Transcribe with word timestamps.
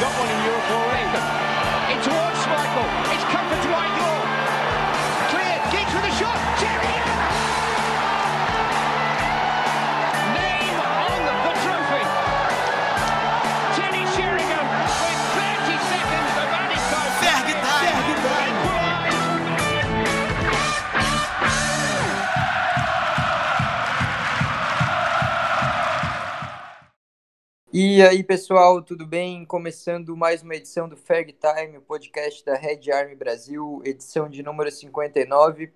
got 0.00 0.18
one 0.18 0.30
in 0.30 0.44
Europe 0.44 0.70
already. 0.70 0.89
E 27.82 28.02
aí, 28.02 28.22
pessoal, 28.22 28.82
tudo 28.82 29.06
bem? 29.06 29.42
Começando 29.46 30.14
mais 30.14 30.42
uma 30.42 30.54
edição 30.54 30.86
do 30.86 30.98
Ferg 30.98 31.32
Time, 31.32 31.78
o 31.78 31.80
podcast 31.80 32.44
da 32.44 32.54
Red 32.54 32.92
Army 32.92 33.16
Brasil, 33.16 33.80
edição 33.86 34.28
de 34.28 34.42
número 34.42 34.70
59. 34.70 35.72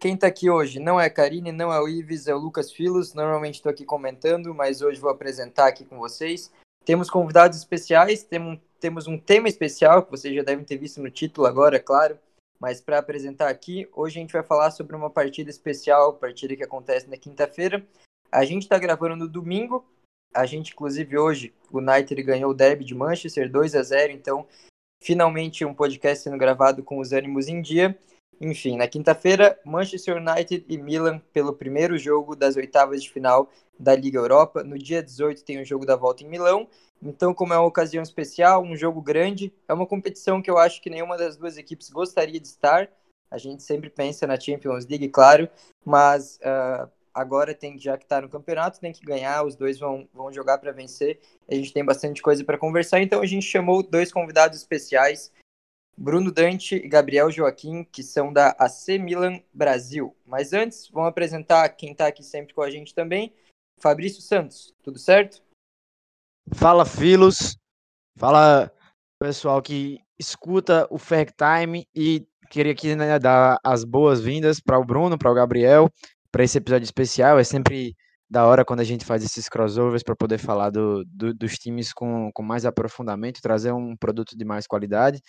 Quem 0.00 0.16
tá 0.16 0.28
aqui 0.28 0.48
hoje 0.48 0.80
não 0.80 0.98
é 0.98 1.04
a 1.04 1.10
Karine, 1.10 1.52
não 1.52 1.70
é 1.70 1.78
o 1.78 1.86
Ives, 1.86 2.26
é 2.26 2.34
o 2.34 2.38
Lucas 2.38 2.72
Filos. 2.72 3.12
Normalmente 3.12 3.56
estou 3.56 3.68
aqui 3.68 3.84
comentando, 3.84 4.54
mas 4.54 4.80
hoje 4.80 4.98
vou 4.98 5.10
apresentar 5.10 5.66
aqui 5.66 5.84
com 5.84 5.98
vocês. 5.98 6.50
Temos 6.86 7.10
convidados 7.10 7.58
especiais, 7.58 8.22
temos, 8.22 8.58
temos 8.80 9.06
um 9.06 9.18
tema 9.18 9.46
especial, 9.46 10.04
que 10.04 10.12
vocês 10.12 10.34
já 10.34 10.42
devem 10.42 10.64
ter 10.64 10.78
visto 10.78 11.02
no 11.02 11.10
título 11.10 11.46
agora, 11.46 11.76
é 11.76 11.80
claro. 11.80 12.18
Mas 12.58 12.80
para 12.80 12.96
apresentar 12.96 13.50
aqui, 13.50 13.86
hoje 13.92 14.18
a 14.18 14.22
gente 14.22 14.32
vai 14.32 14.42
falar 14.42 14.70
sobre 14.70 14.96
uma 14.96 15.10
partida 15.10 15.50
especial, 15.50 16.14
partida 16.14 16.56
que 16.56 16.64
acontece 16.64 17.10
na 17.10 17.18
quinta-feira. 17.18 17.86
A 18.32 18.42
gente 18.46 18.62
está 18.62 18.78
gravando 18.78 19.16
no 19.16 19.28
domingo, 19.28 19.84
a 20.34 20.46
gente, 20.46 20.72
inclusive, 20.72 21.16
hoje, 21.16 21.54
o 21.70 21.78
United 21.78 22.22
ganhou 22.22 22.50
o 22.50 22.54
derby 22.54 22.84
de 22.84 22.94
Manchester 22.94 23.50
2 23.50 23.74
a 23.74 23.82
0 23.82 24.12
então, 24.12 24.46
finalmente 25.02 25.64
um 25.64 25.74
podcast 25.74 26.24
sendo 26.24 26.38
gravado 26.38 26.82
com 26.82 26.98
os 26.98 27.12
ânimos 27.12 27.48
em 27.48 27.60
dia. 27.60 27.98
Enfim, 28.40 28.76
na 28.76 28.86
quinta-feira, 28.86 29.58
Manchester 29.64 30.16
United 30.16 30.64
e 30.68 30.76
Milan 30.76 31.20
pelo 31.32 31.54
primeiro 31.54 31.96
jogo 31.96 32.36
das 32.36 32.56
oitavas 32.56 33.02
de 33.02 33.10
final 33.10 33.50
da 33.78 33.94
Liga 33.94 34.18
Europa. 34.18 34.62
No 34.62 34.78
dia 34.78 35.02
18 35.02 35.42
tem 35.42 35.60
o 35.60 35.64
jogo 35.64 35.86
da 35.86 35.96
volta 35.96 36.22
em 36.22 36.28
Milão. 36.28 36.68
Então, 37.02 37.32
como 37.32 37.54
é 37.54 37.58
uma 37.58 37.66
ocasião 37.66 38.02
especial, 38.02 38.62
um 38.62 38.76
jogo 38.76 39.00
grande, 39.00 39.52
é 39.68 39.72
uma 39.72 39.86
competição 39.86 40.42
que 40.42 40.50
eu 40.50 40.58
acho 40.58 40.82
que 40.82 40.90
nenhuma 40.90 41.16
das 41.16 41.36
duas 41.36 41.56
equipes 41.56 41.88
gostaria 41.88 42.40
de 42.40 42.46
estar. 42.46 42.90
A 43.30 43.38
gente 43.38 43.62
sempre 43.62 43.90
pensa 43.90 44.26
na 44.26 44.38
Champions 44.38 44.86
League, 44.86 45.08
claro, 45.08 45.48
mas 45.84 46.38
uh, 46.38 46.90
agora 47.16 47.54
tem 47.54 47.78
já 47.78 47.96
que 47.96 48.04
está 48.04 48.20
no 48.20 48.28
campeonato, 48.28 48.78
tem 48.78 48.92
que 48.92 49.00
ganhar, 49.00 49.42
os 49.42 49.56
dois 49.56 49.78
vão, 49.78 50.06
vão 50.12 50.30
jogar 50.30 50.58
para 50.58 50.70
vencer. 50.70 51.18
A 51.50 51.54
gente 51.54 51.72
tem 51.72 51.82
bastante 51.82 52.20
coisa 52.20 52.44
para 52.44 52.58
conversar, 52.58 53.00
então 53.00 53.22
a 53.22 53.26
gente 53.26 53.46
chamou 53.46 53.82
dois 53.82 54.12
convidados 54.12 54.58
especiais, 54.58 55.32
Bruno 55.96 56.30
Dante 56.30 56.76
e 56.76 56.86
Gabriel 56.86 57.30
Joaquim, 57.30 57.84
que 57.84 58.02
são 58.02 58.30
da 58.30 58.54
AC 58.58 58.98
Milan 59.00 59.40
Brasil. 59.50 60.14
Mas 60.26 60.52
antes, 60.52 60.90
vamos 60.90 61.08
apresentar 61.08 61.66
quem 61.70 61.92
está 61.92 62.08
aqui 62.08 62.22
sempre 62.22 62.52
com 62.52 62.60
a 62.60 62.70
gente 62.70 62.94
também, 62.94 63.32
Fabrício 63.80 64.20
Santos, 64.20 64.74
tudo 64.82 64.98
certo? 64.98 65.42
Fala, 66.54 66.84
Filos. 66.84 67.56
Fala, 68.18 68.70
pessoal 69.18 69.62
que 69.62 70.00
escuta 70.18 70.86
o 70.90 70.98
Fair 70.98 71.32
Time 71.32 71.86
e 71.94 72.26
queria 72.50 72.72
aqui 72.72 72.94
né, 72.94 73.18
dar 73.18 73.58
as 73.64 73.84
boas-vindas 73.84 74.60
para 74.60 74.78
o 74.78 74.84
Bruno, 74.84 75.18
para 75.18 75.30
o 75.30 75.34
Gabriel, 75.34 75.90
para 76.30 76.44
esse 76.44 76.58
episódio 76.58 76.84
especial. 76.84 77.38
É 77.38 77.44
sempre 77.44 77.94
da 78.28 78.44
hora 78.46 78.64
quando 78.64 78.80
a 78.80 78.84
gente 78.84 79.04
faz 79.04 79.24
esses 79.24 79.48
crossovers 79.48 80.02
para 80.02 80.16
poder 80.16 80.38
falar 80.38 80.70
do, 80.70 81.04
do, 81.06 81.32
dos 81.32 81.54
times 81.54 81.92
com, 81.92 82.30
com 82.34 82.42
mais 82.42 82.66
aprofundamento, 82.66 83.40
trazer 83.40 83.72
um 83.72 83.96
produto 83.96 84.36
de 84.36 84.44
mais 84.44 84.66
qualidade, 84.66 85.20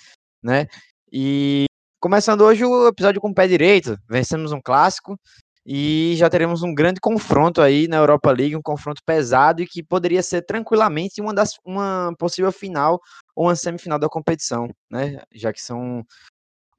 né? 0.43 0.67
E 1.11 1.65
começando 1.99 2.41
hoje 2.41 2.65
o 2.65 2.87
episódio 2.87 3.21
com 3.21 3.29
o 3.29 3.33
pé 3.33 3.47
direito, 3.47 3.97
vencemos 4.09 4.51
um 4.51 4.61
clássico 4.61 5.17
e 5.65 6.15
já 6.15 6.29
teremos 6.29 6.63
um 6.63 6.73
grande 6.73 6.99
confronto 6.99 7.61
aí 7.61 7.87
na 7.87 7.97
Europa 7.97 8.31
League, 8.31 8.55
um 8.55 8.61
confronto 8.61 9.01
pesado 9.05 9.61
e 9.61 9.67
que 9.67 9.83
poderia 9.83 10.23
ser 10.23 10.41
tranquilamente 10.43 11.21
uma 11.21 11.33
das 11.33 11.51
uma 11.65 12.13
possível 12.17 12.51
final 12.51 12.99
ou 13.35 13.47
uma 13.47 13.55
semifinal 13.55 13.99
da 13.99 14.09
competição, 14.09 14.69
né? 14.89 15.21
Já 15.33 15.53
que 15.53 15.61
são 15.61 16.03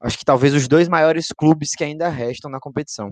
acho 0.01 0.17
que 0.17 0.25
talvez 0.25 0.53
os 0.53 0.67
dois 0.67 0.87
maiores 0.87 1.27
clubes 1.37 1.71
que 1.75 1.83
ainda 1.83 2.09
restam 2.09 2.49
na 2.49 2.59
competição. 2.59 3.11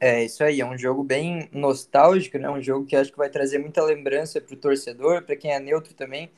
É 0.00 0.24
isso 0.24 0.44
aí, 0.44 0.60
é 0.60 0.66
um 0.66 0.78
jogo 0.78 1.02
bem 1.02 1.48
nostálgico, 1.52 2.38
né? 2.38 2.48
Um 2.48 2.62
jogo 2.62 2.86
que 2.86 2.94
acho 2.94 3.10
que 3.10 3.18
vai 3.18 3.28
trazer 3.28 3.58
muita 3.58 3.82
lembrança 3.82 4.40
para 4.40 4.54
o 4.54 4.58
torcedor, 4.58 5.22
para 5.22 5.36
quem 5.36 5.52
é 5.52 5.58
neutro 5.58 5.92
também. 5.92 6.30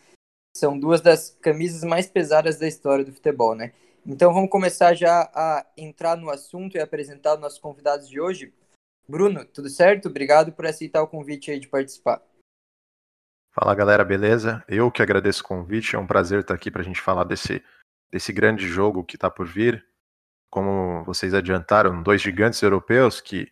São 0.56 0.78
duas 0.78 1.00
das 1.00 1.36
camisas 1.40 1.84
mais 1.84 2.06
pesadas 2.06 2.58
da 2.58 2.66
história 2.66 3.04
do 3.04 3.12
futebol, 3.12 3.54
né? 3.54 3.72
Então 4.06 4.32
vamos 4.32 4.48
começar 4.48 4.94
já 4.94 5.30
a 5.34 5.66
entrar 5.76 6.16
no 6.16 6.30
assunto 6.30 6.76
e 6.76 6.80
apresentar 6.80 7.34
os 7.34 7.40
nossos 7.40 7.58
convidados 7.58 8.08
de 8.08 8.18
hoje. 8.18 8.52
Bruno, 9.06 9.44
tudo 9.44 9.68
certo? 9.68 10.08
Obrigado 10.08 10.52
por 10.52 10.66
aceitar 10.66 11.02
o 11.02 11.08
convite 11.08 11.50
aí 11.50 11.60
de 11.60 11.68
participar. 11.68 12.22
Fala 13.52 13.74
galera, 13.74 14.04
beleza? 14.04 14.64
Eu 14.68 14.90
que 14.90 15.02
agradeço 15.02 15.42
o 15.42 15.46
convite, 15.46 15.96
é 15.96 15.98
um 15.98 16.06
prazer 16.06 16.40
estar 16.40 16.54
aqui 16.54 16.70
para 16.70 16.80
a 16.80 16.84
gente 16.84 17.00
falar 17.00 17.24
desse, 17.24 17.62
desse 18.10 18.32
grande 18.32 18.66
jogo 18.66 19.04
que 19.04 19.16
está 19.16 19.28
por 19.28 19.46
vir. 19.46 19.84
Como 20.50 21.04
vocês 21.04 21.32
adiantaram, 21.32 22.02
dois 22.02 22.20
gigantes 22.20 22.60
europeus 22.60 23.20
que, 23.20 23.50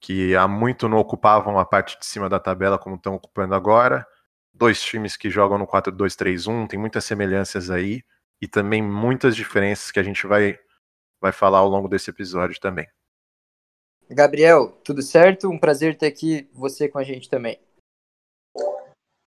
que 0.00 0.36
há 0.36 0.46
muito 0.46 0.88
não 0.88 0.98
ocupavam 0.98 1.58
a 1.58 1.64
parte 1.64 1.98
de 1.98 2.04
cima 2.04 2.28
da 2.28 2.38
tabela 2.38 2.78
como 2.78 2.96
estão 2.96 3.14
ocupando 3.14 3.54
agora. 3.54 4.06
Dois 4.52 4.82
times 4.82 5.16
que 5.16 5.30
jogam 5.30 5.56
no 5.56 5.66
4-2-3-1, 5.66 6.68
tem 6.68 6.78
muitas 6.78 7.04
semelhanças 7.04 7.70
aí 7.70 8.02
e 8.40 8.46
também 8.46 8.82
muitas 8.82 9.34
diferenças 9.34 9.90
que 9.90 9.98
a 9.98 10.02
gente 10.02 10.26
vai, 10.26 10.58
vai 11.20 11.32
falar 11.32 11.58
ao 11.58 11.68
longo 11.68 11.88
desse 11.88 12.10
episódio 12.10 12.60
também. 12.60 12.86
Gabriel, 14.10 14.72
tudo 14.84 15.02
certo? 15.02 15.48
Um 15.48 15.58
prazer 15.58 15.96
ter 15.96 16.06
aqui 16.06 16.48
você 16.52 16.88
com 16.88 16.98
a 16.98 17.04
gente 17.04 17.30
também. 17.30 17.58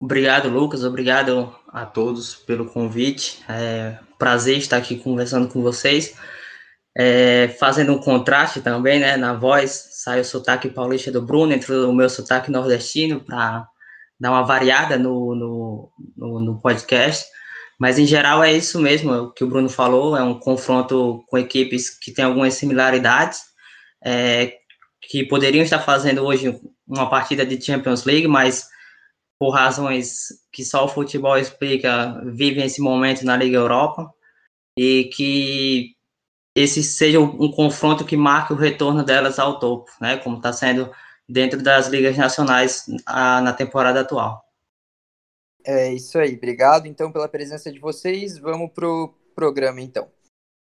Obrigado, 0.03 0.49
Lucas. 0.49 0.83
Obrigado 0.83 1.55
a 1.69 1.85
todos 1.85 2.35
pelo 2.35 2.65
convite. 2.65 3.45
É 3.47 3.99
um 4.11 4.17
prazer 4.17 4.57
estar 4.57 4.79
aqui 4.79 4.97
conversando 4.97 5.53
com 5.53 5.61
vocês. 5.61 6.17
É, 7.03 7.49
fazendo 7.59 7.95
um 7.95 7.99
contraste 7.99 8.61
também, 8.61 9.01
né? 9.01 9.17
Na 9.17 9.33
voz, 9.33 9.89
sai 9.93 10.21
o 10.21 10.25
sotaque 10.25 10.69
paulista 10.69 11.11
do 11.11 11.23
Bruno, 11.23 11.55
entre 11.55 11.73
o 11.73 11.95
meu 11.95 12.11
sotaque 12.11 12.51
nordestino, 12.51 13.25
para 13.25 13.67
dar 14.21 14.31
uma 14.33 14.43
variada 14.43 14.99
no, 14.99 15.35
no, 15.35 15.93
no, 16.15 16.41
no, 16.41 16.61
podcast. 16.61 17.25
Mas, 17.79 17.99
em 17.99 18.05
geral, 18.05 18.45
é 18.45 18.53
isso 18.53 18.79
mesmo, 18.79 19.15
é 19.15 19.21
o 19.23 19.31
que 19.31 19.43
o 19.43 19.47
Bruno 19.47 19.71
falou, 19.71 20.15
é 20.15 20.23
um 20.23 20.39
confronto 20.39 21.25
com 21.27 21.39
equipes 21.39 21.89
que 21.89 22.13
têm 22.13 22.27
algumas 22.27 22.53
similaridades, 22.53 23.45
é, 24.05 24.59
que 25.01 25.25
poderiam 25.25 25.65
estar 25.65 25.79
fazendo 25.79 26.23
hoje 26.23 26.61
uma 26.87 27.09
partida 27.09 27.47
de 27.47 27.59
Champions 27.65 28.05
League, 28.05 28.29
mas 28.29 28.69
por 29.39 29.53
razões 29.53 30.25
que 30.53 30.63
só 30.63 30.85
o 30.85 30.89
futebol 30.89 31.39
explica, 31.39 32.21
vivem 32.27 32.67
esse 32.67 32.83
momento 32.83 33.25
na 33.25 33.39
Liga 33.39 33.57
Europa, 33.57 34.13
e 34.77 35.05
que 35.15 35.99
esse 36.61 36.83
seja 36.83 37.21
um 37.21 37.51
confronto 37.51 38.05
que 38.05 38.17
marque 38.17 38.53
o 38.53 38.57
retorno 38.57 39.05
delas 39.05 39.39
ao 39.39 39.59
topo, 39.59 39.91
né, 40.01 40.17
como 40.19 40.37
está 40.37 40.53
sendo 40.53 40.91
dentro 41.29 41.63
das 41.63 41.87
ligas 41.89 42.17
nacionais 42.17 42.85
a, 43.07 43.41
na 43.41 43.53
temporada 43.53 44.01
atual. 44.01 44.45
É 45.65 45.93
isso 45.93 46.19
aí, 46.19 46.35
obrigado 46.35 46.87
então 46.87 47.13
pela 47.13 47.29
presença 47.29 47.71
de 47.71 47.79
vocês. 47.79 48.39
Vamos 48.39 48.71
pro 48.73 49.15
programa 49.35 49.81
então. 49.81 50.11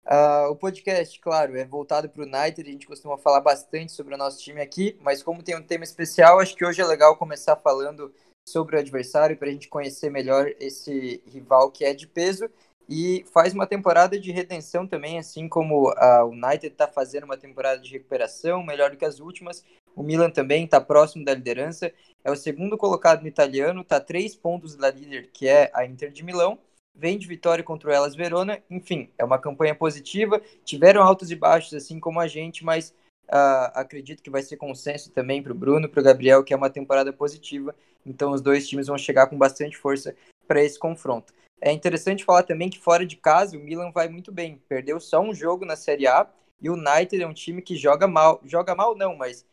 Uh, 0.06 0.50
o 0.50 0.56
podcast, 0.56 1.20
claro, 1.20 1.56
é 1.56 1.64
voltado 1.64 2.10
para 2.10 2.22
o 2.22 2.26
United. 2.26 2.68
A 2.68 2.72
gente 2.72 2.88
costuma 2.88 3.18
falar 3.18 3.42
bastante 3.42 3.92
sobre 3.92 4.16
o 4.16 4.18
nosso 4.18 4.42
time 4.42 4.60
aqui, 4.60 4.98
mas 5.02 5.22
como 5.22 5.44
tem 5.44 5.56
um 5.56 5.62
tema 5.62 5.84
especial, 5.84 6.40
acho 6.40 6.56
que 6.56 6.66
hoje 6.66 6.82
é 6.82 6.86
legal 6.86 7.16
começar 7.16 7.56
falando 7.56 8.12
sobre 8.48 8.76
o 8.76 8.80
adversário 8.80 9.38
para 9.38 9.48
a 9.48 9.52
gente 9.52 9.68
conhecer 9.68 10.10
melhor 10.10 10.52
esse 10.60 11.22
rival 11.28 11.72
que 11.72 11.86
é 11.86 11.94
de 11.94 12.08
peso 12.08 12.50
e 12.90 13.24
faz 13.32 13.54
uma 13.54 13.68
temporada 13.68 14.20
de 14.20 14.32
redenção 14.32 14.88
também, 14.88 15.20
assim 15.20 15.48
como 15.48 15.94
a 15.96 16.26
United 16.26 16.68
está 16.68 16.88
fazendo 16.88 17.26
uma 17.26 17.38
temporada 17.38 17.80
de 17.80 17.92
recuperação 17.92 18.64
melhor 18.64 18.90
do 18.90 18.98
que 18.98 19.06
as 19.06 19.20
últimas. 19.20 19.64
O 19.96 20.02
Milan 20.02 20.32
também 20.32 20.66
está 20.66 20.82
próximo 20.82 21.24
da 21.24 21.36
liderança, 21.36 21.94
é 22.24 22.32
o 22.32 22.36
segundo 22.36 22.78
colocado 22.78 23.22
no 23.22 23.28
italiano, 23.28 23.82
está 23.82 24.00
três 24.00 24.36
pontos 24.36 24.76
da 24.76 24.90
líder, 24.90 25.30
que 25.32 25.48
é 25.48 25.70
a 25.72 25.86
Inter 25.86 26.12
de 26.12 26.24
Milão. 26.24 26.58
Vem 26.96 27.18
de 27.18 27.28
vitória 27.28 27.64
contra 27.64 27.90
o 27.90 27.94
Elas 27.94 28.16
Verona, 28.16 28.62
enfim, 28.70 29.10
é 29.20 29.24
uma 29.24 29.38
campanha 29.38 29.76
positiva. 29.76 30.42
Tiveram 30.66 31.04
altos 31.04 31.30
e 31.30 31.36
baixos, 31.36 31.76
assim 31.76 32.00
como 32.00 32.20
a 32.20 32.28
gente, 32.28 32.66
mas 32.66 32.90
uh, 33.28 33.70
acredito 33.76 34.24
que 34.24 34.32
vai 34.32 34.42
ser 34.42 34.58
consenso 34.58 35.12
também 35.12 35.44
para 35.44 35.52
o 35.52 35.56
Bruno, 35.56 35.88
para 35.88 36.02
o 36.02 36.04
Gabriel, 36.04 36.44
que 36.44 36.54
é 36.54 36.58
uma 36.58 36.72
temporada 36.72 37.14
positiva. 37.14 37.76
Então 38.04 38.32
os 38.32 38.42
dois 38.42 38.68
times 38.68 38.88
vão 38.88 38.98
chegar 38.98 39.28
com 39.28 39.38
bastante 39.38 39.78
força 39.78 40.16
para 40.48 40.64
esse 40.64 40.80
confronto. 40.80 41.32
É 41.62 41.72
interessante 41.72 42.24
falar 42.24 42.44
também 42.44 42.70
que 42.70 42.80
fora 42.80 43.06
de 43.06 43.18
casa 43.18 43.58
o 43.58 43.60
Milan 43.60 43.92
vai 43.92 44.08
muito 44.08 44.32
bem. 44.32 44.62
Perdeu 44.68 45.00
só 45.00 45.20
um 45.20 45.34
jogo 45.34 45.66
na 45.66 45.76
Série 45.76 46.08
A 46.08 46.30
e 46.62 46.70
o 46.70 46.74
United 46.74 47.22
é 47.22 47.28
um 47.28 47.34
time 47.34 47.62
que 47.62 47.76
joga 47.76 48.08
mal. 48.08 48.42
Joga 48.46 48.74
mal 48.74 48.96
não, 48.96 49.16
mas 49.16 49.46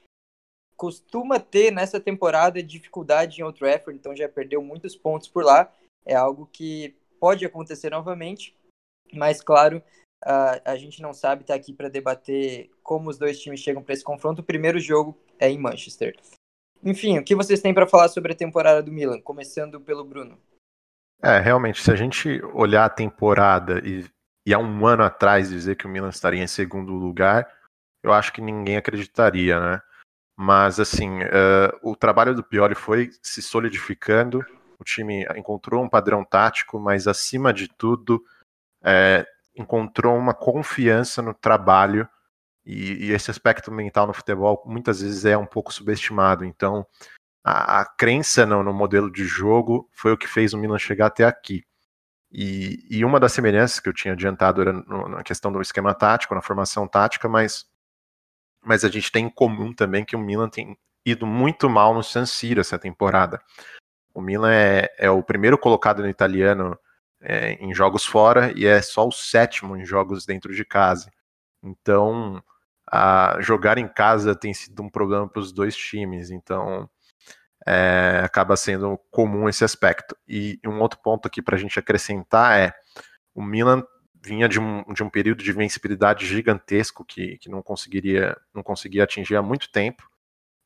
costuma 0.77 1.41
ter 1.41 1.73
nessa 1.73 1.99
temporada 1.99 2.63
dificuldade 2.63 3.41
em 3.41 3.45
Old 3.45 3.59
Trafford, 3.59 3.99
então 3.99 4.15
já 4.15 4.29
perdeu 4.29 4.63
muitos 4.63 4.95
pontos 4.95 5.27
por 5.27 5.45
lá. 5.45 5.73
é 6.05 6.15
algo 6.15 6.49
que 6.53 6.95
pode 7.19 7.45
acontecer 7.45 7.91
novamente, 7.91 8.55
mas 9.13 9.41
claro, 9.41 9.83
uh, 10.25 10.61
a 10.65 10.77
gente 10.77 11.03
não 11.03 11.13
sabe, 11.13 11.45
tá 11.45 11.55
aqui 11.55 11.73
para 11.73 11.89
debater 11.89 12.71
como 12.83 13.11
os 13.11 13.19
dois 13.19 13.41
times 13.41 13.61
chegam 13.61 13.83
para 13.83 13.95
esse 13.95 14.05
confronto. 14.05 14.43
O 14.43 14.45
primeiro 14.45 14.79
jogo 14.79 15.19
é 15.39 15.51
em 15.51 15.59
Manchester. 15.59 16.17
Enfim, 16.85 17.19
o 17.19 17.25
que 17.25 17.35
vocês 17.35 17.61
têm 17.61 17.75
para 17.75 17.89
falar 17.89 18.09
sobre 18.09 18.33
a 18.33 18.37
temporada 18.37 18.83
do 18.83 18.93
Milan, 18.93 19.21
começando 19.21 19.81
pelo 19.81 20.05
Bruno? 20.05 20.39
É, 21.27 21.41
realmente, 21.41 21.83
se 21.83 21.91
a 21.91 21.97
gente 21.97 22.41
olhar 22.55 22.85
a 22.85 22.89
temporada 22.89 23.81
e, 23.85 24.09
e 24.47 24.55
há 24.55 24.61
um 24.61 24.87
ano 24.87 25.03
atrás 25.03 25.49
dizer 25.49 25.75
que 25.75 25.85
o 25.85 25.89
Milan 25.89 26.11
estaria 26.11 26.41
em 26.41 26.47
segundo 26.47 26.93
lugar, 26.93 27.53
eu 28.01 28.13
acho 28.13 28.33
que 28.33 28.41
ninguém 28.41 28.77
acreditaria, 28.77 29.59
né? 29.59 29.83
Mas, 30.39 30.79
assim, 30.79 31.25
uh, 31.25 31.77
o 31.83 31.97
trabalho 31.97 32.33
do 32.33 32.45
Pioli 32.45 32.77
foi 32.77 33.11
se 33.21 33.43
solidificando, 33.43 34.39
o 34.79 34.85
time 34.85 35.27
encontrou 35.35 35.83
um 35.83 35.89
padrão 35.89 36.25
tático, 36.25 36.79
mas, 36.79 37.09
acima 37.09 37.53
de 37.53 37.67
tudo, 37.67 38.23
é, 38.85 39.27
encontrou 39.57 40.17
uma 40.17 40.33
confiança 40.33 41.21
no 41.23 41.35
trabalho 41.35 42.09
e, 42.65 43.07
e, 43.07 43.13
esse 43.13 43.33
aspecto 43.33 43.73
mental 43.73 44.07
no 44.07 44.13
futebol 44.13 44.63
muitas 44.65 45.01
vezes 45.01 45.25
é 45.25 45.37
um 45.37 45.47
pouco 45.47 45.75
subestimado. 45.75 46.45
Então, 46.45 46.87
a, 47.49 47.83
a 47.83 47.85
crença 47.85 48.45
no, 48.45 48.61
no, 48.61 48.73
modelo 48.75 49.09
de 49.09 49.25
jogo 49.25 49.89
foi 49.93 50.11
o 50.11 50.19
que 50.19 50.27
fez 50.27 50.53
o 50.53 50.59
Milan 50.59 50.81
chegar 50.81 51.07
até 51.07 51.25
aqui. 51.25 51.65
E, 52.33 52.85
e 52.91 53.05
uma 53.05 53.21
das 53.21 53.33
semelhanças 53.33 53.79
que 53.79 53.89
eu 53.89 53.93
tinha 53.93 54.15
adiantado 54.15 54.61
era 54.61 54.73
no, 54.73 55.09
na 55.09 55.23
questão 55.23 55.53
do 55.53 55.63
esquema 55.63 55.95
tático, 55.95 56.35
na 56.35 56.43
formação 56.43 56.89
tática, 56.89 57.29
mas, 57.29 57.65
mas 58.65 58.85
a 58.85 58.89
gente 58.89 59.13
tem 59.13 59.27
em 59.27 59.31
comum 59.31 59.73
também 59.73 60.05
que 60.05 60.17
o 60.17 60.19
Milan 60.19 60.49
tem 60.49 60.77
ido 61.05 61.25
muito 61.25 61.71
mal 61.71 61.95
no 61.95 62.03
San 62.03 62.27
Siro 62.27 62.61
essa 62.61 62.81
temporada. 62.81 63.41
O 64.13 64.21
Milan 64.21 64.53
é, 64.53 64.89
é 64.99 65.09
o 65.09 65.23
primeiro 65.23 65.57
colocado 65.57 66.03
no 66.03 66.09
italiano 66.09 66.77
é, 67.21 67.53
em 67.65 67.73
jogos 67.73 68.05
fora 68.05 68.53
e 68.57 68.67
é 68.67 68.83
só 68.83 69.07
o 69.07 69.13
sétimo 69.13 69.77
em 69.77 69.85
jogos 69.85 70.27
dentro 70.27 70.53
de 70.53 70.65
casa. 70.65 71.13
Então, 71.63 72.43
a, 72.91 73.37
jogar 73.39 73.79
em 73.79 73.87
casa 73.87 74.35
tem 74.35 74.53
sido 74.53 74.83
um 74.83 74.91
problema 74.91 75.29
para 75.29 75.39
os 75.39 75.53
dois 75.53 75.77
times. 75.77 76.33
Então, 76.33 76.91
é, 77.67 78.21
acaba 78.25 78.57
sendo 78.57 78.99
comum 79.11 79.49
esse 79.49 79.65
aspecto. 79.65 80.17
E 80.29 80.61
um 80.65 80.81
outro 80.81 81.01
ponto 81.03 81.27
aqui 81.27 81.43
para 81.43 81.57
a 81.57 81.59
gente 81.59 81.79
acrescentar 81.79 82.59
é 82.59 82.73
o 83.35 83.43
Milan 83.43 83.85
vinha 84.23 84.49
de 84.49 84.59
um, 84.61 84.83
de 84.93 85.03
um 85.03 85.11
período 85.11 85.43
de 85.43 85.53
vencibilidade 85.53 86.27
gigantesco 86.27 87.05
que, 87.05 87.39
que 87.39 87.49
não 87.49 87.63
conseguiria 87.63 88.37
não 88.55 88.63
conseguia 88.63 89.05
atingir 89.05 89.37
há 89.37 89.43
muito 89.43 89.71
tempo. 89.71 90.09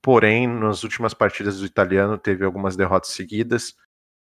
Porém, 0.03 0.47
nas 0.47 0.83
últimas 0.83 1.13
partidas 1.13 1.61
do 1.61 1.67
italiano 1.67 2.17
teve 2.19 2.45
algumas 2.45 2.77
derrotas 2.77 3.11
seguidas 3.11 3.75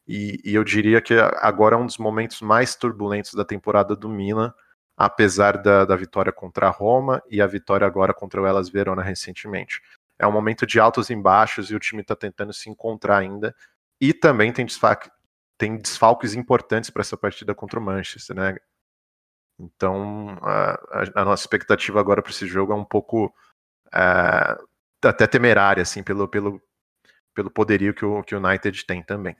e, 0.07 0.39
e, 0.43 0.55
eu 0.55 0.63
diria 0.63 1.01
que 1.01 1.13
agora 1.13 1.75
é 1.75 1.77
um 1.77 1.85
dos 1.85 1.97
momentos 1.97 2.41
mais 2.41 2.75
turbulentos 2.75 3.33
da 3.33 3.43
temporada 3.43 3.95
do 3.95 4.09
Milan, 4.09 4.53
apesar 4.95 5.57
da, 5.57 5.85
da 5.85 5.95
vitória 5.95 6.31
contra 6.31 6.67
a 6.67 6.71
Roma 6.71 7.21
e 7.29 7.41
a 7.41 7.47
vitória 7.47 7.85
agora 7.85 8.13
contra 8.13 8.41
o 8.41 8.45
Elas 8.47 8.69
Verona 8.69 9.03
recentemente 9.03 9.81
é 10.19 10.25
um 10.25 10.31
momento 10.31 10.65
de 10.65 10.79
altos 10.79 11.09
e 11.09 11.15
baixos 11.15 11.69
e 11.69 11.75
o 11.75 11.79
time 11.79 12.01
está 12.01 12.15
tentando 12.15 12.53
se 12.53 12.69
encontrar 12.69 13.19
ainda. 13.19 13.55
E 13.99 14.13
também 14.13 14.51
tem, 14.51 14.65
desfalque, 14.65 15.09
tem 15.57 15.77
desfalques 15.77 16.33
importantes 16.33 16.89
para 16.89 17.01
essa 17.01 17.17
partida 17.17 17.53
contra 17.53 17.79
o 17.79 17.83
Manchester, 17.83 18.35
né? 18.35 18.55
Então, 19.59 20.37
a, 20.41 21.21
a 21.21 21.25
nossa 21.25 21.43
expectativa 21.43 21.99
agora 21.99 22.21
para 22.21 22.31
esse 22.31 22.45
jogo 22.45 22.73
é 22.73 22.75
um 22.75 22.85
pouco 22.85 23.33
é, 23.93 24.57
até 25.03 25.25
temerária, 25.25 25.81
assim, 25.81 26.03
pelo, 26.03 26.27
pelo, 26.27 26.61
pelo 27.33 27.49
poderio 27.49 27.93
que 27.93 28.05
o, 28.05 28.23
que 28.23 28.35
o 28.35 28.39
United 28.39 28.85
tem 28.85 29.01
também. 29.03 29.35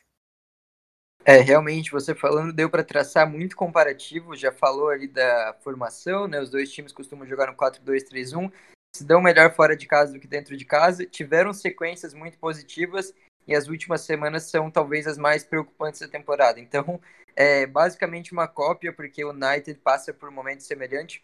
É, 1.23 1.37
realmente, 1.37 1.91
você 1.91 2.15
falando, 2.15 2.53
deu 2.53 2.69
para 2.69 2.83
traçar 2.83 3.29
muito 3.29 3.55
comparativo, 3.55 4.35
já 4.35 4.51
falou 4.51 4.89
ali 4.89 5.07
da 5.07 5.55
formação, 5.61 6.27
né? 6.27 6.39
Os 6.39 6.49
dois 6.49 6.71
times 6.71 6.93
costumam 6.93 7.27
jogar 7.27 7.47
no 7.47 7.53
4-2-3-1 7.53 8.51
se 8.97 9.05
dão 9.05 9.21
melhor 9.21 9.53
fora 9.53 9.75
de 9.75 9.85
casa 9.85 10.13
do 10.13 10.19
que 10.19 10.27
dentro 10.27 10.57
de 10.57 10.65
casa, 10.65 11.05
tiveram 11.05 11.53
sequências 11.53 12.13
muito 12.13 12.37
positivas 12.39 13.13
e 13.47 13.55
as 13.55 13.67
últimas 13.67 14.01
semanas 14.01 14.43
são 14.43 14.71
talvez 14.71 15.05
as 15.05 15.17
mais 15.17 15.43
preocupantes 15.43 16.01
da 16.01 16.07
temporada. 16.07 16.59
Então, 16.59 16.99
é 17.35 17.67
basicamente 17.67 18.33
uma 18.33 18.47
cópia, 18.47 18.91
porque 18.91 19.23
o 19.23 19.29
United 19.29 19.79
passa 19.79 20.13
por 20.13 20.31
momentos 20.31 20.65
semelhantes. 20.65 21.21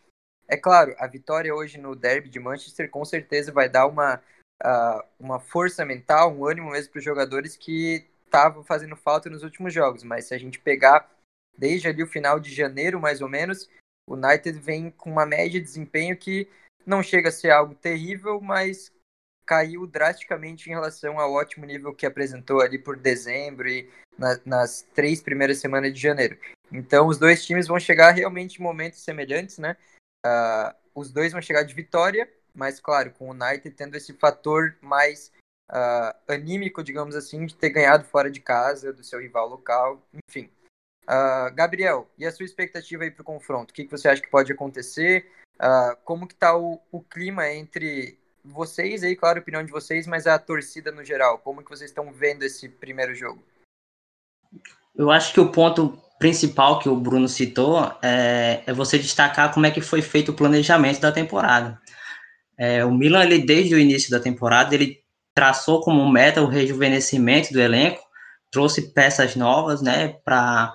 É 0.47 0.55
claro, 0.55 0.95
a 0.99 1.07
vitória 1.07 1.53
hoje 1.53 1.79
no 1.79 1.95
derby 1.95 2.29
de 2.29 2.39
Manchester 2.39 2.89
com 2.89 3.03
certeza 3.03 3.51
vai 3.51 3.67
dar 3.67 3.87
uma, 3.87 4.21
uh, 4.63 5.03
uma 5.19 5.39
força 5.39 5.83
mental, 5.83 6.31
um 6.31 6.45
ânimo 6.45 6.69
mesmo 6.69 6.91
para 6.91 6.99
os 6.99 7.03
jogadores 7.03 7.57
que 7.57 8.05
estavam 8.25 8.63
fazendo 8.63 8.95
falta 8.95 9.29
nos 9.29 9.41
últimos 9.41 9.73
jogos. 9.73 10.03
Mas 10.03 10.25
se 10.25 10.35
a 10.35 10.37
gente 10.37 10.59
pegar 10.59 11.09
desde 11.57 11.87
ali 11.87 12.03
o 12.03 12.07
final 12.07 12.39
de 12.39 12.53
janeiro, 12.53 12.99
mais 12.99 13.21
ou 13.21 13.27
menos, 13.27 13.67
o 14.07 14.15
United 14.15 14.59
vem 14.59 14.91
com 14.91 15.09
uma 15.09 15.25
média 15.25 15.59
de 15.59 15.65
desempenho 15.65 16.15
que 16.15 16.47
não 16.85 17.03
chega 17.03 17.29
a 17.29 17.31
ser 17.31 17.51
algo 17.51 17.75
terrível, 17.75 18.39
mas 18.41 18.91
caiu 19.45 19.85
drasticamente 19.85 20.69
em 20.69 20.73
relação 20.73 21.19
ao 21.19 21.33
ótimo 21.33 21.65
nível 21.65 21.93
que 21.93 22.05
apresentou 22.05 22.61
ali 22.61 22.79
por 22.79 22.97
dezembro 22.97 23.67
e 23.67 23.89
na, 24.17 24.39
nas 24.45 24.83
três 24.93 25.21
primeiras 25.21 25.57
semanas 25.57 25.93
de 25.93 25.99
janeiro. 25.99 26.37
Então, 26.71 27.07
os 27.07 27.17
dois 27.17 27.45
times 27.45 27.67
vão 27.67 27.79
chegar 27.79 28.11
realmente 28.11 28.59
em 28.59 28.63
momentos 28.63 29.01
semelhantes, 29.01 29.57
né? 29.57 29.75
Uh, 30.25 30.73
os 30.95 31.11
dois 31.11 31.31
vão 31.31 31.41
chegar 31.41 31.63
de 31.63 31.73
vitória, 31.73 32.29
mas, 32.53 32.79
claro, 32.79 33.11
com 33.11 33.27
o 33.27 33.31
United 33.31 33.71
tendo 33.71 33.95
esse 33.95 34.13
fator 34.13 34.77
mais 34.81 35.31
uh, 35.69 36.15
anímico, 36.27 36.83
digamos 36.83 37.15
assim, 37.15 37.45
de 37.45 37.55
ter 37.55 37.69
ganhado 37.69 38.05
fora 38.05 38.31
de 38.31 38.39
casa, 38.39 38.93
do 38.93 39.03
seu 39.03 39.19
rival 39.19 39.49
local, 39.49 40.01
enfim. 40.29 40.49
Uh, 41.03 41.53
Gabriel, 41.53 42.09
e 42.17 42.25
a 42.25 42.31
sua 42.31 42.45
expectativa 42.45 43.03
aí 43.03 43.11
para 43.11 43.21
o 43.21 43.25
confronto? 43.25 43.71
O 43.71 43.73
que, 43.73 43.83
que 43.83 43.91
você 43.91 44.07
acha 44.07 44.21
que 44.21 44.29
pode 44.29 44.51
acontecer? 44.51 45.29
Uh, 45.61 45.95
como 46.03 46.27
que 46.27 46.35
tá 46.35 46.57
o, 46.57 46.79
o, 46.91 47.01
clima 47.01 47.49
entre 47.49 48.17
vocês 48.43 49.03
aí, 49.03 49.15
claro, 49.15 49.39
a 49.39 49.41
opinião 49.41 49.63
de 49.63 49.71
vocês, 49.71 50.07
mas 50.07 50.27
a 50.27 50.37
torcida 50.37 50.91
no 50.91 51.03
geral? 51.03 51.37
Como 51.39 51.63
que 51.63 51.69
vocês 51.69 51.89
estão 51.89 52.11
vendo 52.11 52.43
esse 52.43 52.67
primeiro 52.67 53.15
jogo? 53.15 53.41
Eu 54.95 55.09
acho 55.09 55.33
que 55.33 55.39
o 55.39 55.51
ponto 55.51 55.97
principal 56.19 56.79
que 56.79 56.89
o 56.89 56.95
Bruno 56.95 57.27
citou 57.27 57.79
é, 58.01 58.63
é 58.65 58.73
você 58.73 58.97
destacar 58.97 59.53
como 59.53 59.65
é 59.65 59.71
que 59.71 59.81
foi 59.81 60.01
feito 60.01 60.29
o 60.29 60.35
planejamento 60.35 60.99
da 60.99 61.11
temporada. 61.11 61.79
É, 62.57 62.83
o 62.85 62.91
Milan, 62.91 63.23
ele, 63.23 63.39
desde 63.39 63.73
o 63.73 63.79
início 63.79 64.11
da 64.11 64.19
temporada, 64.19 64.75
ele 64.75 65.03
traçou 65.33 65.81
como 65.81 66.09
meta 66.09 66.41
o 66.41 66.47
rejuvenescimento 66.47 67.51
do 67.51 67.59
elenco, 67.59 68.01
trouxe 68.51 68.93
peças 68.93 69.35
novas, 69.35 69.81
né, 69.81 70.09
para 70.23 70.71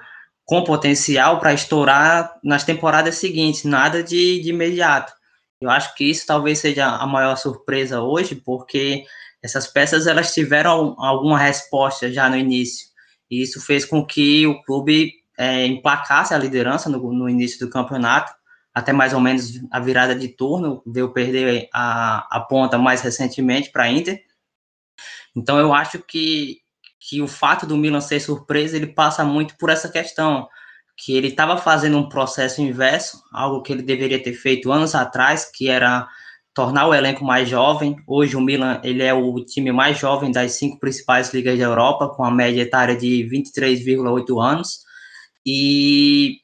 com 0.49 0.65
potencial 0.65 1.39
para 1.39 1.53
estourar 1.53 2.41
nas 2.43 2.65
temporadas 2.65 3.17
seguintes, 3.17 3.65
nada 3.65 4.03
de, 4.03 4.41
de 4.41 4.49
imediato. 4.49 5.13
Eu 5.61 5.69
acho 5.69 5.95
que 5.95 6.05
isso 6.05 6.27
talvez 6.27 6.59
seja 6.59 6.87
a 6.87 7.07
maior 7.07 7.37
surpresa 7.37 8.01
hoje, 8.01 8.35
porque 8.35 9.05
essas 9.43 9.67
peças 9.67 10.07
elas 10.07 10.33
tiveram 10.33 10.97
alguma 10.99 11.39
resposta 11.39 12.11
já 12.11 12.31
no 12.31 12.37
início. 12.37 12.89
E 13.31 13.43
isso 13.43 13.61
fez 13.61 13.85
com 13.85 14.07
que 14.07 14.47
o 14.47 14.63
clube 14.63 15.13
é, 15.37 15.67
emplacasse 15.67 16.33
a 16.33 16.39
liderança 16.39 16.89
no, 16.89 17.13
no, 17.13 17.29
início 17.29 17.59
do 17.59 17.71
campeonato, 17.71 18.33
até 18.73 18.91
mais 18.91 19.13
ou 19.13 19.21
menos 19.21 19.61
a 19.71 19.79
virada 19.79 20.15
de 20.15 20.29
turno, 20.29 20.83
veio 20.87 21.13
perder 21.13 21.69
a, 21.75 22.27
a 22.35 22.41
ponta 22.41 22.79
mais 22.79 23.03
recentemente 23.03 23.71
para 23.71 23.85
a 23.85 23.93
Inter. 23.93 24.19
Então 25.37 25.59
eu 25.59 25.75
acho 25.75 25.99
que 25.99 26.63
que 27.01 27.23
o 27.23 27.29
fato 27.29 27.67
do 27.67 27.77
Milan 27.77 28.01
ser 28.01 28.21
surpresa, 28.21 28.77
ele 28.77 28.89
passa 28.89 29.25
muito 29.25 29.57
por 29.57 29.71
essa 29.71 29.89
questão, 29.89 30.49
que 30.97 31.17
ele 31.17 31.29
estava 31.29 31.57
fazendo 31.57 31.97
um 31.97 32.09
processo 32.09 32.61
inverso, 32.61 33.23
algo 33.33 33.63
que 33.63 33.73
ele 33.73 33.83
deveria 33.83 34.23
ter 34.23 34.33
feito 34.33 34.73
anos 34.73 34.95
atrás, 34.95 35.49
que 35.51 35.69
era 35.69 36.09
tornar 36.53 36.89
o 36.89 36.95
elenco 36.95 37.25
mais 37.25 37.49
jovem. 37.49 37.95
Hoje 38.05 38.37
o 38.37 38.41
Milan 38.41 38.81
ele 38.83 39.05
é 39.05 39.15
o 39.15 39.45
time 39.45 39.71
mais 39.71 39.97
jovem 39.97 40.33
das 40.33 40.53
cinco 40.55 40.81
principais 40.81 41.33
ligas 41.33 41.57
da 41.57 41.65
Europa, 41.65 42.09
com 42.09 42.25
a 42.25 42.33
média 42.33 42.63
etária 42.63 42.97
de 42.97 43.29
23,8 43.33 44.43
anos. 44.45 44.81
E, 45.47 46.39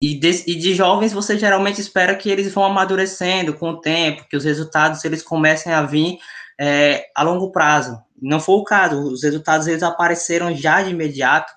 e, 0.00 0.14
de, 0.14 0.44
e 0.46 0.54
de 0.54 0.72
jovens 0.72 1.12
você 1.12 1.36
geralmente 1.36 1.80
espera 1.80 2.14
que 2.14 2.30
eles 2.30 2.54
vão 2.54 2.64
amadurecendo 2.64 3.54
com 3.54 3.70
o 3.70 3.80
tempo, 3.80 4.24
que 4.30 4.36
os 4.36 4.44
resultados 4.44 5.04
eles 5.04 5.20
comecem 5.20 5.72
a 5.72 5.82
vir 5.82 6.16
é, 6.60 7.04
a 7.16 7.24
longo 7.24 7.50
prazo. 7.50 7.98
Não 8.20 8.40
foi 8.40 8.56
o 8.56 8.64
caso, 8.64 9.00
os 9.12 9.22
resultados 9.22 9.66
eles 9.66 9.82
apareceram 9.82 10.54
já 10.54 10.82
de 10.82 10.90
imediato. 10.90 11.52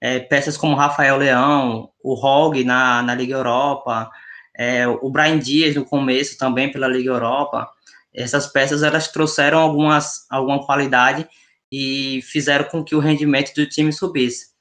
É, 0.00 0.18
peças 0.18 0.56
como 0.56 0.76
Rafael 0.76 1.16
Leão, 1.16 1.88
o 2.02 2.14
Rog 2.14 2.62
na, 2.64 3.02
na 3.02 3.14
Liga 3.14 3.34
Europa, 3.34 4.10
é, 4.56 4.86
o 4.86 5.10
Brian 5.10 5.38
Dias 5.38 5.74
no 5.74 5.84
começo 5.84 6.36
também 6.36 6.70
pela 6.70 6.88
Liga 6.88 7.10
Europa. 7.10 7.68
Essas 8.14 8.46
peças 8.46 8.82
elas 8.82 9.08
trouxeram 9.08 9.58
algumas, 9.58 10.26
alguma 10.28 10.64
qualidade 10.64 11.26
e 11.70 12.20
fizeram 12.22 12.66
com 12.66 12.84
que 12.84 12.94
o 12.94 13.00
rendimento 13.00 13.54
do 13.54 13.66
time 13.66 13.92
subisse. 13.92 14.52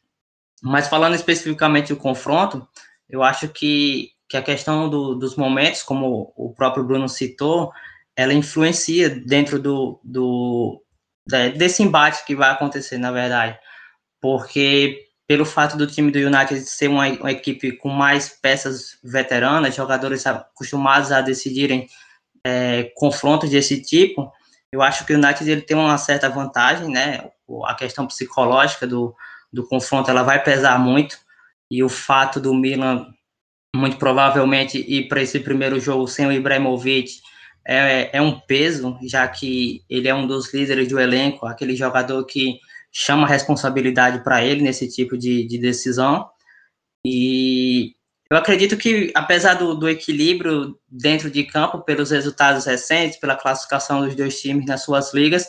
Mas 0.64 0.88
falando 0.88 1.16
especificamente 1.16 1.94
do 1.94 2.00
confronto, 2.00 2.66
eu 3.10 3.22
acho 3.24 3.50
que, 3.50 4.12
que 4.30 4.38
a 4.38 4.42
questão 4.42 4.90
do, 4.90 5.16
dos 5.16 5.36
momentos, 5.36 5.84
como 5.84 6.32
o 6.36 6.54
próprio 6.54 6.86
Bruno 6.86 7.10
citou, 7.10 7.72
ela 8.16 8.34
influencia 8.34 9.10
dentro 9.10 9.60
do, 9.60 10.00
do 10.04 10.82
desse 11.56 11.84
embate 11.84 12.26
que 12.26 12.36
vai 12.36 12.50
acontecer, 12.52 12.98
na 12.98 13.12
verdade. 13.12 13.58
Porque 14.22 15.08
pelo 15.28 15.46
fato 15.46 15.78
do 15.78 15.88
time 15.88 16.12
do 16.12 16.20
United 16.20 16.60
ser 16.62 16.90
uma, 16.90 17.08
uma 17.08 17.32
equipe 17.32 17.72
com 17.78 17.90
mais 17.90 18.30
peças 18.30 18.98
veteranas, 19.04 19.76
jogadores 19.76 20.28
acostumados 20.28 21.12
a 21.12 21.22
decidirem 21.22 21.88
é, 22.46 22.92
confrontos 22.96 23.50
desse 23.50 23.82
tipo, 23.82 24.32
eu 24.74 24.82
acho 24.82 25.06
que 25.06 25.14
o 25.14 25.18
United 25.18 25.50
ele 25.50 25.62
tem 25.62 25.78
uma 25.78 25.98
certa 25.98 26.30
vantagem, 26.30 26.90
né? 26.90 27.30
A 27.66 27.76
questão 27.76 28.08
psicológica 28.08 28.88
do, 28.88 29.16
do 29.52 29.68
confronto 29.68 30.10
ela 30.10 30.24
vai 30.24 30.42
pesar 30.44 30.80
muito 30.80 31.18
e 31.70 31.84
o 31.84 31.90
fato 31.90 32.40
do 32.40 32.54
Milan 32.54 33.08
muito 33.76 33.98
provavelmente 33.98 34.78
ir 34.78 35.08
para 35.08 35.22
esse 35.22 35.40
primeiro 35.40 35.80
jogo 35.80 36.08
sem 36.08 36.28
o 36.28 36.32
Ibrahimovic 36.32 37.22
é, 37.66 38.18
é 38.18 38.22
um 38.22 38.40
peso, 38.40 38.98
já 39.04 39.28
que 39.28 39.84
ele 39.90 40.08
é 40.08 40.16
um 40.16 40.28
dos 40.28 40.54
líderes 40.54 40.88
do 40.88 41.00
elenco, 41.00 41.46
aquele 41.46 41.76
jogador 41.76 42.26
que 42.26 42.60
chama 42.92 43.28
responsabilidade 43.28 44.24
para 44.24 44.44
ele 44.44 44.62
nesse 44.62 44.88
tipo 44.88 45.18
de, 45.18 45.46
de 45.46 45.58
decisão. 45.58 46.30
E 47.06 47.96
eu 48.30 48.38
acredito 48.38 48.78
que, 48.78 49.12
apesar 49.16 49.56
do, 49.56 49.76
do, 49.76 49.90
equilíbrio 49.90 50.78
dentro 50.90 51.30
de 51.30 51.44
campo, 51.44 51.82
pelos 51.82 52.12
resultados 52.12 52.66
recentes, 52.66 53.20
pela 53.20 53.36
classificação 53.36 54.02
dos 54.02 54.16
dois 54.16 54.40
times 54.40 54.66
nas 54.66 54.84
suas 54.84 55.14
ligas, 55.14 55.48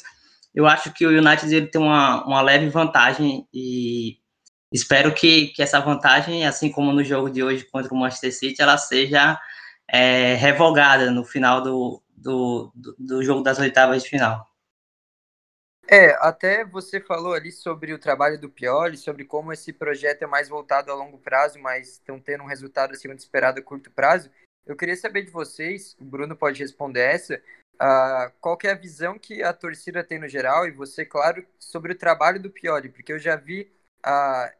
eu 0.54 0.66
acho 0.66 0.92
que 0.92 1.06
o 1.06 1.10
United 1.10 1.54
ele 1.54 1.66
tem 1.66 1.80
uma, 1.80 2.24
uma 2.26 2.42
leve 2.42 2.68
vantagem 2.68 3.46
e 3.52 4.18
espero 4.72 5.12
que, 5.14 5.48
que 5.48 5.62
essa 5.62 5.80
vantagem, 5.80 6.46
assim 6.46 6.70
como 6.70 6.92
no 6.92 7.04
jogo 7.04 7.30
de 7.30 7.42
hoje 7.42 7.64
contra 7.70 7.92
o 7.92 7.96
Manchester 7.96 8.34
City, 8.34 8.60
ela 8.60 8.76
seja 8.76 9.38
é, 9.88 10.34
revogada 10.34 11.10
no 11.10 11.24
final 11.24 11.62
do, 11.62 12.01
do, 12.22 12.72
do 12.98 13.22
jogo 13.22 13.42
das 13.42 13.58
oitavas 13.58 14.02
de 14.02 14.08
final. 14.08 14.46
É, 15.88 16.12
até 16.20 16.64
você 16.64 17.00
falou 17.00 17.34
ali 17.34 17.50
sobre 17.50 17.92
o 17.92 17.98
trabalho 17.98 18.38
do 18.38 18.48
Pioli, 18.48 18.96
sobre 18.96 19.24
como 19.24 19.52
esse 19.52 19.72
projeto 19.72 20.22
é 20.22 20.26
mais 20.26 20.48
voltado 20.48 20.90
a 20.90 20.94
longo 20.94 21.18
prazo, 21.18 21.58
mas 21.58 21.92
estão 21.94 22.20
tendo 22.20 22.44
um 22.44 22.46
resultado 22.46 22.92
acima 22.92 23.14
do 23.14 23.18
esperado 23.18 23.60
a 23.60 23.62
curto 23.62 23.90
prazo. 23.90 24.30
Eu 24.64 24.76
queria 24.76 24.96
saber 24.96 25.22
de 25.22 25.30
vocês, 25.30 25.96
o 26.00 26.04
Bruno 26.04 26.36
pode 26.36 26.62
responder 26.62 27.00
essa, 27.00 27.42
uh, 27.74 28.32
qual 28.40 28.56
é 28.62 28.70
a 28.70 28.76
visão 28.76 29.18
que 29.18 29.42
a 29.42 29.52
torcida 29.52 30.04
tem 30.04 30.18
no 30.18 30.28
geral, 30.28 30.66
e 30.66 30.70
você, 30.70 31.04
claro, 31.04 31.44
sobre 31.58 31.92
o 31.92 31.98
trabalho 31.98 32.40
do 32.40 32.50
Pioli, 32.50 32.88
porque 32.88 33.12
eu 33.12 33.18
já 33.18 33.34
vi 33.34 33.70
uh, 34.06 34.50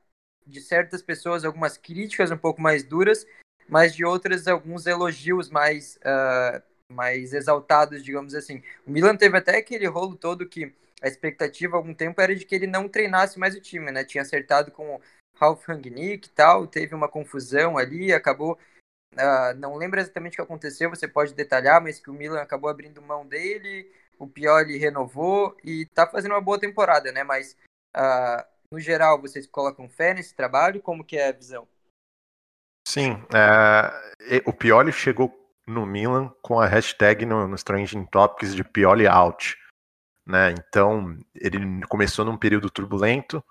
de 0.46 0.60
certas 0.60 1.02
pessoas 1.02 1.44
algumas 1.44 1.76
críticas 1.76 2.32
um 2.32 2.36
pouco 2.36 2.60
mais 2.60 2.82
duras, 2.82 3.24
mas 3.68 3.94
de 3.94 4.04
outras 4.04 4.48
alguns 4.48 4.86
elogios 4.86 5.48
mais, 5.48 5.98
uh, 5.98 6.62
mais 6.92 7.32
exaltados, 7.32 8.04
digamos 8.04 8.34
assim. 8.34 8.62
O 8.86 8.90
Milan 8.90 9.16
teve 9.16 9.36
até 9.36 9.56
aquele 9.56 9.86
rolo 9.86 10.16
todo 10.16 10.48
que 10.48 10.72
a 11.02 11.08
expectativa 11.08 11.76
há 11.76 11.78
algum 11.78 11.94
tempo 11.94 12.20
era 12.20 12.34
de 12.34 12.44
que 12.44 12.54
ele 12.54 12.66
não 12.66 12.88
treinasse 12.88 13.38
mais 13.38 13.54
o 13.54 13.60
time, 13.60 13.90
né? 13.90 14.04
Tinha 14.04 14.22
acertado 14.22 14.70
com 14.70 14.96
o 14.96 15.00
Ralf 15.36 15.66
Rangnick 15.66 16.28
e 16.28 16.32
tal, 16.32 16.66
teve 16.66 16.94
uma 16.94 17.08
confusão 17.08 17.76
ali, 17.76 18.12
acabou. 18.12 18.58
Uh, 19.14 19.54
não 19.58 19.76
lembro 19.76 20.00
exatamente 20.00 20.34
o 20.34 20.36
que 20.36 20.42
aconteceu, 20.42 20.88
você 20.88 21.08
pode 21.08 21.34
detalhar, 21.34 21.82
mas 21.82 21.98
que 21.98 22.08
o 22.08 22.14
Milan 22.14 22.40
acabou 22.40 22.70
abrindo 22.70 23.02
mão 23.02 23.26
dele, 23.26 23.90
o 24.18 24.26
Pioli 24.26 24.78
renovou 24.78 25.56
e 25.62 25.84
tá 25.86 26.06
fazendo 26.06 26.32
uma 26.32 26.40
boa 26.40 26.58
temporada, 26.58 27.10
né? 27.10 27.24
Mas 27.24 27.56
uh, 27.96 28.44
no 28.70 28.80
geral, 28.80 29.20
vocês 29.20 29.46
colocam 29.46 29.88
fé 29.88 30.14
nesse 30.14 30.34
trabalho? 30.34 30.80
Como 30.80 31.04
que 31.04 31.18
é 31.18 31.28
a 31.28 31.32
visão? 31.32 31.68
Sim, 32.88 33.22
é, 33.34 34.42
o 34.46 34.52
Pioli 34.52 34.92
chegou 34.92 35.41
no 35.66 35.86
Milan 35.86 36.30
com 36.42 36.60
a 36.60 36.66
hashtag 36.66 37.24
no, 37.24 37.46
nos 37.46 37.62
Trending 37.62 38.06
Topics 38.06 38.54
de 38.54 38.64
Pioli 38.64 39.06
Out 39.06 39.56
né? 40.26 40.52
Então, 40.52 41.16
ele 41.34 41.84
começou 41.88 42.24
num 42.24 42.36
período 42.36 42.70
turbulento, 42.70 43.44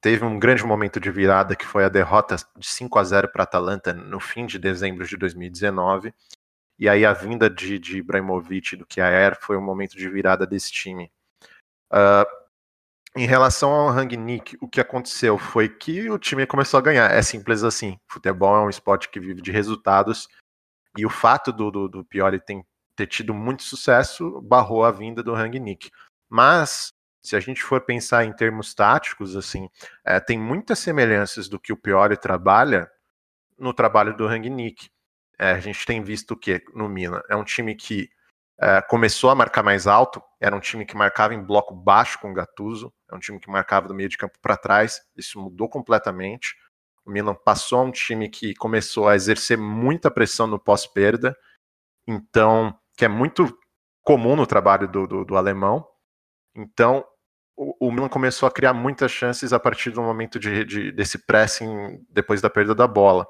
teve 0.00 0.24
um 0.24 0.38
grande 0.38 0.64
momento 0.64 1.00
de 1.00 1.10
virada 1.10 1.56
que 1.56 1.66
foi 1.66 1.84
a 1.84 1.88
derrota 1.88 2.36
de 2.56 2.66
5 2.66 2.98
a 2.98 3.04
0 3.04 3.28
para 3.28 3.42
Atalanta 3.42 3.92
no 3.92 4.20
fim 4.20 4.46
de 4.46 4.58
dezembro 4.58 5.06
de 5.06 5.16
2019. 5.16 6.14
E 6.78 6.88
aí 6.88 7.04
a 7.04 7.12
vinda 7.12 7.48
de, 7.48 7.78
de 7.78 7.98
Ibrahimovic 7.98 8.76
do 8.76 8.86
Kjaer 8.86 9.38
foi 9.40 9.56
um 9.56 9.62
momento 9.62 9.96
de 9.96 10.08
virada 10.08 10.46
desse 10.46 10.72
time. 10.72 11.10
Uh, 11.92 12.26
em 13.16 13.26
relação 13.26 13.70
ao 13.70 13.90
Rangnick, 13.90 14.56
o 14.60 14.68
que 14.68 14.80
aconteceu 14.80 15.38
foi 15.38 15.68
que 15.68 16.10
o 16.10 16.18
time 16.18 16.46
começou 16.46 16.78
a 16.78 16.82
ganhar. 16.82 17.12
É 17.12 17.22
simples 17.22 17.62
assim. 17.62 17.96
Futebol 18.08 18.56
é 18.56 18.60
um 18.60 18.68
esporte 18.70 19.08
que 19.08 19.20
vive 19.20 19.40
de 19.40 19.52
resultados. 19.52 20.28
E 20.96 21.04
o 21.04 21.10
fato 21.10 21.52
do, 21.52 21.70
do, 21.70 21.88
do 21.88 22.04
Pioli 22.04 22.40
ter, 22.40 23.06
tido 23.06 23.34
muito 23.34 23.62
sucesso 23.62 24.40
barrou 24.42 24.84
a 24.84 24.90
vinda 24.90 25.22
do 25.22 25.34
Rangnick. 25.34 25.90
Mas, 26.28 26.92
se 27.22 27.36
a 27.36 27.40
gente 27.40 27.62
for 27.62 27.80
pensar 27.80 28.24
em 28.24 28.32
termos 28.32 28.74
táticos, 28.74 29.36
assim, 29.36 29.68
é, 30.04 30.20
tem 30.20 30.38
muitas 30.38 30.78
semelhanças 30.78 31.48
do 31.48 31.58
que 31.58 31.72
o 31.72 31.76
Pioli 31.76 32.16
trabalha 32.16 32.90
no 33.58 33.72
trabalho 33.72 34.16
do 34.16 34.26
Rangnick. 34.26 34.90
É, 35.38 35.50
a 35.50 35.60
gente 35.60 35.84
tem 35.84 36.02
visto 36.02 36.32
o 36.32 36.36
que 36.36 36.64
no 36.74 36.88
Milan? 36.88 37.22
É 37.28 37.36
um 37.36 37.44
time 37.44 37.74
que 37.74 38.08
é, 38.60 38.80
começou 38.82 39.30
a 39.30 39.34
marcar 39.34 39.62
mais 39.62 39.86
alto, 39.86 40.22
era 40.40 40.54
um 40.54 40.60
time 40.60 40.84
que 40.84 40.96
marcava 40.96 41.34
em 41.34 41.42
bloco 41.42 41.74
baixo 41.74 42.18
com 42.20 42.30
o 42.30 42.34
Gattuso, 42.34 42.92
é 43.10 43.14
um 43.14 43.18
time 43.18 43.40
que 43.40 43.50
marcava 43.50 43.88
do 43.88 43.94
meio 43.94 44.08
de 44.08 44.16
campo 44.16 44.38
para 44.40 44.56
trás, 44.56 45.00
isso 45.16 45.40
mudou 45.40 45.68
completamente. 45.68 46.56
O 47.06 47.10
Milan 47.10 47.34
passou 47.34 47.80
a 47.80 47.82
um 47.82 47.90
time 47.90 48.28
que 48.28 48.54
começou 48.54 49.08
a 49.08 49.14
exercer 49.14 49.58
muita 49.58 50.10
pressão 50.10 50.46
no 50.46 50.58
pós-perda, 50.58 51.36
então, 52.06 52.78
que 52.96 53.04
é 53.04 53.08
muito 53.08 53.58
comum 54.02 54.36
no 54.36 54.46
trabalho 54.46 54.88
do, 54.88 55.06
do, 55.06 55.24
do 55.24 55.36
alemão, 55.36 55.86
então, 56.54 57.04
o, 57.56 57.88
o 57.88 57.92
Milan 57.92 58.08
começou 58.08 58.46
a 58.46 58.52
criar 58.52 58.72
muitas 58.72 59.10
chances 59.10 59.52
a 59.52 59.58
partir 59.58 59.90
do 59.90 60.02
momento 60.02 60.38
de, 60.38 60.64
de 60.64 60.92
desse 60.92 61.18
pressing 61.18 62.04
depois 62.08 62.40
da 62.40 62.50
perda 62.50 62.74
da 62.74 62.86
bola. 62.86 63.26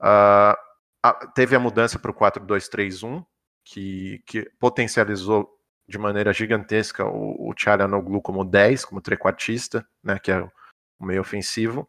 Uh, 0.00 0.56
a, 1.02 1.12
teve 1.34 1.56
a 1.56 1.60
mudança 1.60 1.98
para 1.98 2.10
o 2.10 2.14
4-2-3-1, 2.14 3.24
que, 3.64 4.22
que 4.26 4.50
potencializou 4.60 5.50
de 5.88 5.98
maneira 5.98 6.32
gigantesca 6.32 7.04
o, 7.04 7.48
o 7.48 7.54
Tcharanoglu 7.54 8.20
como 8.20 8.44
10, 8.44 8.84
como 8.84 9.00
trequartista, 9.00 9.86
né, 10.02 10.18
que 10.18 10.30
é 10.30 10.40
o 10.98 11.04
meio 11.04 11.20
ofensivo. 11.20 11.88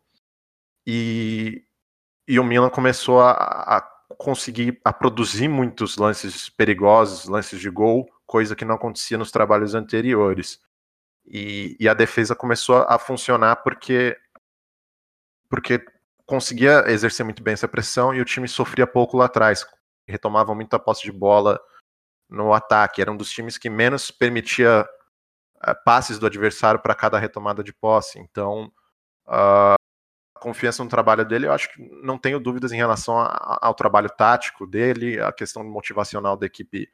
E, 0.87 1.65
e 2.25 2.39
o 2.39 2.45
Milan 2.45 2.69
começou 2.69 3.19
a, 3.19 3.31
a 3.33 3.81
conseguir 4.17 4.79
a 4.85 4.93
produzir 4.93 5.49
muitos 5.49 5.97
lances 5.97 6.49
perigosos, 6.49 7.25
lances 7.25 7.59
de 7.59 7.69
gol, 7.69 8.09
coisa 8.25 8.55
que 8.55 8.63
não 8.63 8.75
acontecia 8.75 9.17
nos 9.17 9.29
trabalhos 9.29 9.75
anteriores. 9.75 10.61
E, 11.25 11.75
e 11.77 11.89
a 11.89 11.93
defesa 11.93 12.33
começou 12.33 12.77
a 12.87 12.97
funcionar 12.97 13.57
porque 13.57 14.17
porque 15.49 15.85
conseguia 16.25 16.89
exercer 16.89 17.25
muito 17.25 17.43
bem 17.43 17.53
essa 17.53 17.67
pressão 17.67 18.13
e 18.13 18.21
o 18.21 18.25
time 18.25 18.47
sofria 18.47 18.87
pouco 18.87 19.17
lá 19.17 19.25
atrás, 19.25 19.65
retomava 20.07 20.55
muito 20.55 20.73
a 20.73 20.79
posse 20.79 21.03
de 21.03 21.11
bola 21.11 21.59
no 22.29 22.53
ataque, 22.53 23.01
era 23.01 23.11
um 23.11 23.17
dos 23.17 23.29
times 23.29 23.57
que 23.57 23.69
menos 23.69 24.11
permitia 24.11 24.87
uh, 25.65 25.83
passes 25.85 26.19
do 26.19 26.25
adversário 26.25 26.81
para 26.81 26.95
cada 26.95 27.17
retomada 27.17 27.63
de 27.63 27.73
posse. 27.73 28.19
Então, 28.19 28.71
uh, 29.27 29.77
confiança 30.37 30.83
no 30.83 30.89
trabalho 30.89 31.25
dele, 31.25 31.47
eu 31.47 31.51
acho 31.51 31.71
que 31.73 31.81
não 32.03 32.17
tenho 32.17 32.39
dúvidas 32.39 32.71
em 32.71 32.77
relação 32.77 33.19
a, 33.19 33.59
ao 33.61 33.73
trabalho 33.73 34.09
tático 34.09 34.65
dele, 34.65 35.19
a 35.19 35.31
questão 35.31 35.63
motivacional 35.63 36.37
da 36.37 36.45
equipe 36.45 36.89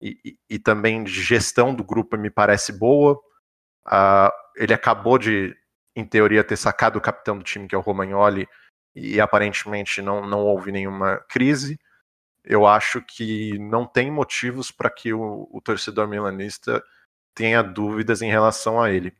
e, 0.00 0.38
e, 0.48 0.58
também 0.58 1.02
de 1.02 1.10
gestão 1.10 1.74
do 1.74 1.82
grupo 1.82 2.16
me 2.16 2.30
parece 2.30 2.72
boa. 2.72 3.14
Uh, 3.86 4.30
ele 4.56 4.72
acabou 4.72 5.18
de, 5.18 5.56
em 5.96 6.04
teoria, 6.04 6.44
ter 6.44 6.56
sacado 6.56 6.98
o 6.98 7.00
capitão 7.00 7.36
do 7.36 7.44
time, 7.44 7.66
que 7.66 7.74
é 7.74 7.78
o 7.78 7.80
Romagnoli, 7.80 8.48
e 8.94 9.20
aparentemente 9.20 10.00
não, 10.00 10.26
não 10.26 10.40
houve 10.40 10.70
nenhuma 10.70 11.18
crise. 11.28 11.80
Eu 12.44 12.66
acho 12.66 13.02
que 13.02 13.58
não 13.58 13.86
tem 13.86 14.10
motivos 14.10 14.70
para 14.70 14.90
que 14.90 15.12
o, 15.12 15.48
o 15.50 15.60
torcedor 15.60 16.06
milanista 16.06 16.82
tenha 17.34 17.62
dúvidas 17.62 18.22
em 18.22 18.30
relação 18.30 18.80
a 18.80 18.90
ele. 18.90 19.12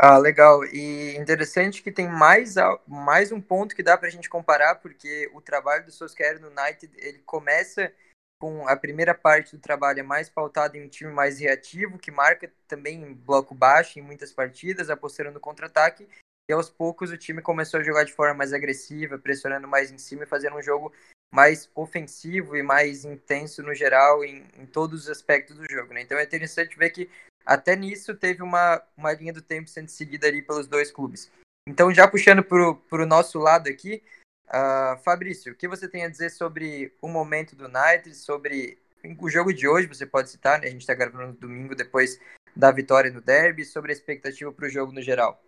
Ah, 0.00 0.16
legal. 0.16 0.64
E 0.64 1.16
interessante 1.16 1.82
que 1.82 1.90
tem 1.90 2.06
mais, 2.08 2.54
mais 2.86 3.32
um 3.32 3.40
ponto 3.40 3.74
que 3.74 3.82
dá 3.82 3.98
para 3.98 4.06
a 4.06 4.10
gente 4.10 4.30
comparar, 4.30 4.76
porque 4.76 5.28
o 5.34 5.40
trabalho 5.40 5.84
do 5.84 5.90
Solskjaer 5.90 6.40
no 6.40 6.48
United, 6.48 6.92
ele 6.98 7.18
começa 7.26 7.92
com 8.40 8.68
a 8.68 8.76
primeira 8.76 9.12
parte 9.12 9.56
do 9.56 9.60
trabalho 9.60 9.98
é 9.98 10.02
mais 10.04 10.28
pautada 10.28 10.78
em 10.78 10.84
um 10.84 10.88
time 10.88 11.12
mais 11.12 11.40
reativo, 11.40 11.98
que 11.98 12.12
marca 12.12 12.52
também 12.68 13.02
em 13.02 13.12
bloco 13.12 13.52
baixo 13.52 13.98
em 13.98 14.02
muitas 14.02 14.32
partidas, 14.32 14.88
apostando 14.88 15.32
no 15.32 15.40
contra-ataque. 15.40 16.08
E 16.48 16.52
aos 16.52 16.70
poucos 16.70 17.10
o 17.10 17.18
time 17.18 17.42
começou 17.42 17.80
a 17.80 17.82
jogar 17.82 18.04
de 18.04 18.12
forma 18.12 18.34
mais 18.34 18.52
agressiva, 18.52 19.18
pressionando 19.18 19.66
mais 19.66 19.90
em 19.90 19.98
cima 19.98 20.22
e 20.22 20.28
fazendo 20.28 20.56
um 20.56 20.62
jogo 20.62 20.92
mais 21.34 21.68
ofensivo 21.74 22.56
e 22.56 22.62
mais 22.62 23.04
intenso 23.04 23.64
no 23.64 23.74
geral 23.74 24.24
em, 24.24 24.44
em 24.56 24.64
todos 24.64 25.02
os 25.02 25.10
aspectos 25.10 25.56
do 25.56 25.66
jogo. 25.68 25.92
Né? 25.92 26.02
Então 26.02 26.16
é 26.16 26.22
interessante 26.22 26.78
ver 26.78 26.90
que 26.90 27.10
até 27.44 27.74
nisso 27.76 28.14
teve 28.14 28.42
uma, 28.42 28.82
uma 28.96 29.12
linha 29.12 29.32
do 29.32 29.42
tempo 29.42 29.68
sendo 29.68 29.88
seguida 29.88 30.26
ali 30.26 30.42
pelos 30.42 30.66
dois 30.66 30.90
clubes. 30.90 31.30
Então, 31.66 31.92
já 31.92 32.08
puxando 32.08 32.42
para 32.42 33.02
o 33.02 33.06
nosso 33.06 33.38
lado 33.38 33.68
aqui, 33.68 34.02
Uh, 34.48 34.96
Fabrício, 35.02 35.52
o 35.52 35.54
que 35.54 35.68
você 35.68 35.86
tem 35.86 36.04
a 36.04 36.08
dizer 36.08 36.30
sobre 36.30 36.94
o 37.02 37.08
momento 37.08 37.54
do 37.54 37.66
United, 37.66 38.14
sobre 38.14 38.78
o 39.20 39.28
jogo 39.28 39.52
de 39.52 39.68
hoje, 39.68 39.86
você 39.86 40.06
pode 40.06 40.30
citar, 40.30 40.58
né? 40.58 40.68
A 40.68 40.70
gente 40.70 40.80
está 40.80 40.94
gravando 40.94 41.28
no 41.28 41.32
domingo 41.34 41.74
depois 41.74 42.18
da 42.56 42.72
vitória 42.72 43.10
no 43.10 43.20
derby, 43.20 43.64
sobre 43.64 43.92
a 43.92 43.94
expectativa 43.94 44.50
para 44.50 44.66
o 44.66 44.70
jogo 44.70 44.90
no 44.90 45.02
geral. 45.02 45.42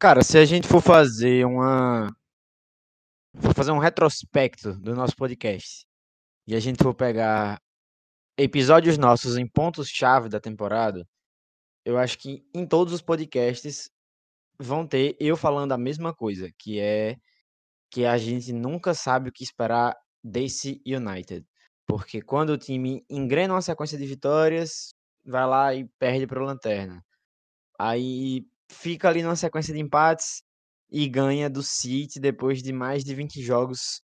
Cara, 0.00 0.24
se 0.24 0.36
a 0.36 0.44
gente 0.44 0.66
for 0.66 0.82
fazer 0.82 1.46
uma. 1.46 2.14
For 3.40 3.54
fazer 3.54 3.70
um 3.70 3.78
retrospecto 3.78 4.72
do 4.74 4.94
nosso 4.94 5.14
podcast 5.16 5.86
e 6.46 6.54
a 6.54 6.60
gente 6.60 6.82
for 6.82 6.94
pegar 6.94 7.60
episódios 8.36 8.98
nossos 8.98 9.36
em 9.36 9.46
pontos-chave 9.46 10.28
da 10.28 10.40
temporada, 10.40 11.06
eu 11.84 11.98
acho 11.98 12.18
que 12.18 12.44
em 12.54 12.66
todos 12.66 12.92
os 12.92 13.02
podcasts 13.02 13.90
vão 14.58 14.86
ter 14.86 15.16
eu 15.20 15.36
falando 15.36 15.72
a 15.72 15.78
mesma 15.78 16.14
coisa, 16.14 16.50
que 16.58 16.80
é 16.80 17.16
que 17.90 18.04
a 18.04 18.18
gente 18.18 18.52
nunca 18.52 18.94
sabe 18.94 19.28
o 19.28 19.32
que 19.32 19.44
esperar 19.44 19.96
desse 20.22 20.82
United. 20.86 21.46
Porque 21.86 22.22
quando 22.22 22.50
o 22.50 22.58
time 22.58 23.04
engrena 23.08 23.54
uma 23.54 23.62
sequência 23.62 23.98
de 23.98 24.06
vitórias, 24.06 24.94
vai 25.24 25.46
lá 25.46 25.74
e 25.74 25.84
perde 25.98 26.26
para 26.26 26.42
o 26.42 26.46
Lanterna. 26.46 27.04
Aí 27.78 28.46
fica 28.70 29.08
ali 29.08 29.22
numa 29.22 29.36
sequência 29.36 29.72
de 29.74 29.80
empates 29.80 30.42
e 30.90 31.08
ganha 31.08 31.50
do 31.50 31.62
City 31.62 32.18
depois 32.18 32.62
de 32.62 32.72
mais 32.72 33.04
de 33.04 33.14
20 33.14 33.42
jogos 33.42 34.02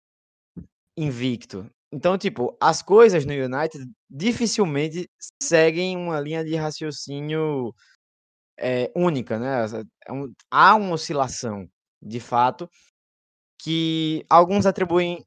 invicto. 0.97 1.71
Então, 1.93 2.17
tipo, 2.17 2.57
as 2.61 2.83
coisas 2.83 3.27
no 3.27 3.33
United 3.35 3.85
dificilmente 4.09 5.11
seguem 5.43 5.97
uma 5.97 6.19
linha 6.21 6.43
de 6.43 6.57
raciocínio 6.57 7.75
é, 8.59 8.91
única, 8.97 9.39
né? 9.39 9.67
É 9.67 10.13
há 10.51 10.75
uma 10.77 10.95
oscilação, 10.95 11.69
de 12.03 12.21
fato, 12.21 12.69
que 13.61 14.25
alguns 14.31 14.67
atribuem 14.67 15.25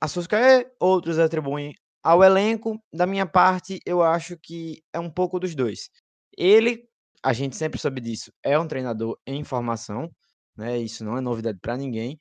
a 0.00 0.08
Solskjaer, 0.08 0.72
outros 0.80 1.18
atribuem 1.18 1.74
ao 2.02 2.24
elenco. 2.24 2.78
Da 2.92 3.06
minha 3.06 3.26
parte, 3.26 3.80
eu 3.86 4.02
acho 4.02 4.36
que 4.42 4.82
é 4.92 4.98
um 5.00 5.10
pouco 5.10 5.38
dos 5.40 5.54
dois. 5.54 5.90
Ele, 6.36 6.84
a 7.22 7.32
gente 7.32 7.56
sempre 7.56 7.80
soube 7.80 8.00
disso, 8.00 8.32
é 8.42 8.58
um 8.58 8.68
treinador 8.68 9.18
em 9.26 9.44
formação, 9.44 10.10
né? 10.56 10.78
Isso 10.78 11.04
não 11.04 11.16
é 11.18 11.20
novidade 11.20 11.58
para 11.60 11.76
ninguém. 11.76 12.18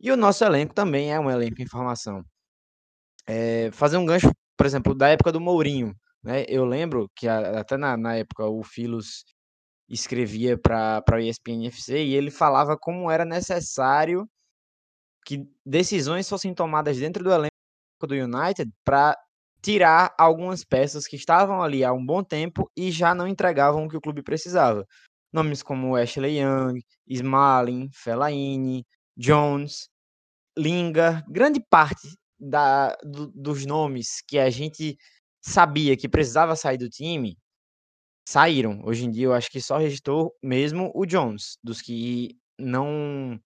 E 0.00 0.12
o 0.12 0.16
nosso 0.16 0.44
elenco 0.44 0.74
também 0.74 1.12
é 1.12 1.20
um 1.20 1.30
elenco 1.30 1.62
em 1.62 1.66
formação 1.66 2.22
é, 3.28 3.70
fazer 3.72 3.98
um 3.98 4.06
gancho, 4.06 4.32
por 4.56 4.66
exemplo, 4.66 4.94
da 4.94 5.08
época 5.08 5.30
do 5.30 5.40
Mourinho. 5.40 5.94
Né? 6.22 6.44
Eu 6.48 6.64
lembro 6.64 7.08
que 7.14 7.28
a, 7.28 7.60
até 7.60 7.76
na, 7.76 7.96
na 7.96 8.16
época 8.16 8.46
o 8.46 8.62
Filos 8.64 9.24
escrevia 9.88 10.58
para 10.58 11.02
a 11.06 11.20
ESPN 11.20 11.66
FC 11.66 12.04
e 12.04 12.14
ele 12.14 12.30
falava 12.30 12.76
como 12.76 13.10
era 13.10 13.24
necessário 13.24 14.28
que 15.24 15.46
decisões 15.64 16.28
fossem 16.28 16.54
tomadas 16.54 16.98
dentro 16.98 17.22
do 17.22 17.30
elenco 17.30 17.52
do 18.02 18.14
United 18.14 18.70
para 18.84 19.16
tirar 19.62 20.14
algumas 20.18 20.64
peças 20.64 21.06
que 21.06 21.16
estavam 21.16 21.62
ali 21.62 21.84
há 21.84 21.92
um 21.92 22.04
bom 22.04 22.22
tempo 22.22 22.70
e 22.76 22.90
já 22.90 23.14
não 23.14 23.26
entregavam 23.26 23.84
o 23.84 23.88
que 23.88 23.96
o 23.96 24.00
clube 24.00 24.22
precisava. 24.22 24.86
Nomes 25.32 25.62
como 25.62 25.96
Ashley 25.96 26.40
Young, 26.40 26.80
Smalling, 27.06 27.90
Fellaini, 27.92 28.86
Jones, 29.16 29.88
Lingard, 30.56 31.24
grande 31.28 31.60
parte 31.68 32.08
da, 32.38 32.96
do, 33.04 33.28
dos 33.28 33.66
nomes 33.66 34.22
que 34.26 34.38
a 34.38 34.50
gente 34.50 34.96
sabia 35.40 35.96
que 35.96 36.08
precisava 36.08 36.56
sair 36.56 36.78
do 36.78 36.88
time, 36.88 37.36
saíram. 38.28 38.82
Hoje 38.84 39.06
em 39.06 39.10
dia 39.10 39.26
eu 39.26 39.34
acho 39.34 39.50
que 39.50 39.60
só 39.60 39.78
registrou 39.78 40.34
mesmo 40.42 40.92
o 40.94 41.06
Jones, 41.06 41.58
dos 41.62 41.80
que 41.82 42.36
não 42.58 43.40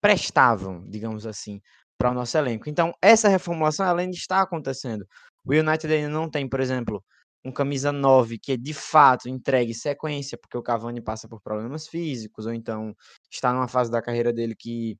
prestavam, 0.00 0.88
digamos 0.88 1.26
assim, 1.26 1.60
para 1.98 2.10
o 2.10 2.14
nosso 2.14 2.36
elenco. 2.38 2.68
Então, 2.68 2.92
essa 3.02 3.28
reformulação 3.28 3.86
além 3.86 4.10
de 4.10 4.16
estar 4.18 4.40
acontecendo. 4.40 5.06
O 5.44 5.52
United 5.52 5.92
ainda 5.92 6.08
não 6.08 6.30
tem, 6.30 6.48
por 6.48 6.60
exemplo, 6.60 7.04
um 7.44 7.52
camisa 7.52 7.92
9 7.92 8.38
que 8.38 8.56
de 8.56 8.74
fato 8.74 9.28
entregue 9.28 9.74
sequência, 9.74 10.38
porque 10.38 10.56
o 10.56 10.62
Cavani 10.62 11.00
passa 11.02 11.28
por 11.28 11.40
problemas 11.40 11.88
físicos, 11.88 12.46
ou 12.46 12.52
então 12.54 12.94
está 13.30 13.52
numa 13.52 13.68
fase 13.68 13.90
da 13.90 14.02
carreira 14.02 14.32
dele 14.32 14.54
que 14.56 14.98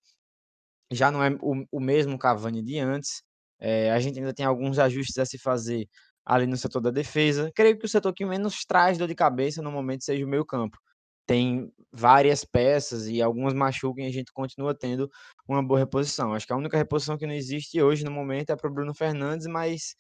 já 0.93 1.11
não 1.11 1.23
é 1.23 1.31
o, 1.41 1.65
o 1.73 1.81
mesmo 1.81 2.19
Cavani 2.19 2.63
de 2.63 2.79
antes. 2.79 3.23
É, 3.61 3.91
a 3.93 4.01
gente 4.01 4.19
ainda 4.19 4.35
tem 4.35 4.47
alguns 4.47 4.79
ajustes 4.79 5.19
a 5.19 5.27
se 5.27 5.39
fazer 5.39 5.87
ali 6.25 6.47
no 6.47 6.57
setor 6.57 6.81
da 6.81 6.91
defesa. 6.91 7.51
Creio 7.55 7.79
que 7.79 7.87
o 7.87 7.89
setor 7.89 8.13
que 8.15 8.25
menos 8.25 8.65
traz 8.65 8.99
dor 8.99 9.09
de 9.09 9.15
cabeça 9.15 9.63
no 9.63 9.71
momento 9.73 10.05
seja 10.05 10.25
o 10.25 10.29
meio 10.29 10.45
campo. 10.45 10.79
Tem 11.27 11.71
várias 11.93 12.45
peças 12.45 13.07
e 13.07 13.23
algumas 13.23 13.55
machucam 13.55 14.05
e 14.05 14.09
a 14.09 14.13
gente 14.13 14.33
continua 14.33 14.75
tendo 14.75 15.11
uma 15.49 15.63
boa 15.63 15.79
reposição. 15.81 16.35
Acho 16.35 16.47
que 16.47 16.53
a 16.53 16.57
única 16.57 16.77
reposição 16.77 17.17
que 17.19 17.27
não 17.27 17.35
existe 17.35 17.81
hoje 17.83 18.05
no 18.05 18.11
momento 18.11 18.51
é 18.51 18.57
para 18.57 18.69
o 18.71 18.73
Bruno 18.73 18.95
Fernandes, 18.95 19.47
mas 19.47 19.95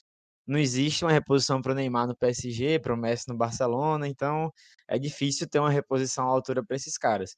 não 0.47 0.59
existe 0.59 1.05
uma 1.05 1.13
reposição 1.13 1.63
para 1.63 1.73
o 1.73 1.75
Neymar 1.75 2.09
no 2.09 2.17
PSG, 2.17 2.81
para 2.81 2.95
o 2.95 2.97
Messi 2.97 3.29
no 3.29 3.37
Barcelona, 3.37 4.09
então 4.09 4.53
é 4.89 4.99
difícil 4.99 5.49
ter 5.49 5.61
uma 5.61 5.71
reposição 5.71 6.27
à 6.27 6.31
altura 6.31 6.65
para 6.65 6.77
esses 6.77 6.99
caras. 6.99 7.37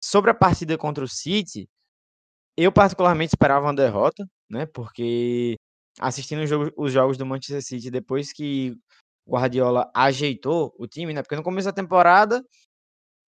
Sobre 0.00 0.30
a 0.30 0.34
partida 0.34 0.78
contra 0.78 1.04
o 1.04 1.08
City, 1.08 1.68
eu 2.56 2.72
particularmente 2.72 3.30
esperava 3.34 3.66
uma 3.66 3.74
derrota, 3.74 4.24
né? 4.50 4.66
Porque 4.66 5.56
assistindo 6.00 6.42
os 6.42 6.50
jogos, 6.50 6.72
os 6.76 6.92
jogos 6.92 7.16
do 7.16 7.26
Manchester 7.26 7.62
City 7.62 7.90
depois 7.90 8.32
que 8.32 8.76
Guardiola 9.28 9.90
ajeitou 9.94 10.74
o 10.78 10.86
time, 10.86 11.12
né? 11.14 11.22
Porque 11.22 11.36
no 11.36 11.42
começo 11.42 11.66
da 11.66 11.72
temporada 11.72 12.44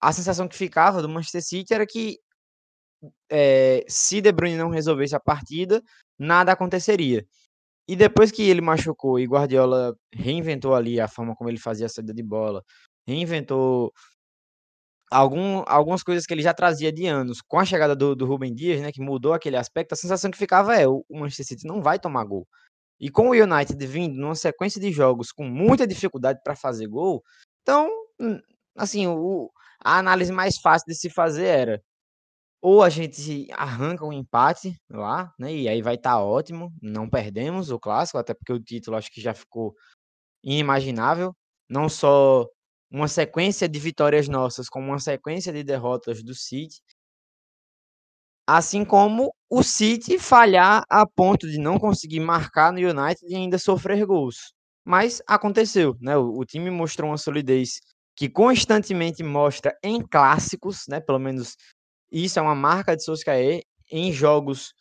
a 0.01 0.11
sensação 0.13 0.47
que 0.47 0.55
ficava 0.55 1.01
do 1.01 1.09
Manchester 1.09 1.43
City 1.43 1.73
era 1.73 1.85
que 1.85 2.19
é, 3.29 3.83
se 3.87 4.21
De 4.21 4.31
Bruyne 4.31 4.57
não 4.57 4.69
resolvesse 4.69 5.15
a 5.15 5.19
partida, 5.19 5.81
nada 6.17 6.51
aconteceria. 6.51 7.25
E 7.87 7.95
depois 7.95 8.31
que 8.31 8.43
ele 8.43 8.61
machucou 8.61 9.19
e 9.19 9.25
Guardiola 9.25 9.95
reinventou 10.13 10.73
ali 10.75 10.99
a 10.99 11.07
forma 11.07 11.35
como 11.35 11.49
ele 11.49 11.59
fazia 11.59 11.85
a 11.85 11.89
saída 11.89 12.13
de 12.13 12.23
bola, 12.23 12.63
reinventou 13.07 13.93
algum, 15.11 15.63
algumas 15.67 16.03
coisas 16.03 16.25
que 16.25 16.33
ele 16.33 16.41
já 16.41 16.53
trazia 16.53 16.91
de 16.91 17.05
anos 17.05 17.41
com 17.41 17.59
a 17.59 17.65
chegada 17.65 17.95
do, 17.95 18.15
do 18.15 18.25
Rubem 18.25 18.53
Dias, 18.53 18.81
né, 18.81 18.91
que 18.91 19.01
mudou 19.01 19.33
aquele 19.33 19.57
aspecto, 19.57 19.93
a 19.93 19.95
sensação 19.95 20.31
que 20.31 20.37
ficava 20.37 20.75
é 20.75 20.87
o, 20.87 21.05
Manchester 21.09 21.45
City 21.45 21.67
não 21.67 21.81
vai 21.81 21.99
tomar 21.99 22.23
gol. 22.25 22.47
E 22.99 23.09
com 23.09 23.29
o 23.29 23.33
United 23.33 23.85
vindo 23.87 24.15
numa 24.15 24.35
sequência 24.35 24.79
de 24.79 24.91
jogos 24.91 25.31
com 25.31 25.45
muita 25.45 25.85
dificuldade 25.87 26.39
para 26.43 26.55
fazer 26.55 26.87
gol, 26.87 27.23
então, 27.61 27.89
hum, 28.19 28.39
assim, 28.77 29.07
o, 29.07 29.51
a 29.83 29.99
análise 29.99 30.31
mais 30.31 30.57
fácil 30.57 30.87
de 30.87 30.95
se 30.95 31.09
fazer 31.09 31.45
era 31.45 31.81
ou 32.61 32.81
a 32.81 32.89
gente 32.89 33.47
arranca 33.51 34.05
um 34.05 34.13
empate 34.13 34.75
lá, 34.89 35.31
né, 35.39 35.53
e 35.53 35.69
aí 35.69 35.81
vai 35.83 35.95
estar 35.95 36.11
tá 36.13 36.23
ótimo, 36.23 36.73
não 36.81 37.09
perdemos 37.09 37.69
o 37.69 37.79
clássico, 37.79 38.17
até 38.17 38.33
porque 38.33 38.53
o 38.53 38.59
título 38.59 38.97
acho 38.97 39.11
que 39.11 39.21
já 39.21 39.33
ficou 39.35 39.75
inimaginável, 40.43 41.35
não 41.69 41.89
só 41.89 42.47
uma 42.89 43.07
sequência 43.07 43.67
de 43.67 43.79
vitórias 43.79 44.27
nossas 44.27 44.69
com 44.69 44.79
uma 44.79 44.99
sequência 44.99 45.51
de 45.51 45.63
derrotas 45.63 46.23
do 46.23 46.33
City. 46.33 46.81
Assim 48.47 48.85
como 48.85 49.33
o 49.49 49.63
City 49.63 50.19
falhar 50.19 50.83
a 50.89 51.05
ponto 51.05 51.49
de 51.49 51.57
não 51.57 51.79
conseguir 51.79 52.19
marcar 52.19 52.71
no 52.71 52.79
United 52.79 53.25
e 53.27 53.35
ainda 53.35 53.57
sofrer 53.57 54.05
gols. 54.05 54.53
Mas 54.83 55.21
aconteceu, 55.27 55.95
né? 55.99 56.15
O, 56.15 56.39
o 56.39 56.45
time 56.45 56.69
mostrou 56.69 57.09
uma 57.09 57.17
solidez 57.17 57.79
que 58.15 58.29
constantemente 58.29 59.23
mostra 59.23 59.75
em 59.83 59.99
clássicos, 60.01 60.85
né? 60.87 61.01
Pelo 61.01 61.19
menos 61.19 61.55
isso 62.11 62.39
é 62.39 62.41
uma 62.41 62.55
marca 62.55 62.95
de 62.95 63.03
Solskjaer 63.03 63.61
em 63.91 64.13
jogos 64.13 64.73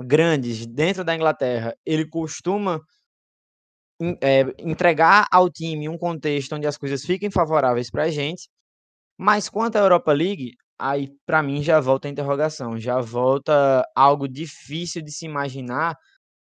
grandes 0.00 0.66
dentro 0.66 1.04
da 1.04 1.14
Inglaterra. 1.14 1.74
Ele 1.84 2.08
costuma 2.08 2.80
é, 4.22 4.42
entregar 4.58 5.26
ao 5.32 5.50
time 5.50 5.88
um 5.88 5.98
contexto 5.98 6.54
onde 6.54 6.66
as 6.66 6.76
coisas 6.78 7.04
fiquem 7.04 7.30
favoráveis 7.30 7.90
para 7.90 8.04
a 8.04 8.10
gente. 8.10 8.48
Mas 9.18 9.48
quanto 9.48 9.76
à 9.76 9.80
Europa 9.80 10.12
League, 10.12 10.56
aí 10.78 11.10
para 11.26 11.42
mim 11.42 11.62
já 11.62 11.80
volta 11.80 12.08
a 12.08 12.10
interrogação, 12.10 12.78
já 12.78 13.00
volta 13.00 13.84
algo 13.94 14.28
difícil 14.28 15.02
de 15.02 15.12
se 15.12 15.26
imaginar, 15.26 15.96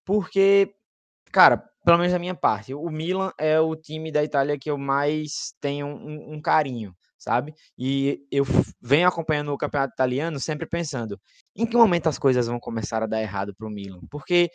porque, 0.05 0.75
cara, 1.33 1.59
pelo 1.85 1.99
menos 1.99 2.13
da 2.13 2.19
minha 2.19 2.35
parte, 2.35 2.75
o 2.75 2.91
Milan 2.91 3.33
é 3.39 3.61
o 3.61 3.77
time 3.77 4.11
da 4.13 4.25
Itália 4.25 4.59
que 4.59 4.71
eu 4.71 4.79
mais 4.79 5.55
tenho 5.61 5.87
um, 5.87 6.35
um 6.35 6.43
carinho, 6.43 6.95
sabe? 7.19 7.55
E 7.79 8.27
eu 8.31 8.45
venho 8.81 9.09
acompanhando 9.09 9.53
o 9.53 9.59
campeonato 9.59 9.93
italiano 9.95 10.41
sempre 10.41 10.67
pensando 10.67 11.21
em 11.57 11.67
que 11.67 11.77
momento 11.77 12.09
as 12.09 12.19
coisas 12.19 12.47
vão 12.47 12.59
começar 12.61 13.03
a 13.03 13.07
dar 13.07 13.21
errado 13.23 13.55
para 13.55 13.67
o 13.67 13.71
Milan, 13.71 14.01
porque 14.11 14.51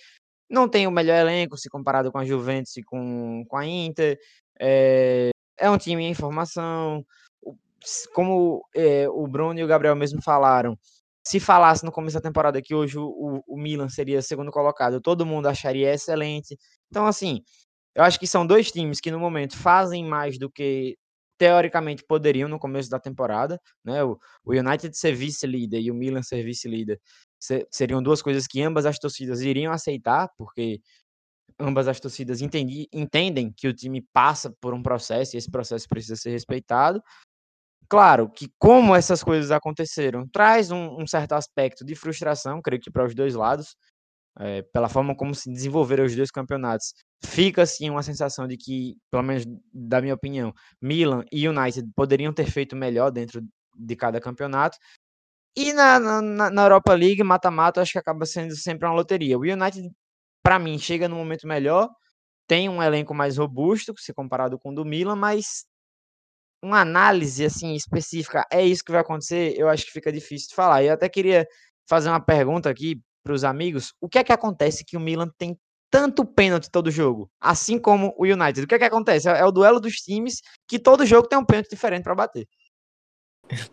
não 0.49 0.67
tem 0.67 0.88
o 0.88 0.91
melhor 0.91 1.19
elenco 1.19 1.57
se 1.57 1.69
comparado 1.69 2.12
com 2.12 2.17
a 2.17 2.25
Juventus 2.25 2.75
e 2.77 2.83
com, 2.83 3.45
com 3.47 3.57
a 3.57 3.65
Inter. 3.65 4.17
É, 4.59 5.29
é 5.57 5.69
um 5.69 5.77
time 5.77 6.03
em 6.03 6.13
formação. 6.13 7.05
Como 8.13 8.62
é, 8.75 9.07
o 9.09 9.27
Bruno 9.27 9.59
e 9.59 9.63
o 9.63 9.67
Gabriel 9.67 9.95
mesmo 9.95 10.21
falaram, 10.21 10.77
se 11.25 11.39
falasse 11.39 11.85
no 11.85 11.91
começo 11.91 12.15
da 12.15 12.21
temporada 12.21 12.62
que 12.62 12.73
hoje 12.73 12.97
o, 12.97 13.43
o 13.47 13.57
Milan 13.57 13.89
seria 13.89 14.21
segundo 14.21 14.51
colocado, 14.51 15.01
todo 15.01 15.25
mundo 15.25 15.47
acharia 15.47 15.93
excelente. 15.93 16.57
Então, 16.89 17.05
assim, 17.05 17.41
eu 17.95 18.03
acho 18.03 18.19
que 18.19 18.27
são 18.27 18.45
dois 18.45 18.71
times 18.71 18.99
que 18.99 19.12
no 19.12 19.19
momento 19.19 19.57
fazem 19.57 20.03
mais 20.05 20.38
do 20.39 20.49
que 20.49 20.97
teoricamente 21.38 22.03
poderiam 22.03 22.49
no 22.49 22.59
começo 22.59 22.89
da 22.89 22.99
temporada, 22.99 23.59
né? 23.83 24.03
O, 24.03 24.19
United 24.45 24.95
ser 24.97 25.13
vice-líder 25.13 25.79
e 25.79 25.91
o 25.91 25.95
Milan 25.95 26.21
ser 26.21 26.43
vice-líder 26.43 26.99
seriam 27.71 28.02
duas 28.04 28.21
coisas 28.21 28.47
que 28.47 28.62
ambas 28.62 28.86
as 28.86 28.99
torcidas 28.99 29.41
iriam 29.41 29.71
aceitar, 29.73 30.30
porque 30.38 30.82
ambas 31.60 31.88
as 31.88 31.99
torcidas 31.99 32.41
entendi, 32.41 32.88
entendem 32.93 33.52
que 33.56 33.67
o 33.67 33.73
time 33.73 34.02
passa 34.13 34.54
por 34.62 34.73
um 34.73 34.82
processo 34.82 35.36
e 35.36 35.38
esse 35.38 35.52
processo 35.52 35.88
precisa 35.88 36.15
ser 36.15 36.32
respeitado. 36.32 37.02
Claro 37.89 38.30
que, 38.30 38.47
como 38.60 38.95
essas 38.95 39.23
coisas 39.23 39.52
aconteceram, 39.52 40.28
traz 40.28 40.71
um, 40.71 41.02
um 41.02 41.08
certo 41.08 41.34
aspecto 41.34 41.84
de 41.84 41.95
frustração, 41.95 42.62
creio 42.62 42.82
que 42.82 42.91
para 42.91 43.06
os 43.06 43.15
dois 43.15 43.34
lados, 43.34 43.75
é, 44.39 44.62
pela 44.73 44.89
forma 44.89 45.15
como 45.15 45.36
se 45.36 45.52
desenvolveram 45.52 46.06
os 46.06 46.15
dois 46.15 46.32
campeonatos. 46.32 46.93
Fica, 47.25 47.63
assim, 47.63 47.89
uma 47.89 48.04
sensação 48.04 48.47
de 48.47 48.58
que, 48.58 48.95
pelo 49.12 49.23
menos 49.23 49.43
da 49.73 50.02
minha 50.02 50.13
opinião, 50.13 50.54
Milan 50.82 51.23
e 51.32 51.47
United 51.47 51.89
poderiam 51.95 52.34
ter 52.34 52.49
feito 52.52 52.75
melhor 52.75 53.12
dentro 53.12 53.41
de 53.75 53.95
cada 53.95 54.21
campeonato. 54.21 54.78
E 55.55 55.73
na, 55.73 55.99
na, 55.99 56.49
na 56.49 56.62
Europa 56.63 56.93
League, 56.93 57.23
mata-mata, 57.23 57.81
acho 57.81 57.93
que 57.93 57.97
acaba 57.99 58.25
sendo 58.25 58.55
sempre 58.55 58.88
uma 58.88 58.95
loteria. 58.95 59.38
O 59.38 59.41
United, 59.41 59.89
para 60.43 60.59
mim, 60.59 60.77
chega 60.79 61.07
no 61.09 61.15
momento 61.15 61.47
melhor, 61.47 61.89
tem 62.47 62.69
um 62.69 62.81
elenco 62.81 63.13
mais 63.13 63.38
robusto, 63.38 63.93
se 63.97 64.13
comparado 64.13 64.57
com 64.59 64.71
o 64.71 64.75
do 64.75 64.85
Milan, 64.85 65.15
mas 65.15 65.65
uma 66.63 66.81
análise 66.81 67.45
assim 67.45 67.73
específica, 67.73 68.45
é 68.51 68.65
isso 68.65 68.83
que 68.83 68.91
vai 68.91 69.01
acontecer, 69.01 69.53
eu 69.57 69.69
acho 69.69 69.85
que 69.85 69.91
fica 69.91 70.12
difícil 70.12 70.49
de 70.49 70.55
falar. 70.55 70.83
Eu 70.83 70.93
até 70.93 71.07
queria 71.09 71.47
fazer 71.88 72.09
uma 72.09 72.19
pergunta 72.19 72.69
aqui 72.69 73.01
para 73.23 73.33
os 73.33 73.43
amigos: 73.43 73.93
o 74.01 74.09
que 74.09 74.19
é 74.19 74.23
que 74.23 74.33
acontece 74.33 74.85
que 74.85 74.97
o 74.97 74.99
Milan 74.99 75.29
tem 75.38 75.57
tanto 75.91 76.25
pênalti 76.25 76.69
todo 76.71 76.91
jogo, 76.91 77.29
assim 77.39 77.79
como 77.79 78.13
o 78.17 78.23
United? 78.25 78.63
O 78.63 78.67
que 78.67 78.75
é 78.75 78.79
que 78.79 78.85
acontece? 78.85 79.29
É, 79.29 79.39
é 79.39 79.45
o 79.45 79.51
duelo 79.51 79.79
dos 79.79 79.95
times 79.95 80.41
que 80.67 80.79
todo 80.79 81.05
jogo 81.05 81.27
tem 81.27 81.39
um 81.39 81.45
pênalti 81.45 81.69
diferente 81.69 82.03
para 82.03 82.15
bater. 82.15 82.47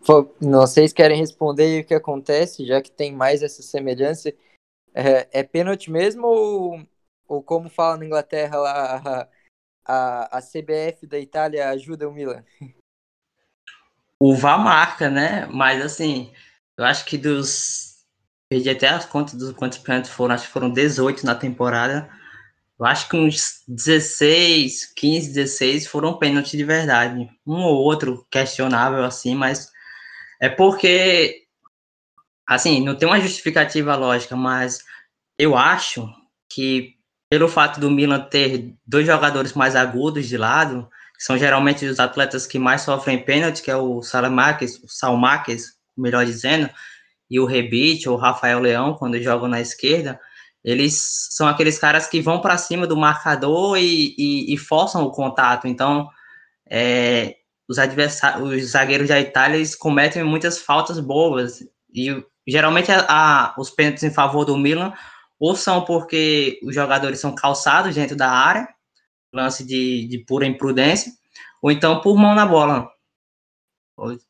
Pô, 0.05 0.33
vocês 0.39 0.91
querem 0.91 1.19
responder 1.19 1.83
o 1.83 1.85
que 1.85 1.93
acontece, 1.93 2.65
já 2.65 2.81
que 2.81 2.91
tem 2.91 3.11
mais 3.13 3.43
essa 3.43 3.61
semelhança? 3.61 4.33
É, 4.93 5.27
é 5.31 5.43
pênalti 5.43 5.91
mesmo 5.91 6.25
ou, 6.25 6.87
ou 7.27 7.43
como 7.43 7.69
fala 7.69 7.97
na 7.97 8.05
Inglaterra 8.05 8.57
lá, 8.57 9.29
a, 9.85 10.37
a 10.37 10.41
CBF 10.41 11.05
da 11.05 11.19
Itália 11.19 11.69
ajuda 11.69 12.09
o 12.09 12.11
Milan? 12.11 12.43
O 14.19 14.35
VAR 14.35 14.59
marca, 14.59 15.09
né? 15.09 15.45
Mas 15.45 15.83
assim, 15.85 16.33
eu 16.77 16.83
acho 16.83 17.05
que 17.05 17.17
dos. 17.17 17.95
Perdi 18.49 18.69
até 18.69 18.87
as 18.87 19.05
contas 19.05 19.35
dos 19.35 19.51
quantos 19.51 19.77
pênaltis 19.77 20.09
foram, 20.09 20.33
acho 20.33 20.47
que 20.47 20.53
foram 20.53 20.71
18 20.71 21.25
na 21.25 21.35
temporada. 21.35 22.09
Eu 22.79 22.85
acho 22.85 23.09
que 23.09 23.17
uns 23.17 23.63
16, 23.67 24.93
15, 24.95 25.33
16 25.33 25.87
foram 25.87 26.17
pênaltis 26.17 26.51
de 26.51 26.63
verdade. 26.63 27.27
Um 27.45 27.63
ou 27.63 27.77
outro 27.77 28.25
questionável, 28.29 29.03
assim, 29.03 29.33
mas 29.33 29.71
é 30.39 30.47
porque, 30.47 31.43
assim, 32.45 32.83
não 32.83 32.95
tem 32.95 33.07
uma 33.07 33.19
justificativa 33.19 33.95
lógica, 33.95 34.35
mas 34.35 34.79
eu 35.39 35.57
acho 35.57 36.07
que 36.49 36.95
pelo 37.29 37.49
fato 37.49 37.79
do 37.79 37.91
Milan 37.91 38.21
ter 38.21 38.73
dois 38.85 39.05
jogadores 39.05 39.53
mais 39.53 39.75
agudos 39.75 40.27
de 40.27 40.37
lado, 40.37 40.87
que 41.17 41.23
são 41.23 41.37
geralmente 41.37 41.85
os 41.85 41.99
atletas 41.99 42.45
que 42.45 42.59
mais 42.59 42.81
sofrem 42.81 43.23
pênalti, 43.23 43.61
que 43.61 43.71
é 43.71 43.75
o 43.75 44.01
Salamakis, 44.03 44.81
o 44.83 44.87
Salmakis, 44.87 45.73
melhor 45.97 46.25
dizendo, 46.25 46.69
e 47.29 47.39
o 47.39 47.45
Rebite, 47.45 48.07
ou 48.07 48.15
o 48.15 48.19
Rafael 48.19 48.59
Leão, 48.59 48.93
quando 48.93 49.21
jogam 49.21 49.49
na 49.49 49.59
esquerda, 49.59 50.19
eles 50.67 51.29
são 51.29 51.47
aqueles 51.47 51.79
caras 51.79 52.07
que 52.07 52.19
vão 52.19 52.41
para 52.41 52.57
cima 52.57 52.85
do 52.85 52.97
marcador 52.97 53.77
e, 53.77 54.13
e, 54.17 54.53
e, 54.53 54.57
forçam 54.57 55.01
o 55.05 55.11
contato. 55.11 55.65
Então, 55.65 56.09
é, 56.69 57.37
os, 57.69 57.77
os 58.41 58.71
zagueiros 58.71 59.07
da 59.07 59.17
Itália 59.17 59.55
eles 59.55 59.75
cometem 59.75 60.25
muitas 60.25 60.59
faltas 60.59 60.99
boas. 60.99 61.63
E 61.95 62.21
geralmente 62.45 62.91
a, 62.91 63.05
a, 63.07 63.55
os 63.57 63.69
pênaltis 63.69 64.03
em 64.03 64.11
favor 64.11 64.43
do 64.43 64.57
Milan 64.57 64.91
ou 65.39 65.55
são 65.55 65.85
porque 65.85 66.59
os 66.61 66.75
jogadores 66.75 67.21
são 67.21 67.33
calçados 67.33 67.95
dentro 67.95 68.17
da 68.17 68.29
área, 68.29 68.67
lance 69.33 69.63
de, 69.63 70.05
de 70.05 70.17
pura 70.17 70.45
imprudência, 70.45 71.13
ou 71.61 71.71
então 71.71 72.01
por 72.01 72.17
mão 72.17 72.35
na 72.35 72.45
bola. 72.45 72.89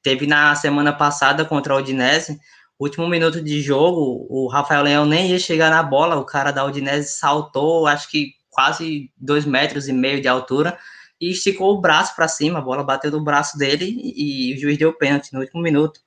Teve 0.03 0.27
na 0.27 0.53
semana 0.53 0.93
passada 0.93 1.43
contra 1.43 1.73
o 1.73 1.79
Udinese, 1.79 2.39
último 2.79 3.07
minuto 3.07 3.41
de 3.41 3.61
jogo, 3.61 4.27
o 4.29 4.47
Rafael 4.47 4.83
Leão 4.83 5.05
nem 5.05 5.31
ia 5.31 5.39
chegar 5.39 5.69
na 5.69 5.81
bola, 5.81 6.17
o 6.17 6.25
cara 6.25 6.51
da 6.51 6.65
Udinese 6.65 7.09
saltou, 7.09 7.87
acho 7.87 8.09
que 8.09 8.33
quase 8.49 9.11
dois 9.17 9.45
metros 9.45 9.87
e 9.87 9.93
meio 9.93 10.21
de 10.21 10.27
altura, 10.27 10.77
e 11.19 11.31
esticou 11.31 11.73
o 11.73 11.81
braço 11.81 12.15
para 12.15 12.27
cima, 12.27 12.59
a 12.59 12.61
bola 12.61 12.83
bateu 12.83 13.11
no 13.11 13.23
braço 13.23 13.57
dele 13.57 13.85
e, 13.85 14.51
e 14.51 14.55
o 14.55 14.59
juiz 14.59 14.77
deu 14.77 14.93
pênalti 14.93 15.33
no 15.33 15.39
último 15.39 15.61
minuto. 15.61 15.99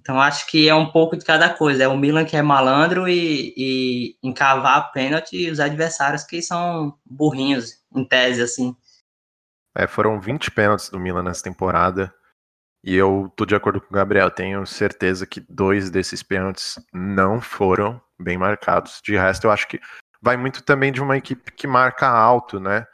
Então 0.00 0.20
acho 0.20 0.46
que 0.46 0.68
é 0.68 0.74
um 0.74 0.90
pouco 0.90 1.16
de 1.16 1.24
cada 1.24 1.50
coisa. 1.50 1.82
É 1.82 1.88
o 1.88 1.96
Milan 1.96 2.24
que 2.24 2.36
é 2.36 2.42
malandro 2.42 3.08
e, 3.08 3.52
e 3.56 4.16
encavar 4.22 4.92
pênalti 4.92 5.36
e 5.36 5.50
os 5.50 5.58
adversários 5.58 6.22
que 6.22 6.40
são 6.40 6.96
burrinhos, 7.04 7.82
em 7.94 8.04
tese, 8.04 8.40
assim. 8.40 8.76
É, 9.76 9.86
foram 9.86 10.20
20 10.20 10.50
pênaltis 10.52 10.90
do 10.90 11.00
Milan 11.00 11.24
nessa 11.24 11.42
temporada. 11.42 12.14
E 12.86 12.94
eu 12.94 13.32
tô 13.34 13.44
de 13.44 13.56
acordo 13.56 13.80
com 13.80 13.88
o 13.88 13.92
Gabriel. 13.92 14.30
Tenho 14.30 14.64
certeza 14.64 15.26
que 15.26 15.40
dois 15.40 15.90
desses 15.90 16.22
pênaltis 16.22 16.78
não 16.92 17.40
foram 17.40 18.00
bem 18.16 18.38
marcados. 18.38 19.00
De 19.02 19.16
resto, 19.16 19.48
eu 19.48 19.50
acho 19.50 19.66
que 19.66 19.80
vai 20.22 20.36
muito 20.36 20.62
também 20.62 20.92
de 20.92 21.02
uma 21.02 21.16
equipe 21.16 21.50
que 21.50 21.66
marca 21.66 22.06
alto, 22.06 22.60
né? 22.60 22.86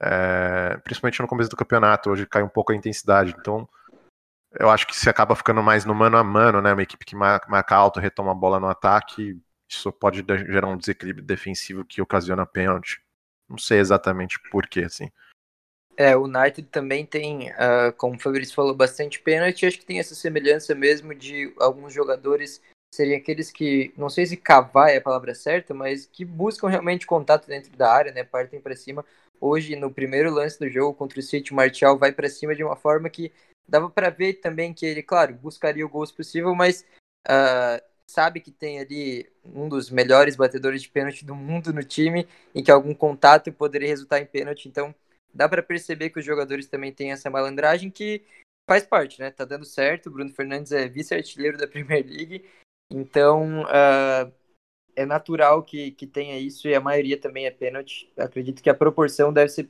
É, 0.00 0.76
principalmente 0.84 1.20
no 1.20 1.26
começo 1.26 1.48
do 1.48 1.56
campeonato. 1.56 2.10
Hoje 2.10 2.26
cai 2.26 2.42
um 2.42 2.48
pouco 2.48 2.72
a 2.72 2.76
intensidade. 2.76 3.34
Então 3.40 3.66
eu 4.60 4.68
acho 4.68 4.86
que 4.86 4.94
se 4.94 5.08
acaba 5.08 5.34
ficando 5.34 5.62
mais 5.62 5.86
no 5.86 5.94
mano 5.94 6.18
a 6.18 6.24
mano, 6.24 6.60
né? 6.60 6.74
Uma 6.74 6.82
equipe 6.82 7.06
que 7.06 7.16
marca 7.16 7.74
alto, 7.74 8.00
retoma 8.00 8.32
a 8.32 8.34
bola 8.34 8.60
no 8.60 8.68
ataque, 8.68 9.40
isso 9.66 9.90
pode 9.90 10.24
gerar 10.46 10.68
um 10.68 10.76
desequilíbrio 10.76 11.24
defensivo 11.24 11.86
que 11.86 12.02
ocasiona 12.02 12.44
pênalti. 12.44 13.00
Não 13.48 13.56
sei 13.56 13.78
exatamente 13.78 14.38
porquê, 14.50 14.80
assim. 14.80 15.10
É, 16.00 16.16
o 16.16 16.26
United 16.26 16.68
também 16.68 17.04
tem, 17.04 17.50
uh, 17.50 17.92
como 17.96 18.14
o 18.14 18.20
Fabrício 18.20 18.54
falou, 18.54 18.72
bastante 18.72 19.18
pênalti. 19.18 19.66
Acho 19.66 19.80
que 19.80 19.84
tem 19.84 19.98
essa 19.98 20.14
semelhança 20.14 20.72
mesmo 20.72 21.12
de 21.12 21.52
alguns 21.58 21.92
jogadores 21.92 22.62
serem 22.94 23.16
aqueles 23.16 23.50
que, 23.50 23.92
não 23.96 24.08
sei 24.08 24.24
se 24.24 24.36
cavar 24.36 24.90
é 24.90 24.98
a 24.98 25.00
palavra 25.00 25.34
certa, 25.34 25.74
mas 25.74 26.06
que 26.06 26.24
buscam 26.24 26.68
realmente 26.68 27.04
contato 27.04 27.48
dentro 27.48 27.76
da 27.76 27.92
área, 27.92 28.12
né? 28.12 28.22
Partem 28.22 28.60
para 28.60 28.76
cima. 28.76 29.04
Hoje, 29.40 29.74
no 29.74 29.90
primeiro 29.90 30.30
lance 30.30 30.56
do 30.56 30.68
jogo 30.68 30.94
contra 30.94 31.18
o 31.18 31.22
City, 31.22 31.50
o 31.50 31.56
Martial 31.56 31.98
vai 31.98 32.12
para 32.12 32.28
cima 32.28 32.54
de 32.54 32.62
uma 32.62 32.76
forma 32.76 33.10
que 33.10 33.32
dava 33.68 33.90
para 33.90 34.08
ver 34.08 34.34
também 34.34 34.72
que 34.72 34.86
ele, 34.86 35.02
claro, 35.02 35.34
buscaria 35.34 35.84
o 35.84 35.88
gol 35.88 36.06
possível, 36.14 36.54
mas 36.54 36.84
uh, 37.26 37.82
sabe 38.08 38.38
que 38.38 38.52
tem 38.52 38.78
ali 38.78 39.28
um 39.44 39.68
dos 39.68 39.90
melhores 39.90 40.36
batedores 40.36 40.80
de 40.80 40.88
pênalti 40.90 41.24
do 41.24 41.34
mundo 41.34 41.72
no 41.72 41.82
time, 41.82 42.28
em 42.54 42.62
que 42.62 42.70
algum 42.70 42.94
contato 42.94 43.52
poderia 43.52 43.88
resultar 43.88 44.20
em 44.20 44.26
pênalti. 44.26 44.68
Então, 44.68 44.94
dá 45.32 45.48
para 45.48 45.62
perceber 45.62 46.10
que 46.10 46.18
os 46.18 46.24
jogadores 46.24 46.66
também 46.66 46.92
têm 46.92 47.12
essa 47.12 47.30
malandragem 47.30 47.90
que 47.90 48.24
faz 48.68 48.84
parte, 48.84 49.20
né? 49.20 49.30
Tá 49.30 49.44
dando 49.44 49.64
certo. 49.64 50.06
O 50.06 50.12
Bruno 50.12 50.30
Fernandes 50.30 50.72
é 50.72 50.88
vice-artilheiro 50.88 51.56
da 51.56 51.66
Premier 51.68 52.04
League, 52.04 52.44
então 52.90 53.62
uh, 53.62 54.32
é 54.94 55.06
natural 55.06 55.62
que, 55.62 55.92
que 55.92 56.06
tenha 56.06 56.38
isso 56.38 56.68
e 56.68 56.74
a 56.74 56.80
maioria 56.80 57.18
também 57.18 57.46
é 57.46 57.50
pênalti. 57.50 58.12
Acredito 58.16 58.62
que 58.62 58.70
a 58.70 58.74
proporção 58.74 59.32
deve 59.32 59.50
ser 59.50 59.68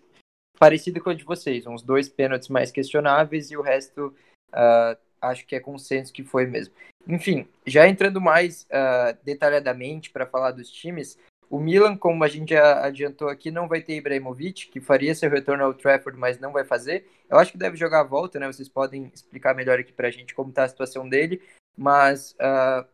parecido 0.59 1.01
com 1.01 1.11
a 1.11 1.15
de 1.15 1.25
vocês, 1.25 1.67
uns 1.67 1.83
dois 1.83 2.09
pênaltis 2.09 2.49
mais 2.49 2.73
questionáveis 2.73 3.51
e 3.51 3.57
o 3.57 3.63
resto 3.63 4.15
uh, 4.53 4.99
acho 5.21 5.47
que 5.47 5.55
é 5.55 5.61
consenso 5.61 6.13
que 6.13 6.25
foi 6.25 6.47
mesmo. 6.47 6.75
Enfim, 7.07 7.49
já 7.67 7.87
entrando 7.89 8.21
mais 8.21 8.65
uh, 8.65 9.17
detalhadamente 9.25 10.11
para 10.11 10.27
falar 10.27 10.51
dos 10.51 10.71
times, 10.71 11.19
o 11.51 11.59
Milan, 11.59 11.97
como 11.97 12.23
a 12.25 12.29
gente 12.29 12.51
já 12.51 12.85
adiantou 12.85 13.29
aqui, 13.29 13.51
não 13.51 13.67
vai 13.67 13.81
ter 13.81 13.97
Ibrahimovic, 13.97 14.69
que 14.69 14.81
faria 14.81 15.15
seu 15.15 15.31
retorno 15.31 15.65
ao 15.65 15.73
Trafford, 15.73 16.19
mas 16.19 16.39
não 16.39 16.53
vai 16.53 16.65
fazer. 16.65 17.09
Eu 17.29 17.39
acho 17.39 17.53
que 17.53 17.59
deve 17.59 17.77
jogar 17.77 18.01
a 18.01 18.05
volta, 18.05 18.39
né? 18.39 18.47
Vocês 18.47 18.69
podem 18.69 19.11
explicar 19.15 19.55
melhor 19.55 19.79
aqui 19.79 19.93
para 19.93 20.09
a 20.09 20.11
gente 20.11 20.35
como 20.35 20.51
está 20.51 20.65
a 20.65 20.69
situação 20.69 21.09
dele. 21.09 21.43
Mas, 21.77 22.33
uh, 22.33 22.87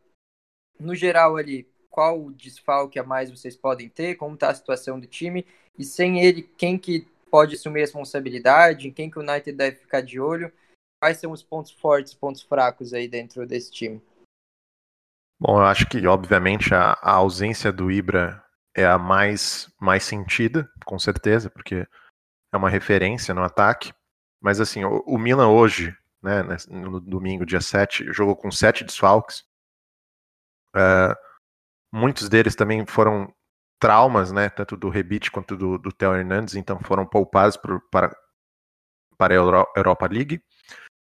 no 0.79 0.95
geral 0.95 1.37
ali, 1.37 1.69
qual 1.91 2.31
desfalque 2.31 2.99
a 2.99 3.05
mais 3.05 3.31
vocês 3.31 3.57
podem 3.57 3.89
ter? 3.89 4.15
Como 4.17 4.35
está 4.35 4.51
a 4.51 4.55
situação 4.55 5.01
do 5.01 5.07
time? 5.07 5.47
E 5.79 5.85
sem 5.85 6.25
ele, 6.25 6.43
quem 6.57 6.79
que 6.79 7.09
pode 7.31 7.57
assumir 7.57 7.81
responsabilidade, 7.81 8.87
em 8.87 8.93
quem 8.93 9.11
que 9.11 9.19
o 9.19 9.23
United 9.23 9.53
deve 9.53 9.79
ficar 9.79 10.01
de 10.01 10.21
olho, 10.21 10.53
quais 11.01 11.19
são 11.19 11.33
os 11.33 11.43
pontos 11.43 11.73
fortes 11.73 12.15
pontos 12.15 12.43
fracos 12.43 12.95
aí 12.95 13.09
dentro 13.09 13.45
desse 13.47 13.73
time? 13.73 14.01
Bom, 15.41 15.59
eu 15.59 15.65
acho 15.65 15.87
que, 15.87 16.07
obviamente, 16.07 16.75
a, 16.75 16.93
a, 17.03 17.13
ausência 17.13 17.73
do 17.73 17.91
Ibra 17.91 18.43
é 18.75 18.87
a 18.87 18.99
mais, 18.99 19.73
mais 19.81 20.05
sentida, 20.05 20.71
com 20.85 20.99
certeza, 20.99 21.51
porque 21.51 21.87
é 22.53 22.57
uma 22.57 22.71
referência 22.71 23.35
no 23.35 23.43
ataque. 23.43 23.93
Mas, 24.41 24.61
assim, 24.61 24.85
o, 24.85 25.03
o 25.07 25.19
Milan 25.19 25.49
hoje, 25.49 25.97
né, 26.23 26.43
no 26.71 27.01
domingo, 27.01 27.45
dia 27.45 27.61
7, 27.61 28.13
jogou 28.13 28.37
com 28.37 28.51
sete 28.51 28.85
desfalques. 28.85 29.45
Uh, 30.75 31.15
muitos 31.93 32.29
deles 32.29 32.55
também 32.55 32.85
foram 32.87 33.33
traumas, 33.79 34.33
né, 34.33 34.49
tanto 34.49 34.77
do 34.77 34.89
Rebite 34.89 35.31
quanto 35.31 35.57
do, 35.57 35.79
do 35.79 35.93
Theo 35.93 36.15
Hernandes, 36.15 36.55
então 36.55 36.79
foram 36.81 37.05
poupados 37.07 37.57
por, 37.57 37.81
para, 37.91 38.17
para 39.19 39.35
a 39.35 39.37
Europa 39.77 40.07
League. 40.07 40.43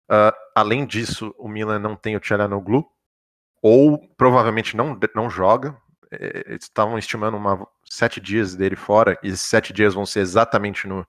Uh, 0.09 0.33
além 0.55 0.85
disso, 0.85 1.33
o 1.37 1.47
Milan 1.47 1.79
não 1.79 1.95
tem 1.95 2.15
o 2.15 2.19
Tchalanoglu, 2.19 2.85
ou 3.63 3.97
provavelmente 4.17 4.75
não, 4.75 4.99
não 5.15 5.29
joga. 5.29 5.75
É, 6.11 6.43
eles 6.47 6.65
estavam 6.65 6.97
estimando 6.97 7.37
uma, 7.37 7.65
sete 7.89 8.19
dias 8.19 8.55
dele 8.55 8.75
fora, 8.75 9.17
e 9.23 9.35
sete 9.37 9.71
dias 9.71 9.93
vão 9.93 10.05
ser 10.05 10.19
exatamente 10.19 10.85
no, 10.85 11.07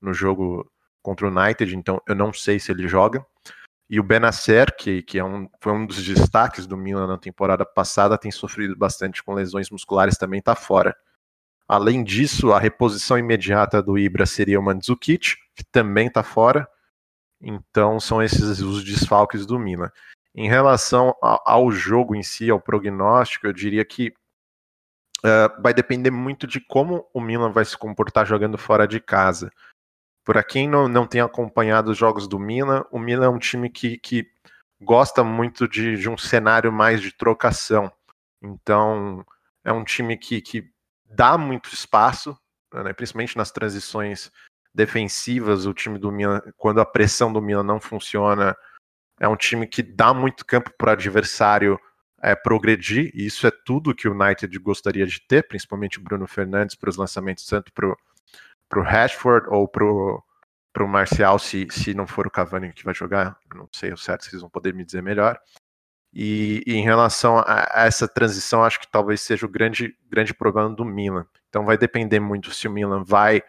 no 0.00 0.14
jogo 0.14 0.70
contra 1.02 1.26
o 1.26 1.30
United, 1.30 1.76
então 1.76 2.00
eu 2.06 2.14
não 2.14 2.32
sei 2.32 2.60
se 2.60 2.70
ele 2.70 2.86
joga. 2.86 3.26
E 3.90 3.98
o 3.98 4.02
Benacer, 4.02 4.76
que, 4.76 5.02
que 5.02 5.18
é 5.18 5.24
um, 5.24 5.48
foi 5.60 5.72
um 5.72 5.86
dos 5.86 6.02
destaques 6.04 6.66
do 6.66 6.76
Milan 6.76 7.06
na 7.06 7.18
temporada 7.18 7.64
passada, 7.64 8.18
tem 8.18 8.30
sofrido 8.30 8.76
bastante 8.76 9.22
com 9.22 9.34
lesões 9.34 9.70
musculares, 9.70 10.18
também 10.18 10.38
está 10.38 10.54
fora. 10.54 10.94
Além 11.66 12.04
disso, 12.04 12.52
a 12.52 12.58
reposição 12.58 13.18
imediata 13.18 13.82
do 13.82 13.98
Ibra 13.98 14.24
seria 14.26 14.60
o 14.60 14.62
Mandzukic, 14.62 15.36
que 15.54 15.64
também 15.72 16.06
está 16.06 16.22
fora. 16.22 16.68
Então 17.40 17.98
são 17.98 18.22
esses 18.22 18.60
os 18.60 18.84
desfalques 18.84 19.46
do 19.46 19.58
Milan. 19.58 19.90
Em 20.34 20.48
relação 20.48 21.14
ao 21.20 21.70
jogo 21.70 22.14
em 22.14 22.22
si, 22.22 22.50
ao 22.50 22.60
prognóstico, 22.60 23.46
eu 23.46 23.52
diria 23.52 23.84
que 23.84 24.14
uh, 25.18 25.62
vai 25.62 25.74
depender 25.74 26.10
muito 26.10 26.46
de 26.46 26.60
como 26.60 27.08
o 27.12 27.20
Milan 27.20 27.50
vai 27.50 27.64
se 27.64 27.76
comportar 27.76 28.26
jogando 28.26 28.56
fora 28.56 28.86
de 28.86 29.00
casa. 29.00 29.50
Para 30.24 30.44
quem 30.44 30.68
não, 30.68 30.88
não 30.88 31.06
tem 31.06 31.20
acompanhado 31.20 31.90
os 31.90 31.98
jogos 31.98 32.28
do 32.28 32.38
Milan, 32.38 32.84
o 32.90 32.98
Milan 32.98 33.26
é 33.26 33.30
um 33.30 33.38
time 33.38 33.70
que, 33.70 33.98
que 33.98 34.30
gosta 34.80 35.24
muito 35.24 35.66
de, 35.66 35.96
de 35.96 36.08
um 36.08 36.16
cenário 36.16 36.72
mais 36.72 37.00
de 37.00 37.12
trocação. 37.12 37.90
Então, 38.40 39.24
é 39.64 39.72
um 39.72 39.84
time 39.84 40.16
que, 40.16 40.40
que 40.40 40.70
dá 41.04 41.36
muito 41.36 41.72
espaço, 41.72 42.38
né, 42.72 42.92
principalmente 42.92 43.36
nas 43.36 43.50
transições 43.50 44.30
defensivas. 44.72 45.66
O 45.66 45.74
time 45.74 45.98
do 45.98 46.12
Milan, 46.12 46.40
quando 46.56 46.80
a 46.80 46.86
pressão 46.86 47.32
do 47.32 47.42
Milan 47.42 47.64
não 47.64 47.80
funciona, 47.80 48.56
é 49.20 49.28
um 49.28 49.36
time 49.36 49.66
que 49.66 49.82
dá 49.82 50.12
muito 50.14 50.44
campo 50.44 50.70
para 50.76 50.90
o 50.90 50.92
adversário 50.92 51.78
é, 52.20 52.34
progredir, 52.34 53.10
e 53.14 53.26
isso 53.26 53.46
é 53.46 53.50
tudo 53.50 53.94
que 53.94 54.08
o 54.08 54.12
United 54.12 54.56
gostaria 54.58 55.06
de 55.06 55.20
ter, 55.20 55.46
principalmente 55.46 55.98
o 55.98 56.02
Bruno 56.02 56.26
Fernandes 56.26 56.74
para 56.74 56.90
os 56.90 56.96
lançamentos, 56.96 57.46
tanto 57.46 57.72
para 57.72 57.94
pro 58.68 58.82
Rashford 58.82 59.46
ou 59.48 59.66
pro, 59.66 60.22
pro 60.72 60.86
Marcial, 60.86 61.38
se, 61.38 61.66
se 61.70 61.94
não 61.94 62.06
for 62.06 62.26
o 62.26 62.30
Cavani 62.30 62.72
que 62.72 62.84
vai 62.84 62.94
jogar, 62.94 63.38
não 63.54 63.68
sei 63.72 63.92
o 63.92 63.96
certo, 63.96 64.24
vocês 64.26 64.42
vão 64.42 64.50
poder 64.50 64.74
me 64.74 64.84
dizer 64.84 65.02
melhor. 65.02 65.40
E, 66.12 66.62
e, 66.66 66.74
em 66.74 66.82
relação 66.82 67.38
a, 67.38 67.66
a, 67.70 67.86
essa 67.86 68.08
transição, 68.08 68.64
acho 68.64 68.80
que 68.80 68.90
talvez 68.90 69.20
seja 69.20 69.46
o 69.46 69.48
grande, 69.48 69.96
grande 70.10 70.34
problema 70.34 70.70
do 70.70 70.84
Milan. 70.84 71.26
Então 71.48 71.64
vai 71.64 71.76
depender 71.78 72.20
muito 72.20 72.52
se 72.52 72.66
o 72.66 72.70
Milan 72.70 73.04
vai 73.04 73.42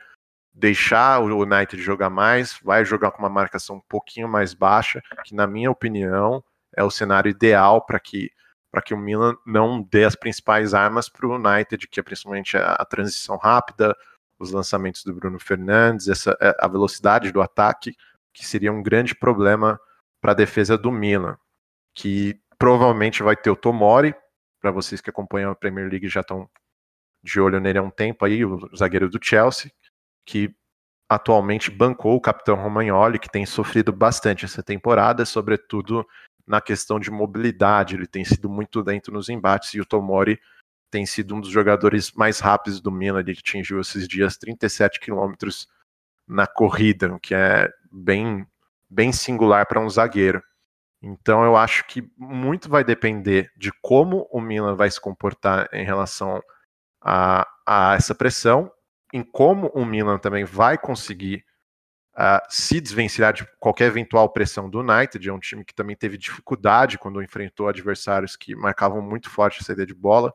deixar 0.54 1.22
o 1.22 1.44
United 1.44 1.82
jogar 1.82 2.10
mais, 2.10 2.60
vai 2.64 2.84
jogar 2.84 3.12
com 3.12 3.20
uma 3.20 3.30
marcação 3.30 3.78
um 3.78 3.82
pouquinho 3.88 4.28
mais 4.28 4.54
baixa, 4.54 5.02
que 5.24 5.34
na 5.34 5.48
minha 5.48 5.72
opinião 5.72 6.44
é 6.76 6.84
o 6.84 6.92
cenário 6.92 7.30
ideal 7.30 7.86
para 7.86 8.00
que 8.00 8.32
para 8.72 8.84
que 8.84 8.94
o 8.94 8.98
Milan 8.98 9.36
não 9.46 9.82
dê 9.82 10.04
as 10.04 10.16
principais 10.16 10.76
armas 10.76 11.10
para 11.10 11.26
o 11.26 11.36
United, 11.36 11.88
que 11.88 12.00
é 12.00 12.04
principalmente 12.04 12.56
a, 12.56 12.74
a 12.74 12.86
transição 12.86 13.36
rápida, 13.36 13.96
os 14.38 14.52
lançamentos 14.52 15.04
do 15.04 15.14
Bruno 15.14 15.40
Fernandes, 15.40 16.08
essa, 16.08 16.38
é, 16.40 16.56
a 16.60 16.68
velocidade 16.68 17.32
do 17.32 17.42
ataque, 17.42 17.96
que 18.32 18.46
seria 18.46 18.72
um 18.72 18.84
grande 18.84 19.16
problema 19.16 19.80
para 20.22 20.34
a 20.34 20.36
defesa 20.36 20.78
do 20.78 20.92
Milan, 20.92 21.36
que 21.96 22.40
provavelmente 22.60 23.24
vai 23.24 23.36
ter 23.36 23.50
o 23.50 23.56
Tomori, 23.56 24.14
para 24.62 24.72
vocês 24.72 25.02
que 25.02 25.10
acompanham 25.10 25.52
a 25.52 25.56
Premier 25.56 25.90
League 25.90 26.08
já 26.08 26.22
estão 26.22 26.50
de 27.24 27.40
olho 27.40 27.60
nele 27.60 27.80
há 27.80 27.82
um 27.82 27.90
tempo 27.90 28.24
aí, 28.24 28.46
o 28.46 28.70
zagueiro 28.76 29.10
do 29.10 29.20
Chelsea, 29.22 29.72
que 30.30 30.56
atualmente 31.10 31.72
bancou 31.72 32.16
o 32.16 32.22
capitão 32.22 32.56
Romagnoli, 32.56 33.18
que 33.18 33.30
tem 33.30 33.44
sofrido 33.48 33.92
bastante 33.92 34.46
essa 34.46 34.62
temporada, 34.62 35.26
sobretudo 35.26 36.06
na 36.46 36.62
questão 36.62 37.00
de 37.00 37.10
mobilidade, 37.10 37.96
ele 37.96 38.06
tem 38.06 38.24
sido 38.24 38.48
muito 38.48 38.84
dentro 38.84 39.12
nos 39.12 39.28
embates, 39.28 39.74
e 39.74 39.82
o 39.82 39.86
Tomori 39.86 40.40
tem 40.92 41.08
sido 41.08 41.36
um 41.36 41.42
dos 41.42 41.50
jogadores 41.50 42.12
mais 42.12 42.40
rápidos 42.40 42.80
do 42.80 42.92
Milan, 42.92 43.22
ele 43.22 43.32
atingiu 43.32 43.82
esses 43.82 44.08
dias 44.08 44.38
37 44.38 45.00
quilômetros 45.00 45.68
na 46.28 46.46
corrida, 46.46 47.12
o 47.12 47.20
que 47.20 47.34
é 47.34 47.68
bem, 47.92 48.46
bem 48.88 49.12
singular 49.12 49.66
para 49.66 49.80
um 49.82 49.90
zagueiro. 49.90 50.44
Então 51.02 51.44
eu 51.44 51.56
acho 51.56 51.88
que 51.88 52.08
muito 52.16 52.70
vai 52.70 52.84
depender 52.84 53.52
de 53.58 53.72
como 53.82 54.28
o 54.32 54.40
Milan 54.40 54.76
vai 54.76 54.92
se 54.92 55.02
comportar 55.02 55.68
em 55.74 55.84
relação 55.84 56.40
a, 57.02 57.48
a 57.66 57.96
essa 57.96 58.14
pressão, 58.14 58.72
em 59.14 59.24
como 59.24 59.68
o 59.74 59.86
Milan 59.86 60.18
também 60.18 60.44
vai 60.46 60.78
conseguir 60.78 61.46
uh, 62.16 62.46
se 62.50 62.80
desvencilhar 62.80 63.34
de 63.34 63.48
qualquer 63.60 63.86
eventual 63.86 64.30
pressão 64.30 64.70
do 64.70 64.80
United. 64.80 65.28
É 65.28 65.34
um 65.34 65.40
time 65.40 65.64
que 65.64 65.74
também 65.74 65.96
teve 65.96 66.18
dificuldade 66.18 66.98
quando 66.98 67.22
enfrentou 67.22 67.68
adversários 67.68 68.36
que 68.36 68.56
marcavam 68.56 69.02
muito 69.02 69.30
forte 69.30 69.60
a 69.62 69.64
saída 69.64 69.86
de 69.86 69.94
bola. 69.94 70.34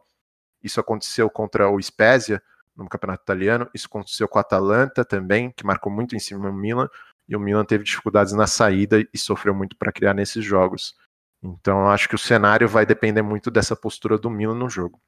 Isso 0.62 0.80
aconteceu 0.80 1.28
contra 1.28 1.68
o 1.68 1.80
Spezia 1.80 2.42
no 2.74 2.88
campeonato 2.88 3.22
italiano. 3.22 3.68
Isso 3.74 3.86
aconteceu 3.86 4.26
com 4.26 4.38
a 4.38 4.40
Atalanta 4.40 5.04
também, 5.04 5.50
que 5.50 5.64
marcou 5.64 5.92
muito 5.92 6.16
em 6.16 6.18
cima 6.18 6.50
do 6.50 6.52
Milan. 6.52 6.88
E 7.28 7.36
o 7.36 7.40
Milan 7.40 7.64
teve 7.64 7.84
dificuldades 7.84 8.32
na 8.32 8.46
saída 8.46 9.06
e 9.12 9.18
sofreu 9.18 9.54
muito 9.54 9.76
para 9.76 9.92
criar 9.92 10.14
nesses 10.14 10.44
jogos. 10.44 10.94
Então, 11.42 11.88
acho 11.88 12.08
que 12.08 12.14
o 12.14 12.18
cenário 12.18 12.66
vai 12.66 12.86
depender 12.86 13.22
muito 13.22 13.50
dessa 13.50 13.76
postura 13.76 14.18
do 14.18 14.30
Milan 14.30 14.54
no 14.54 14.68
jogo. 14.68 15.00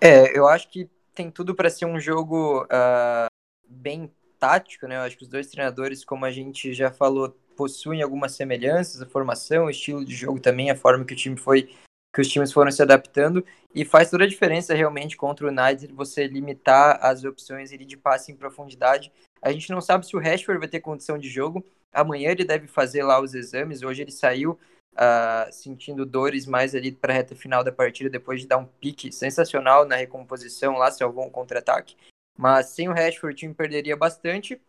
É, 0.00 0.38
eu 0.38 0.46
acho 0.46 0.70
que 0.70 0.88
tem 1.18 1.32
tudo 1.32 1.52
para 1.52 1.68
ser 1.68 1.84
um 1.84 1.98
jogo 1.98 2.62
uh, 2.62 3.26
bem 3.68 4.08
tático, 4.38 4.86
né? 4.86 4.96
Eu 4.96 5.00
acho 5.00 5.16
que 5.16 5.24
os 5.24 5.28
dois 5.28 5.48
treinadores, 5.48 6.04
como 6.04 6.24
a 6.24 6.30
gente 6.30 6.72
já 6.72 6.92
falou, 6.92 7.36
possuem 7.56 8.02
algumas 8.02 8.36
semelhanças, 8.36 9.02
a 9.02 9.06
formação, 9.06 9.64
o 9.64 9.70
estilo 9.70 10.04
de 10.04 10.14
jogo 10.14 10.38
também, 10.38 10.70
a 10.70 10.76
forma 10.76 11.04
que 11.04 11.14
o 11.14 11.16
time 11.16 11.36
foi 11.36 11.74
que 12.14 12.20
os 12.20 12.28
times 12.28 12.52
foram 12.52 12.70
se 12.70 12.80
adaptando 12.80 13.44
e 13.74 13.84
faz 13.84 14.10
toda 14.10 14.24
a 14.24 14.28
diferença 14.28 14.74
realmente 14.74 15.16
contra 15.16 15.44
o 15.44 15.50
United 15.50 15.92
você 15.92 16.28
limitar 16.28 17.00
as 17.02 17.24
opções 17.24 17.70
de 17.70 17.96
passe 17.96 18.30
em 18.30 18.36
profundidade. 18.36 19.12
A 19.42 19.50
gente 19.50 19.70
não 19.70 19.80
sabe 19.80 20.06
se 20.06 20.16
o 20.16 20.20
Rashford 20.20 20.60
vai 20.60 20.68
ter 20.68 20.80
condição 20.80 21.18
de 21.18 21.28
jogo. 21.28 21.64
Amanhã 21.92 22.30
ele 22.30 22.44
deve 22.44 22.68
fazer 22.68 23.02
lá 23.02 23.20
os 23.20 23.34
exames. 23.34 23.82
Hoje 23.82 24.02
ele 24.02 24.12
saiu 24.12 24.56
uh, 24.98 25.52
sentindo 25.52 26.04
dores 26.04 26.46
mais 26.46 26.74
ali 26.74 26.92
para 26.92 27.12
a 27.12 27.16
reta 27.16 27.36
final 27.36 27.62
da 27.62 27.72
partida 27.72 28.10
depois 28.10 28.40
de 28.40 28.46
dar 28.46 28.58
um 28.58 28.66
pique 28.66 29.12
sensacional 29.12 29.86
na 29.86 29.96
recomposição 29.96 30.76
lá, 30.76 30.90
salvou 30.90 31.24
um 31.24 31.30
contra-ataque. 31.30 31.96
Mas 32.36 32.66
sem 32.66 32.88
o 32.88 32.92
Rashford 32.92 33.34
o 33.34 33.36
time 33.36 33.54
perderia 33.54 33.96
bastante. 33.96 34.60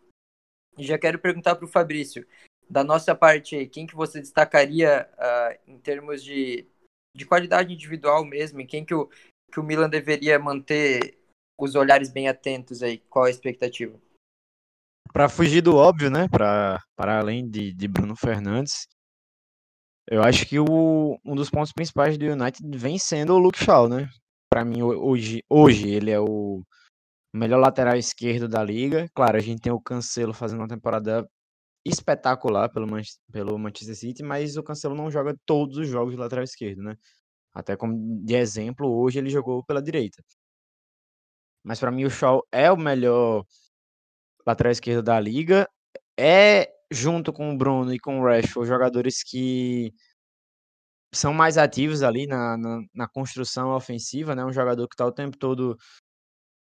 E 0.78 0.84
já 0.84 0.98
quero 0.98 1.20
perguntar 1.20 1.56
para 1.56 1.65
o 1.65 1.70
Fabrício, 1.70 2.26
da 2.70 2.84
nossa 2.84 3.13
parte, 3.13 3.65
quem 3.68 3.86
que 3.86 3.96
você 3.96 4.20
destacaria 4.20 5.10
uh, 5.18 5.72
em 5.72 5.78
termos 5.78 6.24
de 6.24 6.68
de 7.15 7.26
qualidade 7.26 7.74
individual 7.74 8.24
mesmo, 8.24 8.62
em 8.62 8.65
quem 8.65 8.86
que 8.86 8.94
o, 8.94 9.10
que 9.52 9.60
o 9.60 9.63
Milan 9.63 9.89
deveria 9.89 10.39
manter 10.39 11.18
os 11.60 11.76
olhares 11.76 12.10
bem 12.10 12.28
atentos 12.28 12.82
aí? 12.82 13.00
Qual 13.10 13.26
a 13.26 13.30
expectativa? 13.30 14.00
Para 15.12 15.28
fugir 15.28 15.62
do 15.62 15.76
óbvio, 15.76 16.10
né? 16.10 16.28
Para 16.30 16.80
além 16.98 17.50
de, 17.50 17.74
de 17.74 17.88
Bruno 17.88 18.15
Fernandes, 18.15 18.88
eu 20.10 20.24
acho 20.24 20.45
que 20.48 20.60
o, 20.60 21.19
um 21.24 21.36
dos 21.36 21.52
pontos 21.52 21.72
principais 21.72 22.17
do 22.17 22.26
United 22.26 22.78
vem 22.78 22.98
sendo 22.98 23.34
o 23.34 23.38
Luke 23.38 23.63
Shaw, 23.63 23.88
né? 23.88 24.10
Para 24.52 24.65
mim, 24.65 24.82
hoje, 24.82 25.43
hoje 25.48 25.88
ele 25.88 26.10
é 26.10 26.19
o 26.19 26.63
melhor 27.32 27.60
lateral 27.60 27.95
esquerdo 27.95 28.48
da 28.48 28.63
liga. 28.63 29.08
Claro, 29.13 29.38
a 29.38 29.39
gente 29.39 29.62
tem 29.62 29.72
o 29.72 29.80
Cancelo 29.80 30.34
fazendo 30.34 30.62
uma 30.62 30.67
temporada 30.67 31.30
espetacular 31.86 32.69
pelo, 32.69 32.88
Man 32.88 33.02
pelo 33.32 33.58
Manchester 33.60 33.95
City, 33.95 34.24
mas 34.24 34.58
o 34.58 34.63
Cancelo 34.63 34.95
não 34.95 35.12
joga 35.12 35.36
todos 35.45 35.78
os 35.78 35.88
jogos 35.88 36.13
de 36.13 36.19
lateral 36.19 36.43
esquerdo, 36.43 36.82
né? 36.82 36.95
Até 37.54 37.78
como 37.78 38.24
de 38.26 38.36
exemplo, 38.36 38.88
hoje 38.91 39.19
ele 39.19 39.30
jogou 39.30 39.63
pela 39.63 39.82
direita. 39.82 40.24
Mas 41.63 41.80
para 41.80 41.91
mim 41.91 42.06
o 42.06 42.10
Shaw 42.10 42.43
é 42.52 42.72
o 42.72 42.78
melhor 42.78 43.43
lateral 44.45 44.72
esquerdo 44.72 45.04
da 45.04 45.19
liga. 45.19 45.69
É 46.17 46.79
junto 46.91 47.32
com 47.34 47.54
o 47.54 47.58
Bruno 47.58 47.93
e 47.93 47.99
com 47.99 48.19
o 48.19 48.23
Rashford 48.23 48.67
jogadores 48.67 49.23
que 49.23 49.93
são 51.13 51.34
mais 51.34 51.58
ativos 51.58 52.04
ali 52.04 52.28
na, 52.28 52.58
na, 52.58 52.82
na 52.93 53.08
construção 53.08 53.75
ofensiva, 53.75 54.36
né? 54.36 54.45
Um 54.45 54.54
jogador 54.54 54.88
que 54.88 54.93
está 54.93 55.06
o 55.06 55.12
tempo 55.12 55.38
todo 55.38 55.78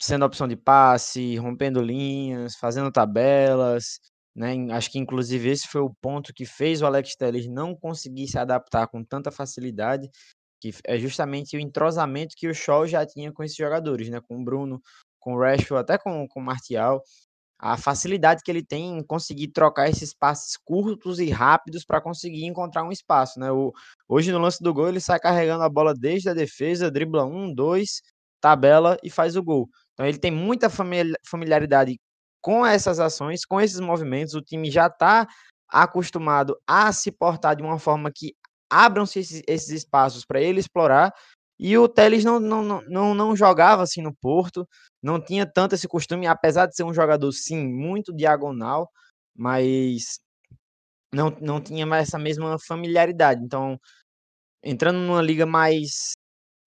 sendo 0.00 0.24
opção 0.24 0.48
de 0.48 0.56
passe, 0.56 1.36
rompendo 1.36 1.80
linhas, 1.82 2.56
fazendo 2.56 2.90
tabelas, 2.90 4.00
né? 4.34 4.54
Acho 4.72 4.90
que 4.90 4.98
inclusive 4.98 5.48
esse 5.50 5.68
foi 5.68 5.80
o 5.80 5.94
ponto 5.94 6.32
que 6.34 6.44
fez 6.44 6.82
o 6.82 6.86
Alex 6.86 7.14
Telles 7.16 7.46
não 7.48 7.74
conseguir 7.76 8.28
se 8.28 8.38
adaptar 8.38 8.88
com 8.88 9.04
tanta 9.04 9.30
facilidade, 9.30 10.10
que 10.60 10.72
é 10.86 10.98
justamente 10.98 11.56
o 11.56 11.60
entrosamento 11.60 12.34
que 12.36 12.48
o 12.48 12.54
Shaw 12.54 12.86
já 12.86 13.06
tinha 13.06 13.32
com 13.32 13.44
esses 13.44 13.56
jogadores, 13.56 14.08
né? 14.08 14.20
Com 14.20 14.40
o 14.40 14.44
Bruno, 14.44 14.80
com 15.20 15.34
o 15.34 15.40
Rashford, 15.40 15.82
até 15.82 15.98
com, 15.98 16.26
com 16.28 16.40
o 16.40 16.44
Martial. 16.44 17.02
A 17.66 17.78
facilidade 17.78 18.42
que 18.44 18.50
ele 18.50 18.62
tem 18.62 18.98
em 18.98 19.02
conseguir 19.02 19.48
trocar 19.48 19.88
esses 19.88 20.12
passes 20.12 20.54
curtos 20.54 21.18
e 21.18 21.30
rápidos 21.30 21.82
para 21.82 21.98
conseguir 21.98 22.44
encontrar 22.44 22.84
um 22.84 22.92
espaço, 22.92 23.40
né? 23.40 23.50
O, 23.50 23.72
hoje 24.06 24.30
no 24.30 24.38
lance 24.38 24.62
do 24.62 24.74
gol 24.74 24.88
ele 24.88 25.00
sai 25.00 25.18
carregando 25.18 25.64
a 25.64 25.68
bola 25.68 25.94
desde 25.94 26.28
a 26.28 26.34
defesa, 26.34 26.90
dribla 26.90 27.24
um, 27.24 27.54
dois, 27.54 28.02
tabela 28.38 28.98
e 29.02 29.08
faz 29.08 29.34
o 29.34 29.42
gol. 29.42 29.66
Então 29.94 30.04
ele 30.04 30.18
tem 30.18 30.30
muita 30.30 30.68
familiaridade 31.26 31.98
com 32.42 32.66
essas 32.66 33.00
ações, 33.00 33.46
com 33.46 33.58
esses 33.58 33.80
movimentos, 33.80 34.34
o 34.34 34.42
time 34.42 34.70
já 34.70 34.86
está 34.88 35.26
acostumado 35.66 36.54
a 36.66 36.92
se 36.92 37.10
portar 37.10 37.56
de 37.56 37.62
uma 37.62 37.78
forma 37.78 38.12
que 38.14 38.34
abram-se 38.68 39.20
esses, 39.20 39.42
esses, 39.48 39.70
espaços 39.70 40.26
para 40.26 40.38
ele 40.42 40.60
explorar. 40.60 41.14
E 41.58 41.76
o 41.78 41.88
Teles 41.88 42.24
não, 42.24 42.40
não, 42.40 42.82
não, 42.82 43.14
não 43.14 43.36
jogava 43.36 43.82
assim 43.82 44.02
no 44.02 44.14
Porto, 44.14 44.68
não 45.02 45.20
tinha 45.20 45.46
tanto 45.46 45.74
esse 45.74 45.88
costume, 45.88 46.26
apesar 46.26 46.66
de 46.66 46.76
ser 46.76 46.84
um 46.84 46.94
jogador, 46.94 47.30
sim, 47.32 47.66
muito 47.66 48.14
diagonal, 48.14 48.90
mas 49.36 50.18
não, 51.14 51.30
não 51.40 51.60
tinha 51.60 51.86
mais 51.86 52.08
essa 52.08 52.18
mesma 52.18 52.58
familiaridade. 52.58 53.42
Então, 53.44 53.78
entrando 54.62 54.98
numa 54.98 55.22
liga 55.22 55.46
mais 55.46 56.14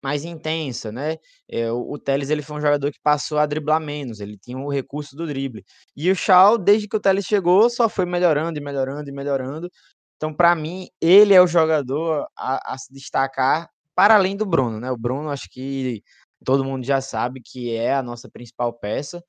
mais 0.03 0.25
intensa, 0.25 0.93
né? 0.93 1.17
É, 1.51 1.73
o, 1.73 1.93
o 1.93 1.99
Teles 1.99 2.31
ele 2.31 2.43
foi 2.43 2.57
um 2.59 2.61
jogador 2.61 2.93
que 2.93 3.01
passou 3.03 3.39
a 3.39 3.47
driblar 3.47 3.81
menos, 3.81 4.21
ele 4.21 4.39
tinha 4.39 4.57
o 4.59 4.71
recurso 4.71 5.17
do 5.17 5.27
drible. 5.27 5.65
E 5.97 6.11
o 6.11 6.15
Shaw, 6.17 6.59
desde 6.59 6.89
que 6.89 6.97
o 6.97 7.01
Teles 7.01 7.25
chegou, 7.27 7.69
só 7.71 7.89
foi 7.89 8.07
melhorando 8.07 8.59
e 8.59 8.63
melhorando 8.63 9.11
e 9.11 9.13
melhorando. 9.13 9.71
Então, 10.17 10.33
para 10.35 10.55
mim, 10.55 10.89
ele 11.01 11.35
é 11.35 11.43
o 11.43 11.47
jogador 11.47 12.27
a, 12.39 12.75
a, 12.75 12.79
se 12.79 12.93
destacar 12.93 13.69
para 13.97 14.15
além 14.15 14.37
do 14.37 14.45
Bruno, 14.45 14.79
né? 14.79 14.91
O 14.91 14.97
Bruno, 14.97 15.31
acho 15.31 15.49
que 15.51 16.03
todo 16.45 16.65
mundo 16.65 16.85
já 16.85 17.01
sabe 17.01 17.41
que 17.43 17.75
é 17.75 17.95
a 17.95 18.03
nossa 18.03 18.31
principal 18.31 18.73
peça. 18.73 19.23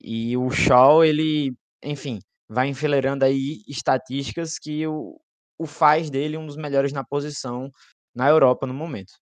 E 0.00 0.36
o 0.36 0.50
Shaw, 0.50 1.04
ele, 1.04 1.54
enfim, 1.84 2.18
vai 2.48 2.68
enfileirando 2.68 3.24
aí 3.24 3.62
estatísticas 3.68 4.58
que 4.58 4.86
o, 4.86 5.20
o 5.58 5.66
faz 5.66 6.10
dele 6.10 6.38
um 6.38 6.46
dos 6.46 6.56
melhores 6.56 6.92
na 6.92 7.04
posição 7.04 7.70
na 8.14 8.28
Europa 8.28 8.66
no 8.66 8.72
momento. 8.72 9.12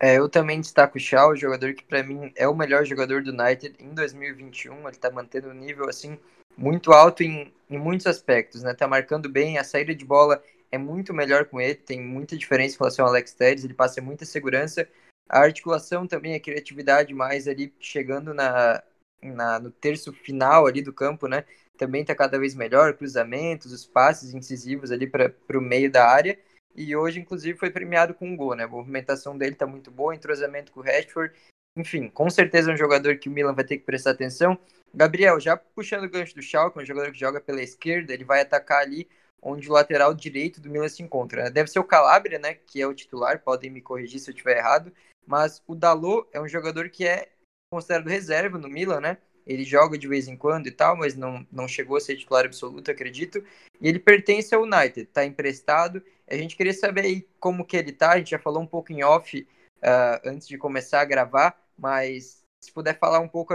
É, 0.00 0.18
eu 0.18 0.28
também 0.28 0.60
destaco 0.60 0.98
o 0.98 1.00
Shaw, 1.00 1.30
o 1.30 1.36
jogador 1.36 1.74
que 1.74 1.84
para 1.84 2.02
mim 2.02 2.32
é 2.36 2.46
o 2.48 2.54
melhor 2.54 2.84
jogador 2.84 3.22
do 3.22 3.30
United 3.30 3.76
em 3.78 3.94
2021. 3.94 4.88
Ele 4.88 4.96
tá 4.96 5.10
mantendo 5.10 5.48
um 5.48 5.54
nível 5.54 5.88
assim 5.88 6.18
muito 6.56 6.92
alto 6.92 7.22
em, 7.22 7.52
em 7.68 7.78
muitos 7.78 8.06
aspectos, 8.06 8.62
né? 8.62 8.74
Tá 8.74 8.88
marcando 8.88 9.28
bem, 9.28 9.58
a 9.58 9.64
saída 9.64 9.94
de 9.94 10.04
bola 10.04 10.42
é 10.70 10.78
muito 10.78 11.14
melhor 11.14 11.46
com 11.46 11.60
ele, 11.60 11.74
tem 11.74 12.00
muita 12.00 12.36
diferença 12.36 12.74
em 12.74 12.78
relação 12.78 13.04
ao 13.04 13.10
Alex 13.10 13.34
Telles, 13.34 13.64
ele 13.64 13.74
passa 13.74 14.00
muita 14.00 14.24
segurança. 14.24 14.88
A 15.28 15.40
articulação 15.40 16.06
também, 16.06 16.34
a 16.34 16.40
criatividade 16.40 17.12
mais 17.14 17.48
ali 17.48 17.72
chegando 17.80 18.32
na, 18.32 18.82
na 19.22 19.58
no 19.58 19.70
terço 19.70 20.12
final 20.12 20.66
ali 20.66 20.82
do 20.82 20.92
campo, 20.92 21.26
né? 21.28 21.44
Também 21.76 22.04
tá 22.04 22.14
cada 22.14 22.38
vez 22.38 22.54
melhor, 22.54 22.94
cruzamentos, 22.94 23.72
os 23.72 23.84
passes 23.86 24.34
incisivos 24.34 24.90
ali 24.92 25.06
para 25.06 25.32
o 25.54 25.60
meio 25.60 25.90
da 25.90 26.08
área 26.08 26.38
e 26.76 26.94
hoje, 26.94 27.18
inclusive, 27.18 27.58
foi 27.58 27.70
premiado 27.70 28.12
com 28.12 28.28
um 28.28 28.36
gol, 28.36 28.54
né? 28.54 28.64
A 28.64 28.68
movimentação 28.68 29.36
dele 29.36 29.56
tá 29.56 29.66
muito 29.66 29.90
boa, 29.90 30.14
entrosamento 30.14 30.70
com 30.70 30.80
o 30.80 30.82
Rashford. 30.82 31.34
Enfim, 31.74 32.08
com 32.08 32.28
certeza 32.28 32.70
é 32.70 32.74
um 32.74 32.76
jogador 32.76 33.16
que 33.16 33.28
o 33.30 33.32
Milan 33.32 33.54
vai 33.54 33.64
ter 33.64 33.78
que 33.78 33.84
prestar 33.84 34.10
atenção. 34.10 34.58
Gabriel, 34.94 35.40
já 35.40 35.56
puxando 35.56 36.04
o 36.04 36.10
gancho 36.10 36.34
do 36.34 36.42
Schalke, 36.42 36.78
um 36.78 36.84
jogador 36.84 37.10
que 37.10 37.18
joga 37.18 37.40
pela 37.40 37.62
esquerda, 37.62 38.12
ele 38.12 38.24
vai 38.24 38.42
atacar 38.42 38.82
ali 38.82 39.08
onde 39.42 39.68
o 39.68 39.72
lateral 39.72 40.14
direito 40.14 40.60
do 40.60 40.70
Milan 40.70 40.88
se 40.88 41.02
encontra. 41.02 41.44
Né? 41.44 41.50
Deve 41.50 41.70
ser 41.70 41.78
o 41.78 41.84
Calabria, 41.84 42.38
né, 42.38 42.54
que 42.54 42.80
é 42.80 42.86
o 42.86 42.94
titular, 42.94 43.42
podem 43.42 43.70
me 43.70 43.80
corrigir 43.80 44.20
se 44.20 44.30
eu 44.30 44.34
estiver 44.34 44.58
errado, 44.58 44.92
mas 45.26 45.62
o 45.66 45.74
Dalot 45.74 46.28
é 46.32 46.40
um 46.40 46.48
jogador 46.48 46.88
que 46.88 47.06
é 47.06 47.28
considerado 47.70 48.08
reserva 48.08 48.58
no 48.58 48.68
Milan, 48.68 49.00
né? 49.00 49.18
Ele 49.46 49.64
joga 49.64 49.96
de 49.96 50.08
vez 50.08 50.26
em 50.26 50.36
quando 50.36 50.66
e 50.66 50.72
tal, 50.72 50.96
mas 50.96 51.14
não, 51.14 51.46
não 51.52 51.68
chegou 51.68 51.96
a 51.96 52.00
ser 52.00 52.16
titular 52.16 52.44
absoluto, 52.44 52.90
acredito. 52.90 53.44
E 53.80 53.88
ele 53.88 53.98
pertence 53.98 54.54
ao 54.54 54.62
United, 54.62 55.02
está 55.02 55.24
emprestado. 55.24 56.02
A 56.28 56.36
gente 56.36 56.56
queria 56.56 56.74
saber 56.74 57.02
aí 57.02 57.28
como 57.38 57.64
que 57.64 57.76
ele 57.76 57.92
tá. 57.92 58.12
A 58.12 58.18
gente 58.18 58.30
já 58.30 58.38
falou 58.38 58.60
um 58.60 58.66
pouco 58.66 58.92
em 58.92 59.04
off 59.04 59.46
uh, 59.78 60.28
antes 60.28 60.48
de 60.48 60.58
começar 60.58 61.00
a 61.00 61.04
gravar, 61.04 61.56
mas 61.78 62.42
se 62.64 62.72
puder 62.72 62.98
falar 62.98 63.20
um 63.20 63.28
pouco 63.28 63.54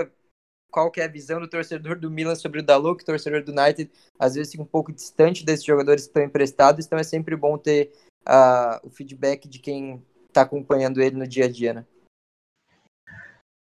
qual 0.72 0.90
que 0.90 1.02
é 1.02 1.06
a 1.06 1.10
visão 1.10 1.40
do 1.40 1.48
torcedor 1.48 2.00
do 2.00 2.10
Milan 2.10 2.36
sobre 2.36 2.62
o 2.62 2.64
Dalot, 2.64 2.98
que 2.98 3.04
o 3.04 3.06
torcedor 3.06 3.44
do 3.44 3.52
United 3.52 3.92
às 4.18 4.36
vezes 4.36 4.52
fica 4.52 4.64
um 4.64 4.66
pouco 4.68 4.92
distante 4.92 5.46
desses 5.46 5.66
jogadores 5.66 6.04
que 6.04 6.10
estão 6.10 6.24
emprestados, 6.24 6.86
então 6.86 6.98
é 6.98 7.04
sempre 7.04 7.36
bom 7.36 7.58
ter 7.58 7.92
uh, 8.28 8.88
o 8.88 8.90
feedback 8.90 9.48
de 9.48 9.60
quem 9.60 10.02
está 10.28 10.42
acompanhando 10.42 11.02
ele 11.02 11.18
no 11.18 11.28
dia 11.28 11.46
a 11.46 11.52
dia, 11.52 11.74
né? 11.74 11.86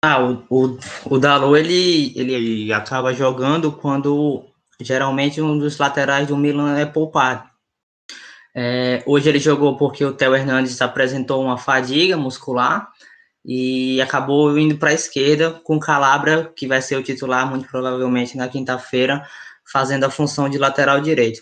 Ah, 0.03 0.23
o, 0.23 0.43
o, 0.49 0.79
o 1.05 1.19
Dalot, 1.19 1.59
ele, 1.59 2.17
ele 2.17 2.73
acaba 2.73 3.13
jogando 3.13 3.71
quando 3.71 4.47
geralmente 4.79 5.41
um 5.41 5.59
dos 5.59 5.77
laterais 5.77 6.27
do 6.27 6.37
Milan 6.37 6.79
é 6.79 6.85
poupado. 6.85 7.47
É, 8.53 9.03
hoje 9.05 9.29
ele 9.29 9.39
jogou 9.39 9.77
porque 9.77 10.03
o 10.03 10.13
Theo 10.13 10.35
Hernandes 10.35 10.81
apresentou 10.81 11.41
uma 11.41 11.57
fadiga 11.57 12.17
muscular 12.17 12.91
e 13.45 14.01
acabou 14.01 14.57
indo 14.57 14.77
para 14.77 14.91
a 14.91 14.93
esquerda 14.93 15.51
com 15.63 15.79
Calabria, 15.79 16.51
que 16.55 16.67
vai 16.67 16.81
ser 16.81 16.95
o 16.95 17.03
titular 17.03 17.49
muito 17.49 17.67
provavelmente 17.67 18.37
na 18.37 18.47
quinta-feira, 18.47 19.25
fazendo 19.71 20.03
a 20.03 20.11
função 20.11 20.49
de 20.49 20.57
lateral 20.57 21.01
direito. 21.01 21.41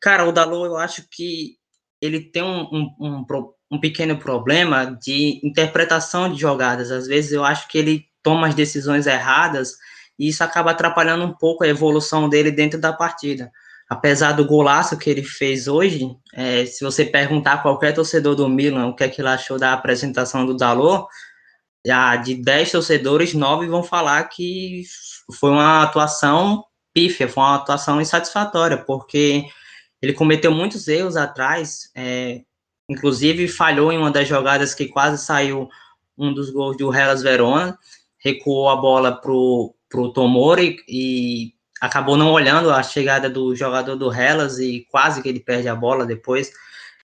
Cara, 0.00 0.28
o 0.28 0.32
Dalot, 0.32 0.66
eu 0.66 0.76
acho 0.76 1.08
que 1.10 1.56
ele 2.00 2.20
tem 2.20 2.42
um, 2.42 2.68
um, 2.70 2.94
um, 3.00 3.26
um 3.70 3.80
pequeno 3.80 4.18
problema 4.18 4.98
de 5.02 5.40
interpretação 5.42 6.30
de 6.30 6.38
jogadas. 6.38 6.90
Às 6.90 7.06
vezes 7.06 7.32
eu 7.32 7.44
acho 7.44 7.68
que 7.68 7.78
ele 7.78 8.06
toma 8.22 8.48
as 8.48 8.54
decisões 8.54 9.06
erradas 9.06 9.78
e 10.18 10.28
isso 10.28 10.44
acaba 10.44 10.72
atrapalhando 10.72 11.24
um 11.24 11.32
pouco 11.32 11.64
a 11.64 11.68
evolução 11.68 12.28
dele 12.28 12.50
dentro 12.50 12.78
da 12.78 12.92
partida. 12.92 13.50
Apesar 13.88 14.32
do 14.32 14.46
golaço 14.46 14.98
que 14.98 15.10
ele 15.10 15.22
fez 15.22 15.68
hoje, 15.68 16.08
é, 16.32 16.64
se 16.64 16.82
você 16.82 17.04
perguntar 17.04 17.54
a 17.54 17.58
qualquer 17.58 17.92
torcedor 17.92 18.34
do 18.34 18.48
Milan 18.48 18.86
o 18.86 18.96
que 18.96 19.04
é 19.04 19.08
que 19.08 19.20
ele 19.20 19.28
achou 19.28 19.58
da 19.58 19.72
apresentação 19.72 20.46
do 20.46 20.56
Dalot, 20.56 21.06
já 21.86 22.16
de 22.16 22.34
10 22.34 22.72
torcedores, 22.72 23.34
9 23.34 23.66
vão 23.66 23.82
falar 23.82 24.22
que 24.24 24.84
foi 25.38 25.50
uma 25.50 25.82
atuação 25.82 26.64
pífia, 26.94 27.28
foi 27.28 27.42
uma 27.42 27.56
atuação 27.56 28.00
insatisfatória, 28.00 28.78
porque 28.78 29.44
ele 30.00 30.12
cometeu 30.12 30.50
muitos 30.50 30.88
erros 30.88 31.16
atrás, 31.16 31.90
é, 31.94 32.42
inclusive 32.88 33.48
falhou 33.48 33.92
em 33.92 33.98
uma 33.98 34.10
das 34.10 34.28
jogadas 34.28 34.74
que 34.74 34.88
quase 34.88 35.22
saiu 35.22 35.68
um 36.16 36.32
dos 36.32 36.50
gols 36.50 36.76
do 36.76 36.94
Hellas 36.94 37.22
Verona, 37.22 37.78
recuou 38.18 38.68
a 38.68 38.76
bola 38.76 39.12
pro, 39.20 39.74
pro 39.88 40.12
Tomori 40.12 40.76
e 40.88 41.53
acabou 41.80 42.16
não 42.16 42.32
olhando 42.32 42.70
a 42.70 42.82
chegada 42.82 43.28
do 43.28 43.54
jogador 43.54 43.96
do 43.96 44.12
Hellas 44.12 44.58
e 44.58 44.86
quase 44.90 45.22
que 45.22 45.28
ele 45.28 45.40
perde 45.40 45.68
a 45.68 45.74
bola 45.74 46.06
depois. 46.06 46.52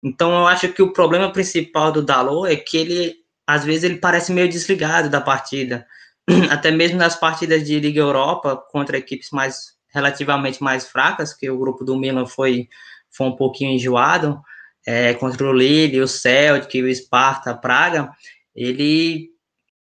Então 0.04 0.32
eu 0.32 0.48
acho 0.48 0.72
que 0.74 0.82
o 0.82 0.94
problema 0.94 1.32
principal 1.32 1.92
do 1.92 2.04
Dalot 2.04 2.52
é 2.52 2.56
que 2.56 2.78
ele 2.78 3.16
às 3.46 3.64
vezes 3.64 3.84
ele 3.84 3.98
parece 3.98 4.32
meio 4.34 4.50
desligado 4.50 5.10
da 5.10 5.22
partida. 5.22 5.88
Até 6.52 6.70
mesmo 6.72 6.98
nas 6.98 7.16
partidas 7.16 7.64
de 7.66 7.80
Liga 7.80 8.02
Europa 8.02 8.58
contra 8.72 8.98
equipes 8.98 9.32
mais 9.32 9.78
relativamente 9.94 10.62
mais 10.62 10.88
fracas, 10.88 11.34
que 11.34 11.50
o 11.50 11.58
grupo 11.58 11.84
do 11.84 11.98
Milan 11.98 12.26
foi 12.26 12.68
foi 13.10 13.28
um 13.28 13.36
pouquinho 13.36 13.72
enjoado, 13.72 14.40
é, 14.86 15.14
contra 15.14 15.48
o 15.48 15.54
Lille, 15.54 16.02
o 16.02 16.08
Celtic, 16.08 16.84
o 16.84 16.94
Sparta, 16.94 17.56
Praga, 17.56 18.12
ele 18.56 19.32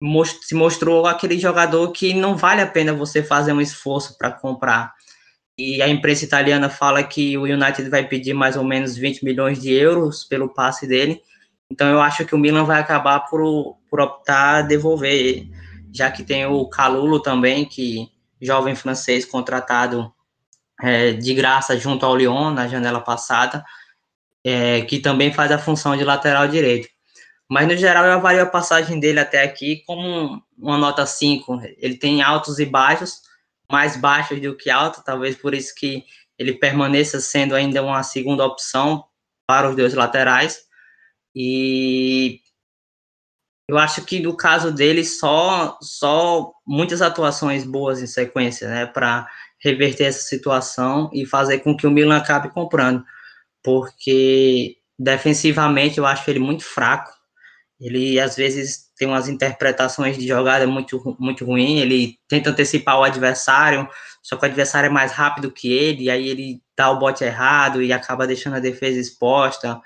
most 0.03 0.45
se 0.45 0.53
mostrou 0.55 1.05
aquele 1.05 1.39
jogador 1.39 1.91
que 1.91 2.13
não 2.13 2.35
vale 2.35 2.61
a 2.61 2.67
pena 2.67 2.93
você 2.93 3.23
fazer 3.23 3.53
um 3.53 3.61
esforço 3.61 4.17
para 4.17 4.31
comprar. 4.31 4.93
E 5.57 5.81
a 5.81 5.87
imprensa 5.87 6.25
italiana 6.25 6.69
fala 6.69 7.03
que 7.03 7.37
o 7.37 7.43
United 7.43 7.89
vai 7.89 8.07
pedir 8.07 8.33
mais 8.33 8.57
ou 8.57 8.63
menos 8.63 8.97
20 8.97 9.23
milhões 9.23 9.61
de 9.61 9.71
euros 9.71 10.23
pelo 10.23 10.53
passe 10.53 10.87
dele. 10.87 11.21
Então 11.71 11.87
eu 11.87 12.01
acho 12.01 12.25
que 12.25 12.35
o 12.35 12.37
Milan 12.37 12.65
vai 12.65 12.79
acabar 12.79 13.21
por, 13.21 13.77
por 13.89 14.01
optar 14.01 14.63
devolver, 14.63 15.47
já 15.91 16.11
que 16.11 16.23
tem 16.23 16.45
o 16.45 16.67
Calulo 16.67 17.21
também, 17.21 17.65
que 17.65 18.09
jovem 18.41 18.75
francês 18.75 19.25
contratado 19.25 20.11
é, 20.81 21.13
de 21.13 21.33
graça 21.33 21.77
junto 21.79 22.05
ao 22.05 22.15
Lyon 22.15 22.51
na 22.51 22.67
janela 22.67 22.99
passada 22.99 23.63
é, 24.43 24.81
que 24.81 24.99
também 24.99 25.31
faz 25.31 25.51
a 25.51 25.57
função 25.57 25.95
de 25.95 26.03
lateral 26.03 26.47
direito. 26.47 26.89
Mas, 27.49 27.67
no 27.67 27.75
geral, 27.75 28.05
eu 28.05 28.13
avalio 28.13 28.43
a 28.43 28.47
passagem 28.47 28.99
dele 28.99 29.19
até 29.19 29.43
aqui 29.43 29.83
como 29.85 30.41
uma 30.57 30.77
nota 30.77 31.05
5. 31.05 31.61
Ele 31.77 31.95
tem 31.97 32.21
altos 32.21 32.59
e 32.59 32.65
baixos, 32.65 33.21
mais 33.71 33.97
baixos 33.97 34.39
do 34.41 34.55
que 34.55 34.69
altos, 34.69 35.03
talvez 35.03 35.35
por 35.35 35.53
isso 35.53 35.73
que 35.75 36.03
ele 36.37 36.53
permaneça 36.53 37.19
sendo 37.19 37.55
ainda 37.55 37.83
uma 37.83 38.01
segunda 38.03 38.45
opção 38.45 39.05
para 39.47 39.69
os 39.69 39.75
dois 39.75 39.93
laterais. 39.93 40.61
E 41.35 42.39
eu 43.67 43.77
acho 43.77 44.03
que 44.05 44.19
no 44.19 44.35
caso 44.35 44.71
dele, 44.71 45.03
só, 45.03 45.77
só 45.81 46.51
muitas 46.65 47.01
atuações 47.01 47.63
boas 47.63 48.01
em 48.01 48.07
sequência, 48.07 48.67
né, 48.67 48.85
para 48.85 49.27
reverter 49.59 50.05
essa 50.05 50.21
situação 50.21 51.09
e 51.13 51.25
fazer 51.25 51.59
com 51.59 51.75
que 51.75 51.87
o 51.87 51.91
Milan 51.91 52.17
acabe 52.17 52.49
comprando 52.49 53.03
porque 53.63 54.77
defensivamente 54.99 55.97
eu 55.97 56.05
acho 56.05 56.29
ele 56.29 56.39
muito 56.39 56.63
fraco. 56.63 57.11
Ele 57.79 58.19
às 58.19 58.35
vezes 58.35 58.91
tem 58.97 59.07
umas 59.07 59.27
interpretações 59.27 60.17
de 60.17 60.27
jogada 60.27 60.65
muito 60.67 61.15
muito 61.19 61.45
ruim, 61.45 61.79
ele 61.79 62.17
tenta 62.27 62.51
antecipar 62.51 62.99
o 62.99 63.03
adversário, 63.03 63.87
só 64.21 64.37
que 64.37 64.43
o 64.43 64.47
adversário 64.47 64.87
é 64.87 64.91
mais 64.91 65.11
rápido 65.11 65.51
que 65.51 65.71
ele, 65.71 66.03
e 66.03 66.09
aí 66.09 66.27
ele 66.29 66.61
dá 66.77 66.89
o 66.91 66.99
bote 66.99 67.23
errado 67.23 67.81
e 67.81 67.91
acaba 67.91 68.27
deixando 68.27 68.55
a 68.55 68.59
defesa 68.59 68.99
exposta. 68.99 69.81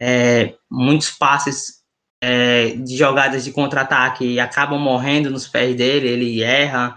É, 0.00 0.54
muitos 0.70 1.10
passes 1.10 1.84
é, 2.22 2.70
de 2.76 2.96
jogadas 2.96 3.44
de 3.44 3.52
contra-ataque 3.52 4.40
acabam 4.40 4.78
morrendo 4.78 5.30
nos 5.30 5.46
pés 5.46 5.76
dele, 5.76 6.08
ele 6.08 6.42
erra. 6.42 6.94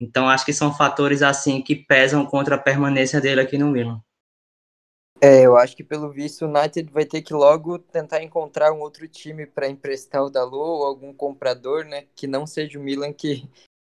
Então 0.00 0.28
acho 0.28 0.44
que 0.44 0.52
são 0.52 0.74
fatores 0.74 1.22
assim 1.22 1.62
que 1.62 1.74
pesam 1.76 2.26
contra 2.26 2.56
a 2.56 2.58
permanência 2.58 3.20
dele 3.20 3.40
aqui 3.40 3.56
no 3.56 3.70
Milan. 3.70 4.00
É, 5.26 5.44
eu 5.44 5.56
acho 5.56 5.76
que 5.76 5.82
pelo 5.82 6.08
visto 6.08 6.42
o 6.42 6.48
United 6.48 6.88
vai 6.92 7.04
ter 7.04 7.20
que 7.20 7.34
logo 7.34 7.80
tentar 7.80 8.22
encontrar 8.22 8.72
um 8.72 8.78
outro 8.78 9.08
time 9.08 9.44
para 9.44 9.68
emprestar 9.68 10.22
o 10.22 10.30
Dalot 10.30 10.56
ou 10.56 10.84
algum 10.84 11.12
comprador, 11.12 11.84
né, 11.84 12.06
que 12.14 12.28
não 12.28 12.46
seja 12.46 12.78
o 12.78 12.82
Milan 12.82 13.12
que 13.12 13.42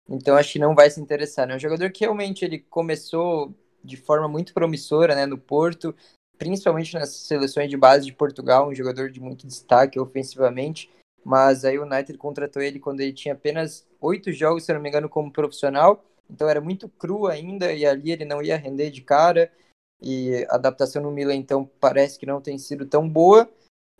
então 0.09 0.35
acho 0.35 0.55
que 0.55 0.59
não 0.59 0.75
vai 0.75 0.89
se 0.89 0.99
interessar, 0.99 1.47
né? 1.47 1.55
Um 1.57 1.59
jogador 1.59 1.91
que 1.91 2.05
realmente 2.05 2.43
ele 2.43 2.61
começou 2.61 3.53
de 3.85 3.99
forma 3.99 4.27
muito 4.27 4.55
promissora 4.55 5.15
né, 5.15 5.27
no 5.27 5.37
Porto, 5.37 5.95
principalmente 6.39 6.95
nas 6.95 7.11
seleções 7.11 7.69
de 7.69 7.77
base 7.77 8.07
de 8.07 8.15
Portugal, 8.15 8.69
um 8.69 8.75
jogador 8.75 9.11
de 9.11 9.21
muito 9.21 9.47
destaque 9.47 10.01
ofensivamente. 10.01 10.89
Mas 11.23 11.67
aí 11.67 11.79
o 11.79 11.85
United 11.85 12.17
contratou 12.17 12.63
ele 12.63 12.79
quando 12.79 13.01
ele 13.01 13.13
tinha 13.13 13.35
apenas 13.35 13.85
oito 14.01 14.33
jogos, 14.33 14.65
se 14.65 14.73
não 14.73 14.81
me 14.81 14.89
engano, 14.89 15.09
como 15.09 15.31
profissional. 15.31 16.03
Então 16.31 16.49
era 16.49 16.61
muito 16.63 16.89
cru 16.89 17.27
ainda 17.27 17.73
e 17.73 17.85
ali 17.85 18.13
ele 18.13 18.25
não 18.25 18.41
ia 18.41 18.57
render 18.57 18.91
de 18.91 19.03
cara. 19.03 19.53
E 20.01 20.47
a 20.49 20.57
adaptação 20.57 21.03
no 21.03 21.11
Milan, 21.11 21.35
então, 21.35 21.69
parece 21.81 22.19
que 22.19 22.27
não 22.27 22.41
tem 22.41 22.59
sido 22.59 22.87
tão 22.87 23.09
boa. 23.09 23.49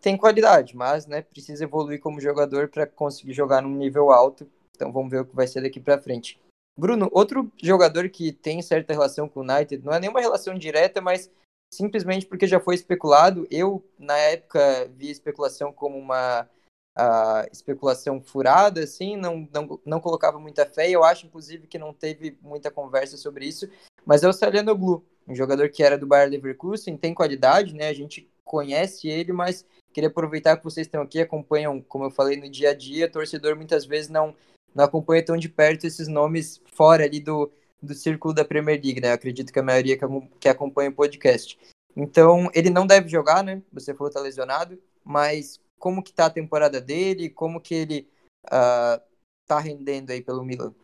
Tem 0.01 0.17
qualidade, 0.17 0.77
mas 0.77 1.07
né, 1.07 1.23
precisa 1.23 1.65
evoluir 1.65 2.01
como 2.01 2.21
jogador 2.21 2.69
para 2.69 2.87
conseguir 2.87 3.33
jogar 3.33 3.63
num 3.63 3.75
nível 3.75 4.11
alto. 4.11 4.47
Então 4.75 4.93
vamos 4.93 5.11
ver 5.11 5.21
o 5.21 5.25
que 5.25 5.35
vai 5.35 5.47
ser 5.47 5.63
daqui 5.63 5.81
para 5.81 6.01
frente. 6.01 6.39
Bruno, 6.79 7.09
outro 7.13 7.51
jogador 7.63 8.11
que 8.11 8.31
tem 8.31 8.61
certa 8.61 8.93
relação 8.93 9.27
com 9.29 9.41
o 9.41 9.43
United, 9.43 9.83
não 9.83 9.95
é 9.95 9.99
nenhuma 9.99 10.21
relação 10.21 10.55
direta, 10.55 11.01
mas 11.01 11.31
simplesmente 11.73 12.27
porque 12.27 12.47
já 12.47 12.61
foi 12.61 12.75
especulado. 12.75 13.47
Eu, 13.51 13.83
na 13.99 14.17
época, 14.17 14.87
vi 14.95 15.11
especulação 15.11 15.73
como 15.73 15.97
uma 15.97 16.43
uh, 16.43 17.49
especulação 17.51 18.21
furada, 18.21 18.83
assim, 18.83 19.17
não, 19.17 19.49
não, 19.53 19.81
não 19.87 20.01
colocava 20.01 20.39
muita 20.39 20.67
fé. 20.67 20.91
Eu 20.91 21.03
acho, 21.03 21.27
inclusive, 21.27 21.67
que 21.67 21.79
não 21.79 21.95
teve 21.95 22.37
muita 22.43 22.71
conversa 22.71 23.17
sobre 23.17 23.47
isso. 23.47 23.67
Mas 24.05 24.23
é 24.23 24.29
o 24.29 24.33
Salianoglu, 24.33 25.03
um 25.27 25.35
jogador 25.35 25.69
que 25.69 25.83
era 25.83 25.99
do 25.99 26.07
Bayer 26.07 26.31
Leverkusen, 26.31 26.97
tem 26.97 27.15
qualidade, 27.15 27.75
né? 27.75 27.89
A 27.89 27.93
gente 27.93 28.29
conhece 28.45 29.09
ele, 29.09 29.33
mas 29.33 29.65
queria 29.93 30.09
aproveitar 30.09 30.57
que 30.57 30.65
vocês 30.65 30.87
estão 30.87 31.03
aqui, 31.03 31.21
acompanham, 31.21 31.81
como 31.81 32.05
eu 32.05 32.11
falei, 32.11 32.37
no 32.37 32.49
dia 32.49 32.71
a 32.71 32.75
dia. 32.75 33.11
Torcedor 33.11 33.57
muitas 33.57 33.85
vezes 33.85 34.09
não 34.09 34.35
não 34.75 34.85
acompanha 34.85 35.25
tão 35.25 35.39
de 35.39 35.49
perto 35.49 35.87
esses 35.87 36.07
nomes 36.07 36.61
fora 36.75 37.05
ali 37.05 37.19
do, 37.19 37.51
do 37.83 37.95
círculo 37.95 38.35
da 38.35 38.45
Premier 38.45 38.79
League, 38.83 39.01
né? 39.01 39.09
Eu 39.09 39.15
acredito 39.15 39.51
que 39.51 39.59
a 39.59 39.63
maioria 39.63 39.97
que, 39.97 40.05
que 40.39 40.49
acompanha 40.51 40.91
o 40.91 40.95
podcast. 40.95 41.59
Então, 41.97 42.51
ele 42.53 42.69
não 42.69 42.87
deve 42.87 43.09
jogar, 43.09 43.43
né? 43.43 43.63
Você 43.73 43.95
falou 43.95 44.11
que 44.11 44.19
tá 44.19 44.21
lesionado, 44.21 44.79
mas 45.03 45.59
como 45.79 46.03
que 46.03 46.13
tá 46.13 46.27
a 46.27 46.31
temporada 46.31 46.79
dele? 46.79 47.31
Como 47.31 47.59
que 47.59 47.75
ele 47.75 48.09
uh, 48.49 49.01
tá 49.47 49.59
rendendo 49.59 50.11
aí 50.11 50.21
pelo 50.21 50.45
Milan? 50.45 50.75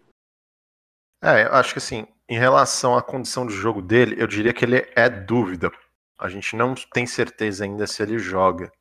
É, 1.22 1.44
eu 1.46 1.52
acho 1.54 1.72
que 1.72 1.78
assim, 1.78 2.06
em 2.28 2.36
relação 2.36 2.96
à 2.96 3.02
condição 3.02 3.46
de 3.46 3.54
jogo 3.54 3.80
dele, 3.80 4.16
eu 4.18 4.26
diria 4.26 4.52
que 4.52 4.64
ele 4.64 4.84
é 4.96 5.08
dúvida. 5.08 5.70
A 6.18 6.28
gente 6.28 6.56
não 6.56 6.74
tem 6.74 7.06
certeza 7.06 7.64
ainda 7.64 7.86
se 7.86 8.02
ele 8.02 8.18
joga. 8.18 8.72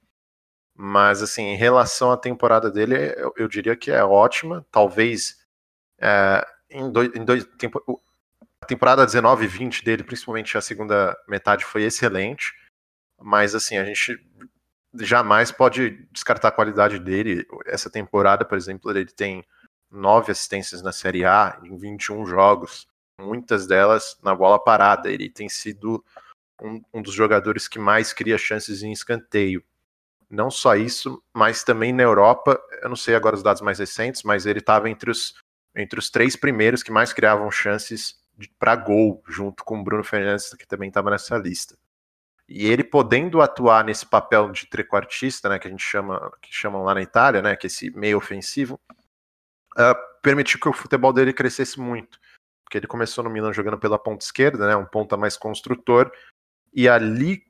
Mas, 0.75 1.21
assim, 1.21 1.43
em 1.43 1.55
relação 1.55 2.11
à 2.11 2.17
temporada 2.17 2.71
dele, 2.71 2.95
eu, 3.17 3.33
eu 3.37 3.47
diria 3.47 3.75
que 3.75 3.91
é 3.91 4.03
ótima. 4.03 4.65
Talvez 4.71 5.37
é, 5.99 6.45
em 6.69 6.91
dois, 6.91 7.11
em 7.15 7.23
dois 7.23 7.45
tempo, 7.57 8.01
a 8.61 8.65
temporada 8.65 9.05
19 9.05 9.45
e 9.45 9.47
20 9.47 9.83
dele, 9.83 10.03
principalmente 10.03 10.57
a 10.57 10.61
segunda 10.61 11.15
metade, 11.27 11.65
foi 11.65 11.83
excelente. 11.83 12.53
Mas, 13.19 13.53
assim, 13.53 13.77
a 13.77 13.85
gente 13.85 14.17
jamais 14.95 15.51
pode 15.51 16.07
descartar 16.11 16.47
a 16.47 16.51
qualidade 16.51 16.99
dele. 16.99 17.45
Essa 17.67 17.89
temporada, 17.89 18.45
por 18.45 18.57
exemplo, 18.57 18.89
ele 18.91 19.05
tem 19.05 19.45
nove 19.91 20.31
assistências 20.31 20.81
na 20.81 20.91
Série 20.91 21.25
A 21.25 21.59
em 21.63 21.75
21 21.77 22.25
jogos, 22.25 22.87
muitas 23.19 23.67
delas 23.67 24.17
na 24.23 24.33
bola 24.33 24.63
parada. 24.63 25.11
Ele 25.11 25.29
tem 25.29 25.49
sido 25.49 26.03
um, 26.61 26.81
um 26.93 27.01
dos 27.01 27.13
jogadores 27.13 27.67
que 27.67 27.77
mais 27.77 28.13
cria 28.13 28.37
chances 28.37 28.81
em 28.83 28.91
escanteio. 28.91 29.63
Não 30.29 30.49
só 30.49 30.75
isso, 30.75 31.21
mas 31.33 31.63
também 31.63 31.91
na 31.91 32.03
Europa, 32.03 32.59
eu 32.81 32.87
não 32.87 32.95
sei 32.95 33.15
agora 33.15 33.35
os 33.35 33.43
dados 33.43 33.61
mais 33.61 33.79
recentes, 33.79 34.23
mas 34.23 34.45
ele 34.45 34.59
estava 34.59 34.89
entre 34.89 35.11
os, 35.11 35.35
entre 35.75 35.99
os 35.99 36.09
três 36.09 36.37
primeiros 36.37 36.81
que 36.81 36.91
mais 36.91 37.11
criavam 37.11 37.51
chances 37.51 38.15
para 38.57 38.75
gol, 38.77 39.21
junto 39.27 39.63
com 39.65 39.79
o 39.79 39.83
Bruno 39.83 40.03
Fernandes, 40.03 40.53
que 40.53 40.65
também 40.65 40.87
estava 40.87 41.11
nessa 41.11 41.37
lista. 41.37 41.77
E 42.47 42.65
ele 42.65 42.83
podendo 42.83 43.41
atuar 43.41 43.83
nesse 43.83 44.05
papel 44.05 44.51
de 44.51 44.65
trequartista, 44.67 45.49
né, 45.49 45.59
que 45.59 45.67
a 45.67 45.71
gente 45.71 45.83
chama, 45.83 46.31
que 46.41 46.53
chamam 46.53 46.83
lá 46.83 46.93
na 46.93 47.01
Itália, 47.01 47.41
né, 47.41 47.55
que 47.55 47.65
é 47.65 47.69
esse 47.69 47.91
meio 47.91 48.17
ofensivo, 48.17 48.79
uh, 49.77 50.21
permitiu 50.21 50.59
que 50.59 50.69
o 50.69 50.73
futebol 50.73 51.13
dele 51.13 51.33
crescesse 51.33 51.79
muito. 51.79 52.19
Porque 52.63 52.77
ele 52.77 52.87
começou 52.87 53.23
no 53.23 53.29
Milan 53.29 53.53
jogando 53.53 53.77
pela 53.77 53.99
ponta 53.99 54.23
esquerda, 54.23 54.67
né, 54.67 54.75
um 54.75 54.85
ponta 54.85 55.17
mais 55.17 55.35
construtor, 55.35 56.11
e 56.73 56.87
ali 56.87 57.43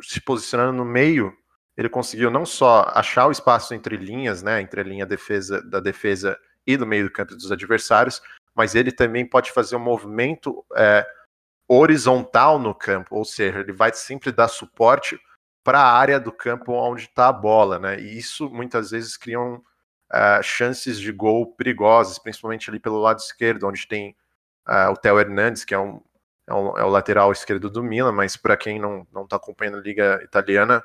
se 0.00 0.20
posicionando 0.20 0.72
no 0.72 0.84
meio 0.84 1.36
ele 1.78 1.88
conseguiu 1.88 2.28
não 2.28 2.44
só 2.44 2.90
achar 2.92 3.28
o 3.28 3.30
espaço 3.30 3.72
entre 3.72 3.96
linhas, 3.96 4.42
né, 4.42 4.60
entre 4.60 4.80
a 4.80 4.84
linha 4.84 5.06
defesa, 5.06 5.62
da 5.62 5.78
defesa 5.78 6.36
e 6.66 6.76
do 6.76 6.84
meio 6.84 7.04
do 7.04 7.12
campo 7.12 7.36
dos 7.36 7.52
adversários, 7.52 8.20
mas 8.52 8.74
ele 8.74 8.90
também 8.90 9.24
pode 9.24 9.52
fazer 9.52 9.76
um 9.76 9.80
movimento 9.80 10.66
é, 10.74 11.06
horizontal 11.68 12.58
no 12.58 12.74
campo, 12.74 13.14
ou 13.14 13.24
seja, 13.24 13.60
ele 13.60 13.72
vai 13.72 13.92
sempre 13.92 14.32
dar 14.32 14.48
suporte 14.48 15.20
para 15.62 15.78
a 15.78 15.92
área 15.92 16.18
do 16.18 16.32
campo 16.32 16.72
onde 16.72 17.02
está 17.02 17.28
a 17.28 17.32
bola, 17.32 17.78
né? 17.78 18.00
E 18.00 18.18
isso 18.18 18.50
muitas 18.50 18.90
vezes 18.90 19.16
criam 19.16 19.62
uh, 20.12 20.42
chances 20.42 20.98
de 20.98 21.12
gol 21.12 21.46
perigosas, 21.54 22.18
principalmente 22.18 22.68
ali 22.70 22.78
pelo 22.78 22.98
lado 22.98 23.18
esquerdo, 23.18 23.66
onde 23.66 23.86
tem 23.86 24.16
uh, 24.68 24.90
o 24.90 24.96
Theo 24.96 25.18
Hernandes, 25.18 25.64
que 25.64 25.74
é, 25.74 25.78
um, 25.78 26.00
é, 26.46 26.54
um, 26.54 26.78
é 26.78 26.84
o 26.84 26.88
lateral 26.88 27.32
esquerdo 27.32 27.70
do 27.70 27.82
Milan, 27.82 28.12
mas 28.12 28.36
para 28.36 28.56
quem 28.56 28.78
não 28.78 29.06
está 29.22 29.36
acompanhando 29.36 29.78
a 29.78 29.82
Liga 29.82 30.20
Italiana, 30.22 30.82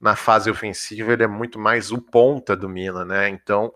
na 0.00 0.14
fase 0.14 0.50
ofensiva 0.50 1.12
ele 1.12 1.24
é 1.24 1.26
muito 1.26 1.58
mais 1.58 1.90
o 1.90 2.00
ponta 2.00 2.54
do 2.54 2.68
Milan, 2.68 3.04
né? 3.04 3.28
Então 3.28 3.72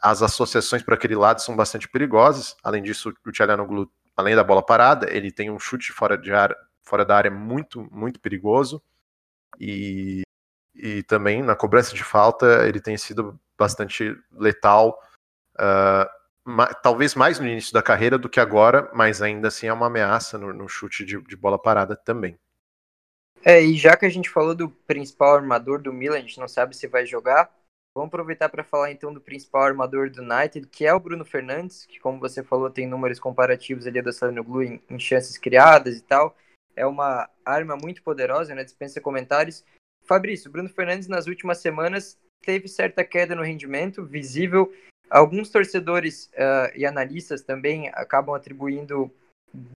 as 0.00 0.22
associações 0.22 0.82
para 0.82 0.94
aquele 0.94 1.16
lado 1.16 1.40
são 1.40 1.56
bastante 1.56 1.88
perigosas. 1.88 2.56
Além 2.62 2.82
disso, 2.82 3.12
o 3.26 3.32
Tchalanoglu, 3.32 3.90
além 4.16 4.34
da 4.36 4.44
bola 4.44 4.64
parada, 4.64 5.10
ele 5.10 5.30
tem 5.30 5.50
um 5.50 5.58
chute 5.58 5.92
fora 5.92 6.16
de 6.16 6.32
área, 6.32 6.56
fora 6.82 7.04
da 7.04 7.16
área 7.16 7.30
muito 7.30 7.86
muito 7.90 8.20
perigoso 8.20 8.82
e, 9.60 10.22
e 10.74 11.02
também 11.02 11.42
na 11.42 11.54
cobrança 11.54 11.94
de 11.94 12.02
falta 12.02 12.66
ele 12.66 12.80
tem 12.80 12.96
sido 12.96 13.38
bastante 13.56 14.16
letal. 14.32 14.98
Uh, 15.54 16.08
ma 16.44 16.66
talvez 16.66 17.14
mais 17.14 17.38
no 17.38 17.46
início 17.46 17.72
da 17.72 17.82
carreira 17.82 18.18
do 18.18 18.28
que 18.28 18.40
agora, 18.40 18.90
mas 18.92 19.22
ainda 19.22 19.48
assim 19.48 19.66
é 19.66 19.72
uma 19.72 19.86
ameaça 19.86 20.36
no, 20.36 20.52
no 20.52 20.68
chute 20.68 21.04
de, 21.04 21.20
de 21.22 21.36
bola 21.36 21.58
parada 21.58 21.96
também. 21.96 22.38
É, 23.44 23.62
e 23.62 23.76
já 23.76 23.96
que 23.96 24.06
a 24.06 24.10
gente 24.10 24.30
falou 24.30 24.54
do 24.54 24.70
principal 24.70 25.34
armador 25.34 25.80
do 25.80 25.92
Milan, 25.92 26.16
a 26.16 26.20
gente 26.20 26.40
não 26.40 26.48
sabe 26.48 26.74
se 26.74 26.86
vai 26.86 27.04
jogar, 27.04 27.50
vamos 27.94 28.08
aproveitar 28.08 28.48
para 28.48 28.64
falar 28.64 28.90
então 28.90 29.12
do 29.12 29.20
principal 29.20 29.62
armador 29.62 30.10
do 30.10 30.22
United, 30.22 30.66
que 30.68 30.86
é 30.86 30.94
o 30.94 31.00
Bruno 31.00 31.24
Fernandes, 31.24 31.84
que 31.84 32.00
como 32.00 32.18
você 32.18 32.42
falou 32.42 32.70
tem 32.70 32.86
números 32.86 33.20
comparativos 33.20 33.86
ali 33.86 34.00
da 34.00 34.12
Salanoglu 34.12 34.62
em, 34.62 34.82
em 34.88 34.98
chances 34.98 35.36
criadas 35.38 35.98
e 35.98 36.02
tal. 36.02 36.36
É 36.74 36.84
uma 36.86 37.28
arma 37.44 37.76
muito 37.76 38.02
poderosa, 38.02 38.54
né? 38.54 38.64
Dispensa 38.64 39.00
comentários. 39.00 39.64
Fabrício, 40.04 40.50
Bruno 40.50 40.68
Fernandes 40.68 41.08
nas 41.08 41.26
últimas 41.26 41.58
semanas 41.58 42.18
teve 42.42 42.68
certa 42.68 43.02
queda 43.02 43.34
no 43.34 43.42
rendimento, 43.42 44.04
visível. 44.04 44.72
Alguns 45.10 45.50
torcedores 45.50 46.30
uh, 46.34 46.76
e 46.76 46.84
analistas 46.84 47.42
também 47.42 47.88
acabam 47.88 48.34
atribuindo 48.34 49.10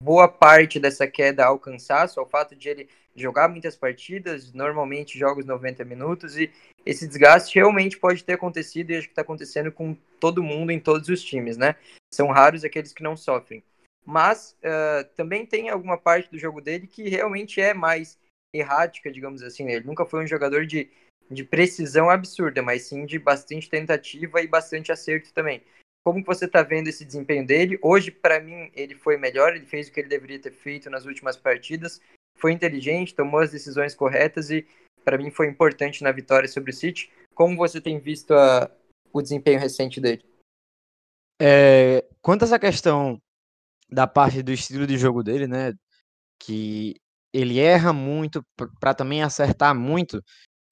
boa 0.01 0.27
parte 0.27 0.79
dessa 0.79 1.05
queda 1.05 1.45
ao 1.45 1.59
cansaço, 1.59 2.19
ao 2.19 2.25
fato 2.25 2.55
de 2.55 2.69
ele 2.69 2.89
jogar 3.15 3.47
muitas 3.47 3.75
partidas, 3.75 4.51
normalmente 4.53 5.19
jogos 5.19 5.45
90 5.45 5.83
minutos, 5.85 6.37
e 6.37 6.51
esse 6.85 7.07
desgaste 7.07 7.55
realmente 7.55 7.97
pode 7.97 8.23
ter 8.23 8.33
acontecido 8.33 8.91
e 8.91 8.97
acho 8.97 9.07
que 9.07 9.11
está 9.11 9.21
acontecendo 9.21 9.71
com 9.71 9.95
todo 10.19 10.43
mundo 10.43 10.71
em 10.71 10.79
todos 10.79 11.09
os 11.09 11.21
times, 11.21 11.57
né? 11.57 11.75
São 12.13 12.27
raros 12.27 12.63
aqueles 12.63 12.93
que 12.93 13.03
não 13.03 13.15
sofrem. 13.17 13.63
Mas 14.05 14.55
uh, 14.63 15.03
também 15.15 15.45
tem 15.45 15.69
alguma 15.69 15.97
parte 15.97 16.29
do 16.29 16.37
jogo 16.37 16.61
dele 16.61 16.87
que 16.87 17.09
realmente 17.09 17.59
é 17.59 17.73
mais 17.73 18.17
errática, 18.57 19.11
digamos 19.11 19.41
assim. 19.41 19.63
Né? 19.65 19.73
Ele 19.73 19.85
nunca 19.85 20.05
foi 20.05 20.23
um 20.23 20.27
jogador 20.27 20.65
de, 20.65 20.89
de 21.29 21.43
precisão 21.43 22.09
absurda, 22.09 22.61
mas 22.61 22.83
sim 22.83 23.05
de 23.05 23.19
bastante 23.19 23.69
tentativa 23.69 24.41
e 24.41 24.47
bastante 24.47 24.91
acerto 24.91 25.33
também. 25.33 25.61
Como 26.05 26.21
que 26.21 26.27
você 26.27 26.45
está 26.45 26.61
vendo 26.61 26.87
esse 26.87 27.03
desempenho 27.03 27.45
dele? 27.45 27.79
Hoje, 27.81 28.11
para 28.11 28.39
mim, 28.39 28.69
ele 28.75 28.93
foi 28.93 29.17
melhor, 29.17 29.55
ele 29.55 29.65
fez 29.65 29.87
o 29.87 29.91
que 29.91 29.99
ele 29.99 30.09
deveria 30.09 30.39
ter 30.39 30.51
feito 30.51 30.87
nas 30.87 31.05
últimas 31.05 31.35
partidas, 31.35 31.99
foi 32.37 32.51
inteligente, 32.51 33.15
tomou 33.15 33.39
as 33.39 33.51
decisões 33.51 33.95
corretas 33.95 34.51
e, 34.51 34.67
para 35.03 35.17
mim, 35.17 35.31
foi 35.31 35.47
importante 35.47 36.03
na 36.03 36.11
vitória 36.11 36.47
sobre 36.47 36.69
o 36.69 36.73
City. 36.73 37.11
Como 37.33 37.57
você 37.57 37.81
tem 37.81 37.99
visto 37.99 38.35
a, 38.35 38.69
o 39.11 39.21
desempenho 39.21 39.59
recente 39.59 39.99
dele? 39.99 40.23
É, 41.41 42.05
quanto 42.21 42.43
a 42.43 42.45
essa 42.45 42.59
questão 42.59 43.19
da 43.89 44.05
parte 44.05 44.43
do 44.43 44.51
estilo 44.51 44.85
de 44.85 44.97
jogo 44.97 45.23
dele, 45.23 45.47
né, 45.47 45.73
que 46.39 46.95
ele 47.35 47.59
erra 47.59 47.91
muito 47.93 48.43
para 48.79 48.93
também 48.93 49.21
acertar 49.21 49.75
muito, 49.75 50.21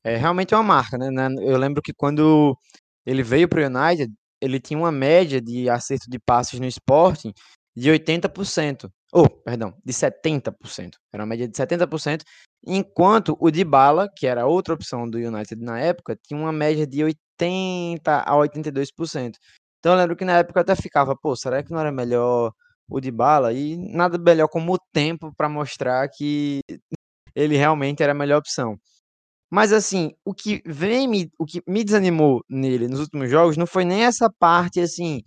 é 0.03 0.16
realmente 0.18 0.53
uma 0.55 0.64
marca, 0.64 0.97
né? 0.97 1.07
Eu 1.41 1.57
lembro 1.57 1.82
que 1.82 1.93
quando 1.93 2.57
ele 3.05 3.24
veio 3.24 3.47
para 3.47 3.61
o 3.61 3.66
United, 3.66 4.14
ele 4.41 4.59
tinha 4.59 4.78
uma 4.78 4.91
média 4.91 5.41
de 5.41 5.70
acerto 5.70 6.09
de 6.09 6.20
passes 6.20 6.59
no 6.59 6.66
Sporting 6.68 7.34
de 7.76 7.89
80%. 7.89 8.89
Ou, 9.14 9.26
oh, 9.26 9.30
perdão, 9.30 9.74
de 9.86 9.93
70%. 9.93 10.95
Era 11.14 11.24
uma 11.24 11.28
média 11.28 11.47
de 11.47 11.55
70%, 11.55 12.24
enquanto 12.66 13.38
o 13.39 13.51
Dybala, 13.51 14.09
que 14.16 14.26
era 14.28 14.45
outra 14.47 14.74
opção 14.74 15.09
do 15.09 15.18
United 15.18 15.61
na 15.61 15.80
época, 15.80 16.18
tinha 16.22 16.39
uma 16.39 16.51
média 16.51 16.88
de 16.88 17.03
80 17.03 18.22
a 18.22 18.34
82%. 18.36 19.36
Então 19.80 19.93
eu 19.93 19.97
lembro 19.97 20.16
que 20.16 20.26
na 20.26 20.39
época 20.39 20.59
eu 20.59 20.61
até 20.61 20.76
ficava, 20.76 21.16
pô, 21.16 21.36
será 21.36 21.61
que 21.61 21.72
não 21.72 21.80
era 21.80 21.91
melhor 21.91 22.53
o 22.90 23.00
de 23.00 23.12
bala 23.12 23.54
e 23.54 23.78
nada 23.78 24.18
melhor 24.18 24.48
como 24.48 24.74
o 24.74 24.80
tempo 24.94 25.34
para 25.36 25.50
mostrar 25.50 26.08
que 26.10 26.62
ele 27.36 27.58
realmente 27.58 28.04
era 28.04 28.12
a 28.14 28.16
melhor 28.16 28.40
opção. 28.40 28.78
Mas 29.52 29.72
assim, 29.74 30.12
o 30.26 30.34
que 30.34 30.62
vem 30.66 31.08
me, 31.08 31.30
o 31.40 31.46
que 31.46 31.62
me 31.68 31.84
desanimou 31.84 32.44
nele 32.50 32.88
nos 32.88 33.00
últimos 33.02 33.30
jogos 33.30 33.58
não 33.58 33.68
foi 33.68 33.86
nem 33.86 34.04
essa 34.06 34.30
parte 34.40 34.80
assim 34.80 35.22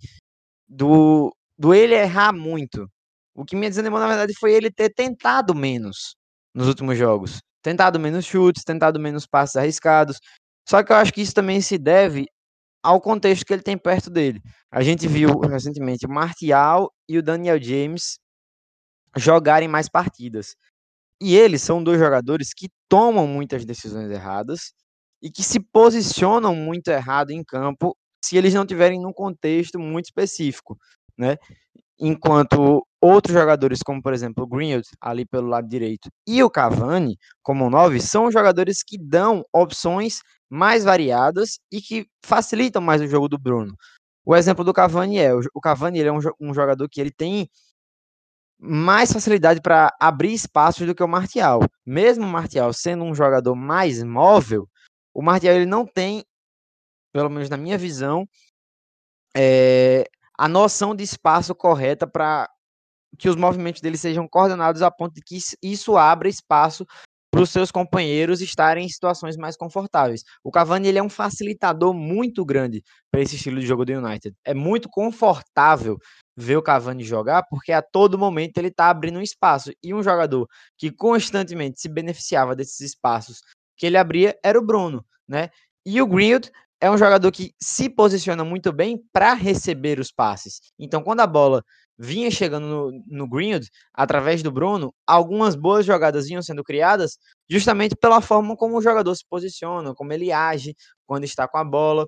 do 0.67 1.33
do 1.57 1.73
ele 1.73 1.95
errar 1.95 2.33
muito. 2.33 2.87
O 3.35 3.45
que 3.45 3.55
me 3.55 3.69
desanimou 3.69 3.99
na 3.99 4.07
verdade 4.07 4.33
foi 4.39 4.53
ele 4.53 4.71
ter 4.71 4.93
tentado 4.93 5.55
menos 5.55 6.15
nos 6.53 6.67
últimos 6.67 6.97
jogos, 6.97 7.39
tentado 7.63 7.99
menos 7.99 8.25
chutes, 8.25 8.63
tentado 8.63 8.99
menos 8.99 9.25
passes 9.27 9.55
arriscados. 9.55 10.19
Só 10.67 10.83
que 10.83 10.91
eu 10.91 10.97
acho 10.97 11.13
que 11.13 11.21
isso 11.21 11.33
também 11.33 11.61
se 11.61 11.77
deve 11.77 12.27
ao 12.87 13.01
contexto 13.01 13.45
que 13.45 13.51
ele 13.53 13.61
tem 13.61 13.77
perto 13.77 14.09
dele. 14.09 14.41
A 14.71 14.81
gente 14.81 15.07
viu 15.09 15.39
recentemente 15.41 16.05
o 16.05 16.09
Martial 16.09 16.89
e 17.09 17.17
o 17.17 17.21
Daniel 17.23 17.61
James 17.61 18.17
jogarem 19.17 19.67
mais 19.67 19.89
partidas. 19.89 20.55
E 21.21 21.35
eles 21.35 21.61
são 21.61 21.83
dois 21.83 21.99
jogadores 21.99 22.53
que 22.55 22.69
tomam 22.89 23.27
muitas 23.27 23.65
decisões 23.65 24.09
erradas 24.11 24.73
e 25.21 25.31
que 25.31 25.43
se 25.43 25.59
posicionam 25.59 26.55
muito 26.55 26.89
errado 26.89 27.31
em 27.31 27.43
campo 27.43 27.97
se 28.23 28.37
eles 28.37 28.53
não 28.53 28.65
tiverem 28.65 29.01
num 29.01 29.13
contexto 29.13 29.79
muito 29.79 30.05
específico, 30.05 30.77
né? 31.17 31.37
Enquanto 31.99 32.85
outros 33.01 33.33
jogadores, 33.33 33.79
como 33.83 34.01
por 34.01 34.13
exemplo 34.13 34.43
o 34.43 34.47
Greenwood, 34.47 34.87
ali 35.01 35.25
pelo 35.25 35.47
lado 35.47 35.67
direito, 35.67 36.09
e 36.27 36.43
o 36.43 36.49
Cavani, 36.49 37.17
como 37.41 37.69
nove, 37.69 37.99
são 37.99 38.31
jogadores 38.31 38.83
que 38.83 38.97
dão 38.97 39.43
opções 39.53 40.21
mais 40.49 40.83
variadas 40.83 41.59
e 41.71 41.81
que 41.81 42.07
facilitam 42.23 42.81
mais 42.81 43.01
o 43.01 43.07
jogo 43.07 43.27
do 43.27 43.37
Bruno. 43.37 43.75
O 44.25 44.35
exemplo 44.35 44.63
do 44.63 44.73
Cavani 44.73 45.19
é, 45.19 45.33
o 45.33 45.61
Cavani 45.61 45.99
ele 45.99 46.09
é 46.09 46.11
um, 46.11 46.53
jogador 46.53 46.89
que 46.89 46.99
ele 46.99 47.11
tem 47.11 47.49
mais 48.59 49.11
facilidade 49.11 49.61
para 49.61 49.95
abrir 49.99 50.33
espaços 50.33 50.85
do 50.85 50.93
que 50.93 51.03
o 51.03 51.07
Martial. 51.07 51.61
Mesmo 51.85 52.25
o 52.25 52.29
Martial 52.29 52.73
sendo 52.73 53.03
um 53.03 53.15
jogador 53.15 53.55
mais 53.55 54.03
móvel, 54.03 54.67
o 55.13 55.21
Martial 55.21 55.55
ele 55.55 55.65
não 55.65 55.85
tem, 55.85 56.25
pelo 57.13 57.29
menos 57.29 57.49
na 57.49 57.57
minha 57.57 57.77
visão, 57.77 58.27
é, 59.35 60.09
a 60.37 60.47
noção 60.47 60.95
de 60.95 61.03
espaço 61.03 61.55
correta 61.55 62.05
para 62.05 62.49
que 63.17 63.29
os 63.29 63.35
movimentos 63.35 63.81
dele 63.81 63.97
sejam 63.97 64.27
coordenados 64.27 64.81
a 64.81 64.91
ponto 64.91 65.13
de 65.13 65.21
que 65.21 65.37
isso 65.61 65.97
abra 65.97 66.29
espaço 66.29 66.85
para 67.31 67.41
os 67.41 67.49
seus 67.49 67.71
companheiros 67.71 68.41
estarem 68.41 68.85
em 68.85 68.89
situações 68.89 69.35
mais 69.35 69.57
confortáveis. 69.57 70.23
O 70.43 70.51
Cavani 70.51 70.87
ele 70.87 70.97
é 70.97 71.03
um 71.03 71.09
facilitador 71.09 71.93
muito 71.93 72.45
grande 72.45 72.83
para 73.11 73.21
esse 73.21 73.35
estilo 73.35 73.59
de 73.59 73.65
jogo 73.65 73.85
do 73.85 73.93
United. 73.93 74.35
É 74.45 74.53
muito 74.53 74.89
confortável 74.89 75.97
ver 76.35 76.57
o 76.57 76.61
Cavani 76.61 77.03
jogar, 77.03 77.43
porque 77.49 77.71
a 77.71 77.81
todo 77.81 78.17
momento 78.17 78.57
ele 78.57 78.69
está 78.69 78.89
abrindo 78.89 79.19
um 79.19 79.21
espaço. 79.21 79.71
E 79.83 79.93
um 79.93 80.01
jogador 80.01 80.47
que 80.77 80.91
constantemente 80.91 81.81
se 81.81 81.89
beneficiava 81.89 82.55
desses 82.55 82.79
espaços 82.79 83.41
que 83.75 83.85
ele 83.85 83.97
abria 83.97 84.37
era 84.43 84.57
o 84.57 84.65
Bruno, 84.65 85.05
né? 85.27 85.49
E 85.85 86.01
o 86.01 86.07
Greenwood 86.07 86.51
é 86.79 86.89
um 86.89 86.97
jogador 86.97 87.31
que 87.31 87.53
se 87.59 87.89
posiciona 87.89 88.43
muito 88.43 88.71
bem 88.71 89.01
para 89.11 89.33
receber 89.33 89.99
os 89.99 90.11
passes. 90.11 90.61
Então, 90.77 91.03
quando 91.03 91.21
a 91.21 91.27
bola 91.27 91.63
vinha 91.97 92.29
chegando 92.29 92.67
no, 92.67 93.03
no 93.07 93.27
Greenwood, 93.27 93.69
através 93.93 94.43
do 94.43 94.51
Bruno, 94.51 94.93
algumas 95.05 95.55
boas 95.55 95.85
jogadas 95.85 96.27
vinham 96.27 96.41
sendo 96.43 96.63
criadas 96.63 97.17
justamente 97.49 97.95
pela 97.95 98.21
forma 98.21 98.55
como 98.55 98.77
o 98.77 98.81
jogador 98.81 99.15
se 99.15 99.25
posiciona, 99.27 99.95
como 99.95 100.13
ele 100.13 100.31
age 100.31 100.75
quando 101.07 101.23
está 101.23 101.47
com 101.47 101.57
a 101.57 101.63
bola. 101.63 102.07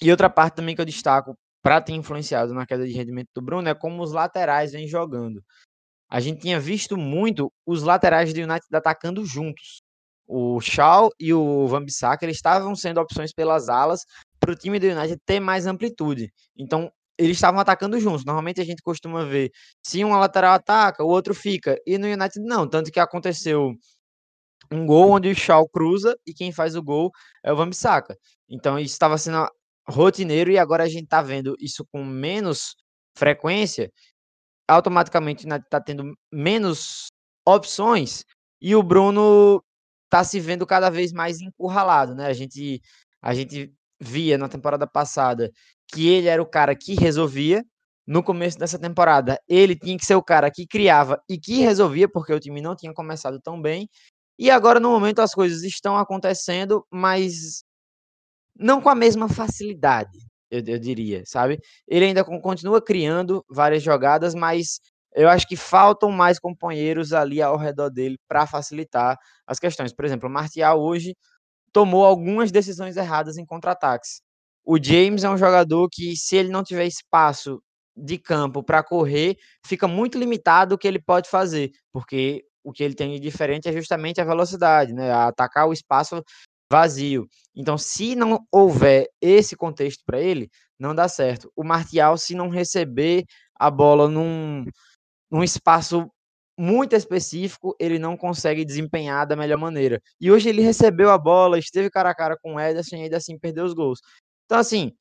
E 0.00 0.10
outra 0.10 0.30
parte 0.30 0.56
também 0.56 0.74
que 0.76 0.80
eu 0.80 0.86
destaco 0.86 1.36
para 1.60 1.80
ter 1.80 1.92
influenciado 1.92 2.54
na 2.54 2.64
queda 2.66 2.86
de 2.86 2.92
rendimento 2.92 3.28
do 3.34 3.42
Bruno 3.42 3.68
é 3.68 3.74
como 3.74 4.02
os 4.02 4.12
laterais 4.12 4.72
vêm 4.72 4.86
jogando. 4.86 5.42
A 6.10 6.20
gente 6.20 6.40
tinha 6.40 6.60
visto 6.60 6.96
muito 6.96 7.52
os 7.66 7.82
laterais 7.82 8.32
do 8.32 8.40
United 8.40 8.66
atacando 8.72 9.24
juntos. 9.26 9.82
O 10.28 10.60
Shaw 10.60 11.10
e 11.18 11.32
o 11.32 11.66
Van 11.66 11.82
Bissaka 11.82 12.24
eles 12.24 12.36
estavam 12.36 12.76
sendo 12.76 13.00
opções 13.00 13.32
pelas 13.32 13.70
alas 13.70 14.04
para 14.38 14.52
o 14.52 14.54
time 14.54 14.78
do 14.78 14.86
United 14.86 15.18
ter 15.24 15.40
mais 15.40 15.66
amplitude. 15.66 16.30
Então, 16.56 16.92
eles 17.16 17.36
estavam 17.36 17.58
atacando 17.58 17.98
juntos. 17.98 18.24
Normalmente 18.24 18.60
a 18.60 18.64
gente 18.64 18.82
costuma 18.82 19.24
ver 19.24 19.50
se 19.82 20.04
um 20.04 20.16
lateral 20.16 20.54
ataca, 20.54 21.02
o 21.02 21.08
outro 21.08 21.34
fica. 21.34 21.76
E 21.86 21.98
no 21.98 22.06
United 22.06 22.40
não, 22.40 22.68
tanto 22.68 22.92
que 22.92 23.00
aconteceu 23.00 23.74
um 24.70 24.86
gol 24.86 25.12
onde 25.12 25.30
o 25.30 25.34
Shaw 25.34 25.68
cruza 25.68 26.16
e 26.26 26.32
quem 26.32 26.52
faz 26.52 26.76
o 26.76 26.82
gol 26.82 27.10
é 27.42 27.52
o 27.52 27.56
Vambisaka. 27.56 28.16
Então 28.48 28.78
isso 28.78 28.92
estava 28.92 29.18
sendo 29.18 29.48
rotineiro 29.88 30.50
e 30.50 30.58
agora 30.58 30.84
a 30.84 30.88
gente 30.88 31.04
está 31.04 31.22
vendo 31.22 31.56
isso 31.58 31.84
com 31.90 32.04
menos 32.04 32.76
frequência. 33.16 33.90
Automaticamente 34.68 35.44
o 35.44 35.48
United 35.48 35.66
está 35.66 35.80
tendo 35.80 36.14
menos 36.30 37.06
opções 37.46 38.24
e 38.60 38.76
o 38.76 38.82
Bruno 38.82 39.62
está 40.08 40.24
se 40.24 40.40
vendo 40.40 40.66
cada 40.66 40.90
vez 40.90 41.12
mais 41.12 41.40
encurralado, 41.40 42.14
né? 42.14 42.26
A 42.26 42.32
gente 42.32 42.80
a 43.22 43.34
gente 43.34 43.72
via 44.00 44.38
na 44.38 44.48
temporada 44.48 44.86
passada 44.86 45.50
que 45.88 46.08
ele 46.08 46.28
era 46.28 46.42
o 46.42 46.46
cara 46.46 46.74
que 46.74 46.94
resolvia. 46.94 47.64
No 48.06 48.22
começo 48.22 48.58
dessa 48.58 48.78
temporada, 48.78 49.38
ele 49.46 49.76
tinha 49.76 49.98
que 49.98 50.06
ser 50.06 50.14
o 50.14 50.22
cara 50.22 50.50
que 50.50 50.66
criava 50.66 51.22
e 51.28 51.38
que 51.38 51.60
resolvia, 51.60 52.08
porque 52.08 52.32
o 52.32 52.40
time 52.40 52.62
não 52.62 52.74
tinha 52.74 52.92
começado 52.94 53.38
tão 53.38 53.60
bem. 53.60 53.86
E 54.38 54.50
agora, 54.50 54.80
no 54.80 54.90
momento, 54.90 55.20
as 55.20 55.34
coisas 55.34 55.62
estão 55.62 55.96
acontecendo, 55.98 56.86
mas 56.90 57.62
não 58.56 58.80
com 58.80 58.88
a 58.88 58.94
mesma 58.94 59.28
facilidade, 59.28 60.18
eu, 60.50 60.62
eu 60.66 60.78
diria, 60.78 61.22
sabe? 61.26 61.58
Ele 61.86 62.06
ainda 62.06 62.24
continua 62.24 62.80
criando 62.80 63.44
várias 63.50 63.82
jogadas, 63.82 64.34
mas 64.34 64.80
eu 65.18 65.28
acho 65.28 65.46
que 65.48 65.56
faltam 65.56 66.10
mais 66.12 66.38
companheiros 66.38 67.12
ali 67.12 67.42
ao 67.42 67.56
redor 67.56 67.90
dele 67.90 68.16
para 68.28 68.46
facilitar 68.46 69.18
as 69.46 69.58
questões. 69.58 69.92
Por 69.92 70.04
exemplo, 70.04 70.28
o 70.28 70.32
Martial 70.32 70.80
hoje 70.80 71.16
tomou 71.72 72.04
algumas 72.04 72.52
decisões 72.52 72.96
erradas 72.96 73.36
em 73.36 73.44
contra-ataques. 73.44 74.20
O 74.64 74.82
James 74.82 75.24
é 75.24 75.30
um 75.30 75.36
jogador 75.38 75.88
que, 75.90 76.16
se 76.16 76.36
ele 76.36 76.50
não 76.50 76.62
tiver 76.62 76.86
espaço 76.86 77.60
de 77.96 78.16
campo 78.18 78.62
para 78.62 78.82
correr, 78.82 79.36
fica 79.66 79.88
muito 79.88 80.18
limitado 80.18 80.74
o 80.74 80.78
que 80.78 80.86
ele 80.86 81.00
pode 81.00 81.28
fazer, 81.28 81.72
porque 81.92 82.44
o 82.62 82.72
que 82.72 82.84
ele 82.84 82.94
tem 82.94 83.12
de 83.14 83.20
diferente 83.20 83.68
é 83.68 83.72
justamente 83.72 84.20
a 84.20 84.24
velocidade, 84.24 84.92
né? 84.92 85.12
Atacar 85.12 85.66
o 85.66 85.72
espaço 85.72 86.22
vazio. 86.70 87.26
Então, 87.56 87.76
se 87.78 88.14
não 88.14 88.38
houver 88.52 89.08
esse 89.20 89.56
contexto 89.56 90.02
para 90.06 90.20
ele, 90.20 90.48
não 90.78 90.94
dá 90.94 91.08
certo. 91.08 91.50
O 91.56 91.64
Martial, 91.64 92.16
se 92.16 92.34
não 92.34 92.48
receber 92.48 93.24
a 93.58 93.70
bola 93.70 94.08
num, 94.08 94.64
num 95.30 95.42
espaço 95.42 96.10
muito 96.58 96.96
específico, 96.96 97.76
ele 97.78 97.98
não 97.98 98.16
consegue 98.16 98.64
desempenhar 98.64 99.26
da 99.26 99.36
melhor 99.36 99.58
maneira. 99.58 100.02
E 100.20 100.30
hoje 100.30 100.48
ele 100.48 100.60
recebeu 100.60 101.10
a 101.10 101.18
bola, 101.18 101.58
esteve 101.58 101.88
cara 101.88 102.10
a 102.10 102.14
cara 102.14 102.36
com 102.36 102.54
o 102.54 102.60
Ederson 102.60 102.96
e 102.96 103.02
ainda 103.02 103.16
assim 103.16 103.38
perdeu 103.38 103.64
os 103.64 103.72
gols. 103.72 104.00
Então, 104.44 104.58
assim, 104.58 104.92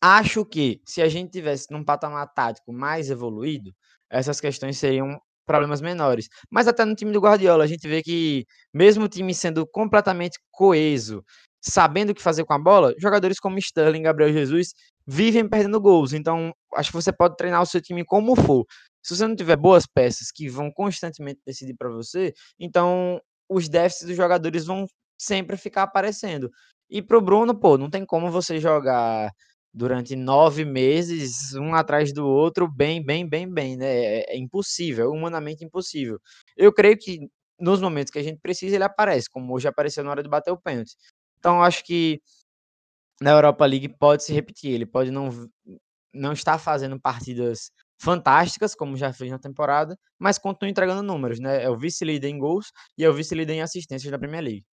acho 0.00 0.44
que 0.44 0.80
se 0.84 1.00
a 1.00 1.08
gente 1.08 1.30
tivesse 1.30 1.70
num 1.70 1.84
patamar 1.84 2.32
tático 2.34 2.72
mais 2.72 3.10
evoluído, 3.10 3.72
essas 4.10 4.40
questões 4.40 4.78
seriam 4.78 5.20
problemas 5.46 5.80
menores. 5.80 6.28
Mas 6.50 6.66
até 6.66 6.84
no 6.84 6.96
time 6.96 7.12
do 7.12 7.20
Guardiola, 7.20 7.64
a 7.64 7.66
gente 7.66 7.86
vê 7.86 8.02
que, 8.02 8.44
mesmo 8.74 9.04
o 9.04 9.08
time 9.08 9.32
sendo 9.32 9.66
completamente 9.66 10.38
coeso, 10.50 11.24
sabendo 11.60 12.10
o 12.10 12.14
que 12.14 12.22
fazer 12.22 12.44
com 12.44 12.52
a 12.54 12.58
bola, 12.58 12.94
jogadores 12.98 13.38
como 13.38 13.58
Sterling, 13.58 14.02
Gabriel 14.02 14.32
Jesus, 14.32 14.74
vivem 15.06 15.48
perdendo 15.48 15.80
gols. 15.80 16.12
Então, 16.12 16.52
acho 16.74 16.90
que 16.90 16.96
você 16.96 17.12
pode 17.12 17.36
treinar 17.36 17.62
o 17.62 17.66
seu 17.66 17.80
time 17.80 18.04
como 18.04 18.34
for. 18.36 18.64
Se 19.02 19.16
você 19.16 19.26
não 19.26 19.36
tiver 19.36 19.56
boas 19.56 19.86
peças 19.86 20.30
que 20.32 20.48
vão 20.48 20.70
constantemente 20.72 21.40
decidir 21.46 21.74
para 21.76 21.88
você, 21.90 22.32
então 22.58 23.20
os 23.48 23.68
déficits 23.68 24.08
dos 24.08 24.16
jogadores 24.16 24.64
vão 24.66 24.86
sempre 25.18 25.56
ficar 25.56 25.84
aparecendo. 25.84 26.50
E 26.90 27.02
pro 27.02 27.20
Bruno, 27.20 27.54
pô, 27.58 27.78
não 27.78 27.90
tem 27.90 28.04
como 28.04 28.30
você 28.30 28.58
jogar 28.60 29.30
durante 29.72 30.16
nove 30.16 30.64
meses, 30.64 31.54
um 31.54 31.74
atrás 31.74 32.12
do 32.12 32.26
outro, 32.26 32.66
bem, 32.70 33.04
bem, 33.04 33.28
bem, 33.28 33.48
bem, 33.52 33.76
né? 33.76 33.86
É, 34.20 34.34
é 34.34 34.38
impossível, 34.38 35.10
humanamente 35.10 35.64
impossível. 35.64 36.18
Eu 36.56 36.72
creio 36.72 36.96
que 36.98 37.28
nos 37.60 37.80
momentos 37.80 38.10
que 38.10 38.18
a 38.18 38.22
gente 38.22 38.40
precisa, 38.40 38.74
ele 38.76 38.84
aparece, 38.84 39.28
como 39.30 39.54
hoje 39.54 39.68
apareceu 39.68 40.02
na 40.04 40.10
hora 40.10 40.22
de 40.22 40.28
bater 40.28 40.50
o 40.50 40.56
pênalti. 40.60 40.94
Então, 41.38 41.62
acho 41.62 41.84
que 41.84 42.20
na 43.20 43.30
Europa 43.30 43.64
League 43.66 43.88
pode 43.88 44.24
se 44.24 44.32
repetir. 44.32 44.72
Ele 44.72 44.86
pode 44.86 45.10
não, 45.10 45.30
não 46.12 46.32
estar 46.32 46.58
fazendo 46.58 47.00
partidas 47.00 47.70
fantásticas, 47.98 48.74
como 48.74 48.96
já 48.96 49.12
fez 49.12 49.30
na 49.30 49.38
temporada, 49.38 49.98
mas 50.18 50.38
continua 50.38 50.70
entregando 50.70 51.02
números, 51.02 51.40
né? 51.40 51.62
É 51.62 51.70
o 51.70 51.76
vice-líder 51.76 52.28
em 52.28 52.38
gols 52.38 52.70
e 52.96 53.04
é 53.04 53.08
o 53.08 53.14
vice-líder 53.14 53.54
em 53.54 53.62
assistências 53.62 54.10
da 54.10 54.18
Premier 54.18 54.42
League. 54.42 54.64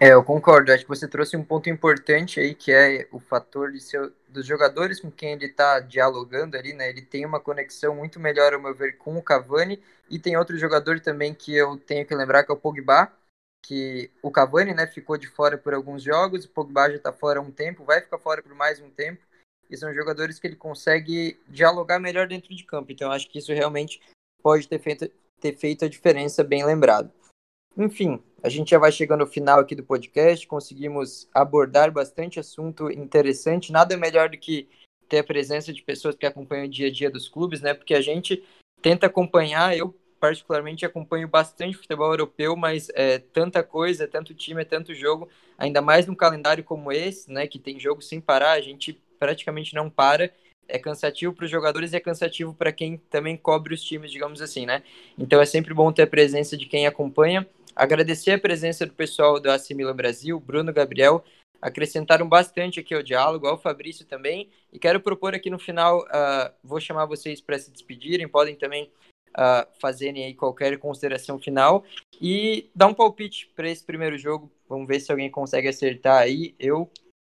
É, 0.00 0.14
eu 0.14 0.24
concordo. 0.24 0.72
Acho 0.72 0.84
que 0.84 0.88
você 0.88 1.06
trouxe 1.06 1.36
um 1.36 1.44
ponto 1.44 1.68
importante 1.68 2.40
aí, 2.40 2.54
que 2.54 2.72
é 2.72 3.06
o 3.12 3.20
fator 3.20 3.70
de 3.70 3.80
ser, 3.80 4.12
dos 4.28 4.46
jogadores 4.46 5.00
com 5.00 5.10
quem 5.10 5.32
ele 5.32 5.46
está 5.46 5.80
dialogando 5.80 6.56
ali, 6.56 6.72
né? 6.72 6.88
Ele 6.88 7.02
tem 7.02 7.26
uma 7.26 7.38
conexão 7.38 7.94
muito 7.94 8.18
melhor, 8.18 8.54
ao 8.54 8.60
meu 8.60 8.74
ver, 8.74 8.96
com 8.96 9.16
o 9.16 9.22
Cavani. 9.22 9.80
E 10.10 10.18
tem 10.18 10.36
outro 10.36 10.56
jogador 10.58 10.98
também 11.00 11.34
que 11.34 11.54
eu 11.54 11.76
tenho 11.76 12.06
que 12.06 12.14
lembrar, 12.14 12.42
que 12.42 12.50
é 12.50 12.54
o 12.54 12.58
Pogba, 12.58 13.12
que 13.62 14.10
o 14.22 14.30
Cavani, 14.30 14.74
né, 14.74 14.86
ficou 14.86 15.16
de 15.16 15.28
fora 15.28 15.56
por 15.56 15.72
alguns 15.72 16.02
jogos, 16.02 16.44
o 16.44 16.48
Pogba 16.48 16.90
já 16.90 16.96
está 16.96 17.12
fora 17.12 17.38
há 17.38 17.42
um 17.42 17.50
tempo, 17.50 17.84
vai 17.84 18.00
ficar 18.00 18.18
fora 18.18 18.42
por 18.42 18.54
mais 18.54 18.80
um 18.80 18.90
tempo. 18.90 19.22
e 19.70 19.76
são 19.76 19.94
jogadores 19.94 20.38
que 20.38 20.46
ele 20.46 20.56
consegue 20.56 21.40
dialogar 21.48 21.98
melhor 21.98 22.28
dentro 22.28 22.54
de 22.54 22.62
campo. 22.62 22.92
Então, 22.92 23.10
acho 23.10 23.30
que 23.30 23.38
isso 23.38 23.54
realmente 23.54 24.02
pode 24.42 24.68
ter 24.68 24.78
feito, 24.78 25.10
ter 25.40 25.56
feito 25.56 25.84
a 25.84 25.88
diferença, 25.88 26.44
bem 26.44 26.62
lembrado. 26.62 27.10
Enfim, 27.74 28.22
a 28.42 28.50
gente 28.50 28.72
já 28.72 28.78
vai 28.78 28.92
chegando 28.92 29.22
ao 29.22 29.26
final 29.26 29.60
aqui 29.60 29.74
do 29.74 29.82
podcast, 29.82 30.46
conseguimos 30.46 31.26
abordar 31.32 31.90
bastante 31.90 32.38
assunto 32.38 32.90
interessante. 32.90 33.72
Nada 33.72 33.96
melhor 33.96 34.28
do 34.28 34.36
que 34.36 34.68
ter 35.08 35.20
a 35.20 35.24
presença 35.24 35.72
de 35.72 35.82
pessoas 35.82 36.16
que 36.16 36.26
acompanham 36.26 36.66
o 36.66 36.70
dia 36.70 36.88
a 36.88 36.92
dia 36.92 37.10
dos 37.10 37.28
clubes, 37.28 37.62
né? 37.62 37.72
Porque 37.72 37.94
a 37.94 38.00
gente 38.00 38.44
tenta 38.82 39.06
acompanhar, 39.06 39.76
eu 39.76 39.94
particularmente 40.22 40.86
acompanho 40.86 41.26
bastante 41.26 41.76
futebol 41.76 42.12
europeu, 42.12 42.54
mas 42.54 42.88
é 42.94 43.18
tanta 43.18 43.60
coisa, 43.60 44.06
tanto 44.06 44.32
time, 44.32 44.64
tanto 44.64 44.94
jogo, 44.94 45.28
ainda 45.58 45.82
mais 45.82 46.06
num 46.06 46.14
calendário 46.14 46.62
como 46.62 46.92
esse, 46.92 47.28
né? 47.32 47.48
Que 47.48 47.58
tem 47.58 47.80
jogo 47.80 48.00
sem 48.00 48.20
parar, 48.20 48.52
a 48.52 48.60
gente 48.60 49.02
praticamente 49.18 49.74
não 49.74 49.90
para 49.90 50.30
é 50.68 50.78
cansativo 50.78 51.32
para 51.32 51.44
os 51.44 51.50
jogadores 51.50 51.92
e 51.92 51.96
é 51.96 52.00
cansativo 52.00 52.54
para 52.54 52.70
quem 52.70 52.98
também 53.10 53.36
cobre 53.36 53.74
os 53.74 53.82
times, 53.82 54.12
digamos 54.12 54.40
assim, 54.40 54.64
né? 54.64 54.84
Então 55.18 55.40
é 55.40 55.44
sempre 55.44 55.74
bom 55.74 55.92
ter 55.92 56.02
a 56.02 56.06
presença 56.06 56.56
de 56.56 56.66
quem 56.66 56.86
acompanha. 56.86 57.44
Agradecer 57.74 58.30
a 58.30 58.38
presença 58.38 58.86
do 58.86 58.92
pessoal 58.92 59.40
do 59.40 59.50
AC 59.50 59.70
Milan 59.70 59.96
Brasil, 59.96 60.38
Bruno, 60.38 60.72
Gabriel, 60.72 61.24
acrescentaram 61.60 62.28
bastante 62.28 62.78
aqui 62.78 62.94
ao 62.94 63.02
diálogo, 63.02 63.48
ao 63.48 63.60
Fabrício 63.60 64.06
também. 64.06 64.48
E 64.72 64.78
quero 64.78 65.00
propor 65.00 65.34
aqui 65.34 65.50
no 65.50 65.58
final, 65.58 65.98
uh, 66.02 66.52
vou 66.62 66.78
chamar 66.78 67.06
vocês 67.06 67.40
para 67.40 67.58
se 67.58 67.72
despedirem, 67.72 68.28
podem 68.28 68.54
também 68.54 68.88
uh, 69.36 69.66
fazerem 69.80 70.24
aí 70.24 70.34
qualquer 70.34 70.78
consideração 70.78 71.38
final 71.38 71.84
e 72.20 72.70
dar 72.74 72.86
um 72.86 72.94
palpite 72.94 73.50
para 73.54 73.68
esse 73.68 73.84
primeiro 73.84 74.16
jogo. 74.16 74.50
Vamos 74.68 74.86
ver 74.86 75.00
se 75.00 75.10
alguém 75.10 75.30
consegue 75.30 75.68
acertar 75.68 76.18
aí. 76.18 76.54
Eu, 76.58 76.90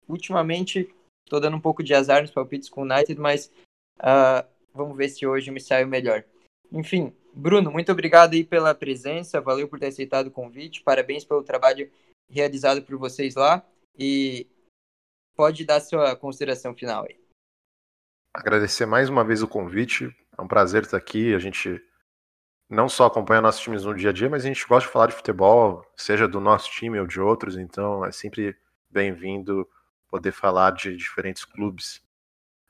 ultimamente, 0.08 0.88
Estou 1.26 1.40
dando 1.40 1.56
um 1.56 1.60
pouco 1.60 1.82
de 1.82 1.92
azar 1.92 2.22
nos 2.22 2.30
palpites 2.30 2.68
com 2.68 2.82
o 2.82 2.84
United, 2.84 3.20
mas 3.20 3.50
uh, 3.98 4.46
vamos 4.72 4.96
ver 4.96 5.08
se 5.08 5.26
hoje 5.26 5.50
me 5.50 5.60
saio 5.60 5.88
melhor. 5.88 6.24
Enfim, 6.70 7.12
Bruno, 7.34 7.70
muito 7.70 7.90
obrigado 7.90 8.34
aí 8.34 8.44
pela 8.44 8.72
presença, 8.72 9.40
valeu 9.40 9.66
por 9.66 9.80
ter 9.80 9.88
aceitado 9.88 10.28
o 10.28 10.30
convite, 10.30 10.82
parabéns 10.82 11.24
pelo 11.24 11.42
trabalho 11.42 11.90
realizado 12.30 12.80
por 12.80 12.96
vocês 12.96 13.34
lá 13.34 13.64
e 13.98 14.46
pode 15.34 15.64
dar 15.64 15.80
sua 15.80 16.14
consideração 16.14 16.72
final 16.74 17.04
aí. 17.04 17.18
Agradecer 18.32 18.86
mais 18.86 19.08
uma 19.08 19.24
vez 19.24 19.42
o 19.42 19.48
convite, 19.48 20.14
é 20.36 20.42
um 20.42 20.48
prazer 20.48 20.82
estar 20.82 20.96
aqui, 20.96 21.34
a 21.34 21.38
gente 21.38 21.80
não 22.68 22.88
só 22.88 23.06
acompanha 23.06 23.40
nossos 23.40 23.60
times 23.60 23.84
no 23.84 23.94
dia 23.94 24.10
a 24.10 24.12
dia, 24.12 24.28
mas 24.28 24.44
a 24.44 24.48
gente 24.48 24.66
gosta 24.66 24.86
de 24.86 24.92
falar 24.92 25.06
de 25.06 25.14
futebol, 25.14 25.84
seja 25.96 26.26
do 26.26 26.40
nosso 26.40 26.70
time 26.70 26.98
ou 26.98 27.06
de 27.06 27.20
outros, 27.20 27.56
então 27.56 28.04
é 28.04 28.10
sempre 28.10 28.56
bem-vindo 28.90 29.68
poder 30.08 30.32
falar 30.32 30.72
de 30.72 30.96
diferentes 30.96 31.44
clubes. 31.44 32.04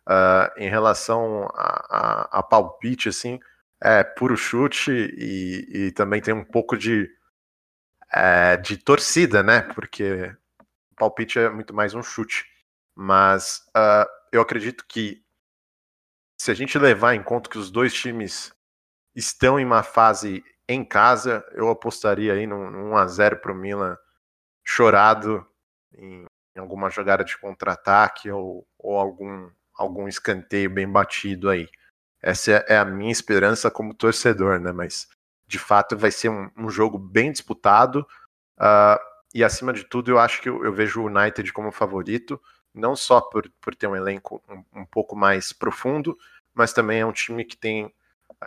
Uh, 0.09 0.49
em 0.57 0.69
relação 0.69 1.49
a, 1.55 1.87
a, 1.91 2.39
a, 2.39 2.43
palpite, 2.43 3.09
assim, 3.09 3.41
é 3.83 4.05
puro 4.05 4.37
chute 4.37 4.93
e, 4.93 5.87
e 5.87 5.93
também 5.93 6.21
tem 6.21 6.33
um 6.33 6.45
pouco 6.45 6.77
de, 6.77 7.11
é, 8.13 8.57
de 8.57 8.77
torcida, 8.77 9.43
né? 9.43 9.63
Porque 9.63 10.33
palpite 10.97 11.39
é 11.39 11.51
muito 11.51 11.75
mais 11.75 11.95
um 11.95 12.03
chute. 12.03 12.45
Mas 12.95 13.63
uh, 13.77 14.09
eu 14.33 14.41
acredito 14.41 14.85
que 14.89 15.26
se 16.39 16.51
a 16.51 16.55
gente 16.55 16.79
levar 16.79 17.15
em 17.15 17.23
conta 17.23 17.49
que 17.51 17.59
os 17.59 17.71
dois 17.71 17.93
times 17.95 18.53
estão 19.15 19.59
em 19.59 19.65
uma 19.65 19.83
fase 19.83 20.45
em 20.69 20.85
casa, 20.85 21.45
eu 21.53 21.69
apostaria 21.69 22.33
aí 22.33 22.47
num, 22.47 22.91
1x0 22.91 23.41
para 23.41 23.53
o 23.53 23.55
Milan 23.55 23.97
chorado 24.65 25.47
em, 25.95 26.25
em 26.55 26.61
alguma 26.61 26.91
jogada 26.91 27.25
de 27.25 27.39
contra-ataque 27.39 28.31
ou, 28.31 28.67
ou 28.79 28.99
algum, 28.99 29.49
algum 29.75 30.09
escanteio 30.09 30.69
bem 30.69 30.91
batido 30.91 31.49
aí. 31.49 31.69
Essa 32.21 32.53
é, 32.53 32.75
é 32.75 32.79
a 32.79 32.85
minha 32.85 33.13
esperança 33.13 33.71
como 33.71 33.95
torcedor, 33.95 34.59
né? 34.59 34.73
Mas 34.73 35.09
de 35.47 35.59
fato 35.59 35.97
vai 35.97 36.11
ser 36.11 36.29
um, 36.29 36.51
um 36.57 36.69
jogo 36.69 36.99
bem 36.99 37.31
disputado. 37.31 38.07
Uh, 38.59 38.99
e 39.33 39.45
acima 39.45 39.73
de 39.73 39.85
tudo, 39.85 40.11
eu 40.11 40.19
acho 40.19 40.41
que 40.43 40.49
eu, 40.49 40.65
eu, 40.65 40.73
vejo 40.73 41.01
o 41.01 41.07
United 41.07 41.53
como 41.53 41.71
favorito, 41.71 42.41
não 42.77 42.95
só 42.95 43.21
por, 43.21 43.51
por 43.61 43.75
ter 43.75 43.87
um 43.87 43.97
elenco 43.97 44.43
um, 44.49 44.81
um 44.81 44.85
pouco 44.85 45.17
mais 45.17 45.53
profundo, 45.53 46.17
mas 46.55 46.73
também 46.73 47.01
é 47.01 47.07
um 47.07 47.13
time 47.13 47.45
que 47.45 47.57
tem 47.57 47.93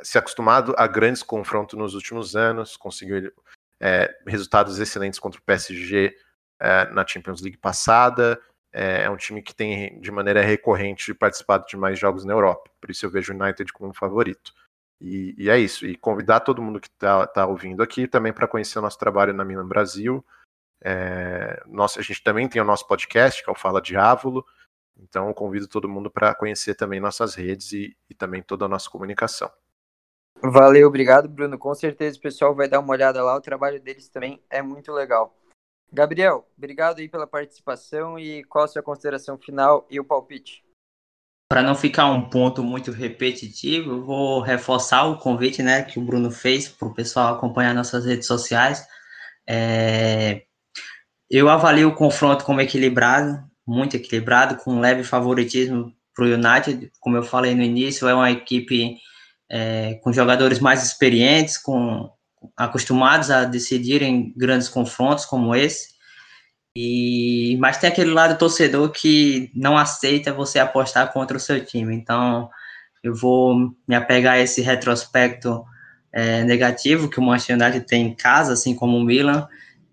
se 0.04 0.18
acostumado 0.18 0.74
a 0.78 0.88
grandes 0.88 1.24
confrontos 1.24 1.78
nos 1.78 1.94
últimos 1.96 2.36
anos, 2.36 2.78
conseguiu 2.78 3.32
é, 3.80 4.14
resultados 4.28 4.80
excelentes 4.80 5.20
contra 5.20 5.40
o 5.40 5.44
PSG 5.44 6.16
é, 6.60 6.90
na 6.92 7.06
Champions 7.06 7.42
League 7.42 7.58
passada. 7.58 8.40
É, 8.72 9.04
é, 9.04 9.10
um 9.10 9.18
time 9.18 9.42
que 9.42 9.56
tem 9.56 10.00
de 10.00 10.12
maneira 10.12 10.42
recorrente 10.42 11.14
participado 11.14 11.66
de 11.66 11.76
mais 11.76 11.98
jogos 11.98 12.24
na 12.24 12.34
Europa. 12.34 12.70
Por 12.80 12.92
isso 12.92 13.06
eu 13.06 13.10
vejo 13.10 13.34
o 13.34 13.36
United 13.36 13.72
como 13.74 13.94
favorito. 13.94 14.54
E, 15.02 15.34
e 15.38 15.50
é 15.50 15.58
isso. 15.58 15.86
E 15.86 15.96
convidar 15.96 16.42
todo 16.42 16.62
mundo 16.62 16.80
que 16.80 16.88
está 16.88 17.26
tá 17.26 17.46
ouvindo 17.48 17.82
aqui 17.82 18.08
também 18.08 18.34
para 18.34 18.48
conhecer 18.48 18.78
o 18.78 18.82
nosso 18.82 19.00
trabalho 19.00 19.34
na 19.34 19.46
Milan 19.46 19.68
Brasil. 19.68 20.24
É, 20.82 21.62
nossa, 21.68 22.00
a 22.00 22.04
gente 22.04 22.24
também 22.24 22.48
tem 22.48 22.62
o 22.62 22.66
nosso 22.66 22.88
podcast, 22.88 23.44
que 23.44 23.50
é 23.50 23.54
o 23.54 23.56
Fala 23.56 23.82
Diávolo. 23.82 24.46
Então 24.98 25.34
convido 25.34 25.68
todo 25.68 25.90
mundo 25.90 26.12
para 26.12 26.36
conhecer 26.36 26.76
também 26.76 27.00
nossas 27.00 27.36
redes 27.36 27.72
e, 27.72 27.96
e 28.10 28.14
também 28.14 28.42
toda 28.42 28.66
a 28.66 28.70
nossa 28.70 28.90
comunicação. 28.90 29.50
Valeu, 30.42 30.88
obrigado, 30.88 31.28
Bruno. 31.28 31.58
Com 31.58 31.74
certeza 31.74 32.18
o 32.18 32.22
pessoal 32.22 32.56
vai 32.56 32.68
dar 32.68 32.80
uma 32.80 32.92
olhada 32.92 33.24
lá. 33.24 33.36
O 33.36 33.42
trabalho 33.42 33.82
deles 33.82 34.10
também 34.10 34.42
é 34.50 34.62
muito 34.62 34.92
legal. 34.92 35.36
Gabriel, 35.92 36.48
obrigado 36.58 37.00
aí 37.00 37.10
pela 37.10 37.26
participação 37.26 38.18
e 38.20 38.44
qual 38.44 38.66
a 38.66 38.68
sua 38.68 38.84
consideração 38.84 39.38
final 39.38 39.88
e 39.90 40.00
o 40.00 40.06
palpite? 40.06 40.64
Para 41.52 41.64
não 41.64 41.74
ficar 41.74 42.06
um 42.06 42.30
ponto 42.30 42.64
muito 42.64 42.92
repetitivo, 42.92 43.94
eu 43.94 44.06
vou 44.06 44.40
reforçar 44.40 45.06
o 45.06 45.18
convite 45.18 45.64
né, 45.64 45.82
que 45.82 45.98
o 45.98 46.02
Bruno 46.04 46.30
fez 46.30 46.70
para 46.70 46.88
o 46.88 46.94
pessoal 46.94 47.34
acompanhar 47.34 47.74
nossas 47.74 48.06
redes 48.06 48.28
sociais. 48.28 48.88
É... 49.48 50.46
Eu 51.30 51.48
avalio 51.50 51.90
o 51.90 51.96
confronto 51.96 52.44
como 52.44 52.62
equilibrado, 52.62 53.44
muito 53.66 53.96
equilibrado, 53.96 54.56
com 54.56 54.74
um 54.74 54.80
leve 54.80 55.04
favoritismo 55.04 55.94
para 56.16 56.26
o 56.26 56.34
United. 56.34 56.92
Como 57.00 57.16
eu 57.16 57.24
falei 57.24 57.54
no 57.54 57.62
início, 57.62 58.08
é 58.08 58.14
uma 58.14 58.32
equipe 58.32 58.98
é, 59.50 59.96
com 60.04 60.12
jogadores 60.12 60.60
mais 60.60 60.84
experientes, 60.84 61.58
com 61.58 62.10
acostumados 62.58 63.30
a 63.30 63.46
decidirem 63.46 64.34
grandes 64.36 64.70
confrontos 64.70 65.26
como 65.26 65.56
esse. 65.56 65.90
E 66.76 67.58
mas 67.60 67.78
tem 67.78 67.90
aquele 67.90 68.12
lado 68.12 68.38
torcedor 68.38 68.90
que 68.92 69.52
não 69.56 69.78
aceita 69.78 70.34
você 70.34 70.60
apostar 70.60 71.12
contra 71.12 71.38
o 71.38 71.40
seu 71.40 71.64
time. 71.64 71.96
Então 71.96 72.50
eu 73.04 73.14
vou 73.14 73.56
me 73.88 73.96
apegar 73.96 74.36
a 74.36 74.40
esse 74.40 74.62
retrospecto 74.62 75.64
é, 76.12 76.44
negativo 76.44 77.10
que 77.10 77.20
o 77.20 77.24
Manchester 77.24 77.56
United 77.56 77.86
tem 77.86 78.08
em 78.08 78.16
casa, 78.16 78.54
assim 78.54 78.76
como 78.76 78.98
o 78.98 79.04
Milan, 79.04 79.48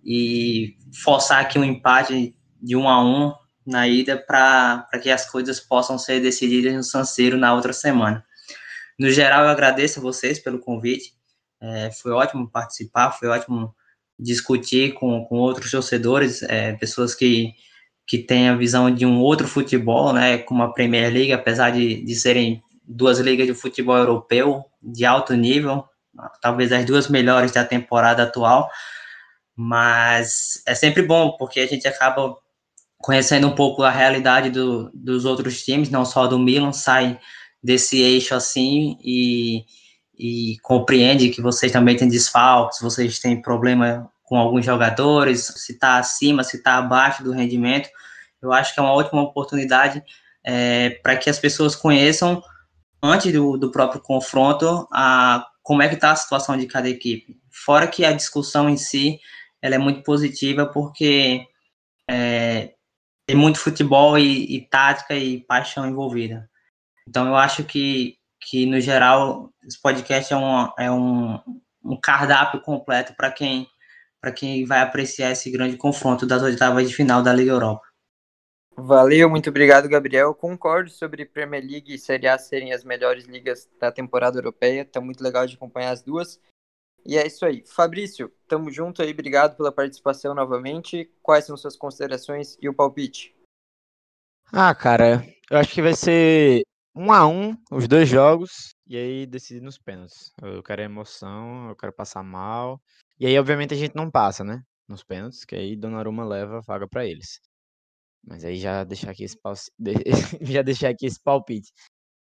e 0.04 0.76
forçar 1.02 1.40
aqui 1.40 1.58
um 1.58 1.64
empate 1.64 2.34
de 2.60 2.76
um 2.76 2.88
a 2.88 3.02
um 3.04 3.32
na 3.66 3.88
ida 3.88 4.16
para 4.16 4.88
que 5.02 5.10
as 5.10 5.28
coisas 5.28 5.58
possam 5.58 5.98
ser 5.98 6.20
decididas 6.20 6.72
no 6.74 6.82
San 6.82 7.04
Siro 7.04 7.36
na 7.36 7.52
outra 7.54 7.72
semana. 7.72 8.24
No 8.98 9.10
geral, 9.10 9.44
eu 9.44 9.50
agradeço 9.50 9.98
a 9.98 10.02
vocês 10.02 10.38
pelo 10.38 10.58
convite. 10.58 11.12
É, 11.60 11.90
foi 11.90 12.12
ótimo 12.12 12.48
participar, 12.48 13.10
foi 13.12 13.28
ótimo 13.28 13.74
discutir 14.18 14.94
com, 14.94 15.24
com 15.26 15.36
outros 15.36 15.70
torcedores, 15.70 16.42
é, 16.44 16.72
pessoas 16.74 17.14
que, 17.14 17.52
que 18.06 18.18
têm 18.18 18.48
a 18.48 18.56
visão 18.56 18.90
de 18.90 19.04
um 19.04 19.20
outro 19.20 19.46
futebol, 19.46 20.12
né, 20.12 20.38
como 20.38 20.62
a 20.62 20.72
Premier 20.72 21.12
League, 21.12 21.32
apesar 21.32 21.70
de, 21.70 22.02
de 22.02 22.14
serem 22.14 22.62
duas 22.86 23.18
ligas 23.18 23.46
de 23.46 23.54
futebol 23.54 23.96
europeu 23.96 24.64
de 24.82 25.04
alto 25.04 25.34
nível, 25.34 25.84
talvez 26.40 26.72
as 26.72 26.84
duas 26.86 27.08
melhores 27.08 27.52
da 27.52 27.64
temporada 27.64 28.22
atual, 28.22 28.70
mas 29.56 30.62
é 30.66 30.74
sempre 30.74 31.02
bom, 31.02 31.36
porque 31.38 31.60
a 31.60 31.66
gente 31.66 31.88
acaba 31.88 32.36
conhecendo 32.98 33.48
um 33.48 33.54
pouco 33.54 33.82
a 33.82 33.90
realidade 33.90 34.50
do, 34.50 34.90
dos 34.92 35.24
outros 35.24 35.64
times, 35.64 35.90
não 35.90 36.04
só 36.04 36.26
do 36.26 36.38
Milan, 36.38 36.72
sai 36.72 37.18
desse 37.62 38.00
eixo 38.00 38.34
assim 38.34 38.98
e 39.02 39.64
e 40.18 40.56
compreende 40.62 41.28
que 41.28 41.42
vocês 41.42 41.70
também 41.70 41.96
têm 41.96 42.08
desfalques, 42.08 42.80
vocês 42.80 43.18
têm 43.18 43.40
problema 43.40 44.10
com 44.24 44.36
alguns 44.36 44.64
jogadores, 44.64 45.44
se 45.56 45.72
está 45.72 45.98
acima, 45.98 46.42
se 46.42 46.56
está 46.56 46.76
abaixo 46.76 47.22
do 47.22 47.32
rendimento. 47.32 47.88
Eu 48.40 48.52
acho 48.52 48.74
que 48.74 48.80
é 48.80 48.82
uma 48.82 48.92
ótima 48.92 49.22
oportunidade 49.22 50.02
é, 50.42 50.90
para 51.02 51.16
que 51.16 51.28
as 51.30 51.38
pessoas 51.38 51.76
conheçam, 51.76 52.42
antes 53.02 53.32
do, 53.32 53.56
do 53.56 53.70
próprio 53.70 54.00
confronto, 54.00 54.88
a, 54.92 55.46
como 55.62 55.82
é 55.82 55.88
que 55.88 55.94
está 55.94 56.12
a 56.12 56.16
situação 56.16 56.56
de 56.56 56.66
cada 56.66 56.88
equipe. 56.88 57.38
Fora 57.50 57.86
que 57.86 58.04
a 58.04 58.12
discussão 58.12 58.68
em 58.68 58.76
si 58.76 59.20
ela 59.62 59.74
é 59.74 59.78
muito 59.78 60.02
positiva, 60.02 60.66
porque 60.66 61.46
é, 62.08 62.74
tem 63.26 63.36
muito 63.36 63.58
futebol 63.58 64.18
e, 64.18 64.56
e 64.56 64.68
tática 64.68 65.14
e 65.14 65.40
paixão 65.40 65.86
envolvida. 65.86 66.48
Então 67.08 67.26
eu 67.26 67.36
acho 67.36 67.64
que 67.64 68.16
que 68.48 68.66
no 68.66 68.80
geral 68.80 69.52
esse 69.64 69.80
podcast 69.80 70.32
é 70.32 70.36
um, 70.36 70.72
é 70.78 70.90
um, 70.90 71.40
um 71.84 72.00
cardápio 72.00 72.60
completo 72.60 73.14
para 73.16 73.30
quem 73.32 73.66
para 74.20 74.32
quem 74.32 74.64
vai 74.64 74.80
apreciar 74.80 75.30
esse 75.30 75.50
grande 75.50 75.76
confronto 75.76 76.26
das 76.26 76.42
oitavas 76.42 76.88
de 76.88 76.94
final 76.94 77.22
da 77.22 77.32
Liga 77.32 77.52
Europa. 77.52 77.86
Valeu, 78.78 79.30
muito 79.30 79.50
obrigado, 79.50 79.88
Gabriel. 79.88 80.34
Concordo 80.34 80.90
sobre 80.90 81.24
Premier 81.24 81.62
League 81.64 81.94
e 81.94 81.98
Série 81.98 82.26
A 82.26 82.36
serem 82.36 82.72
as 82.72 82.84
melhores 82.84 83.24
ligas 83.24 83.68
da 83.80 83.92
temporada 83.92 84.38
europeia. 84.38 84.84
Tá 84.84 85.00
muito 85.00 85.22
legal 85.22 85.46
de 85.46 85.54
acompanhar 85.54 85.92
as 85.92 86.02
duas. 86.02 86.40
E 87.06 87.16
é 87.16 87.24
isso 87.24 87.46
aí. 87.46 87.62
Fabrício, 87.64 88.32
tamo 88.48 88.68
junto 88.68 89.00
aí, 89.00 89.12
obrigado 89.12 89.56
pela 89.56 89.70
participação 89.70 90.34
novamente. 90.34 91.08
Quais 91.22 91.44
são 91.44 91.56
suas 91.56 91.76
considerações 91.76 92.58
e 92.60 92.68
o 92.68 92.74
palpite? 92.74 93.32
Ah, 94.52 94.74
cara, 94.74 95.24
eu 95.48 95.58
acho 95.58 95.72
que 95.72 95.82
vai 95.82 95.94
ser 95.94 96.62
um 96.94 97.12
a 97.12 97.24
um 97.26 97.56
os 97.70 97.86
dois 97.86 98.08
jogos 98.08 98.74
e 98.88 98.96
aí 98.96 99.26
decidir 99.26 99.60
nos 99.60 99.78
pênaltis. 99.78 100.32
Eu 100.42 100.64
quero 100.64 100.82
emoção, 100.82 101.68
eu 101.68 101.76
quero 101.76 101.92
passar 101.92 102.24
mal. 102.24 102.80
E 103.20 103.26
aí, 103.26 103.38
obviamente, 103.38 103.72
a 103.72 103.76
gente 103.76 103.94
não 103.94 104.10
passa, 104.10 104.42
né? 104.42 104.60
Nos 104.88 105.04
pênaltis, 105.04 105.44
que 105.44 105.54
aí 105.54 105.76
Donnarumma 105.76 106.24
leva 106.24 106.58
a 106.58 106.62
vaga 106.62 106.88
para 106.88 107.06
eles. 107.06 107.40
Mas 108.26 108.44
aí 108.44 108.56
já 108.56 108.82
deixar 108.82 109.12
aqui 109.12 109.22
esse, 109.22 109.38
já 110.42 110.62
deixar 110.62 110.88
aqui 110.88 111.06
esse 111.06 111.22
palpite. 111.22 111.70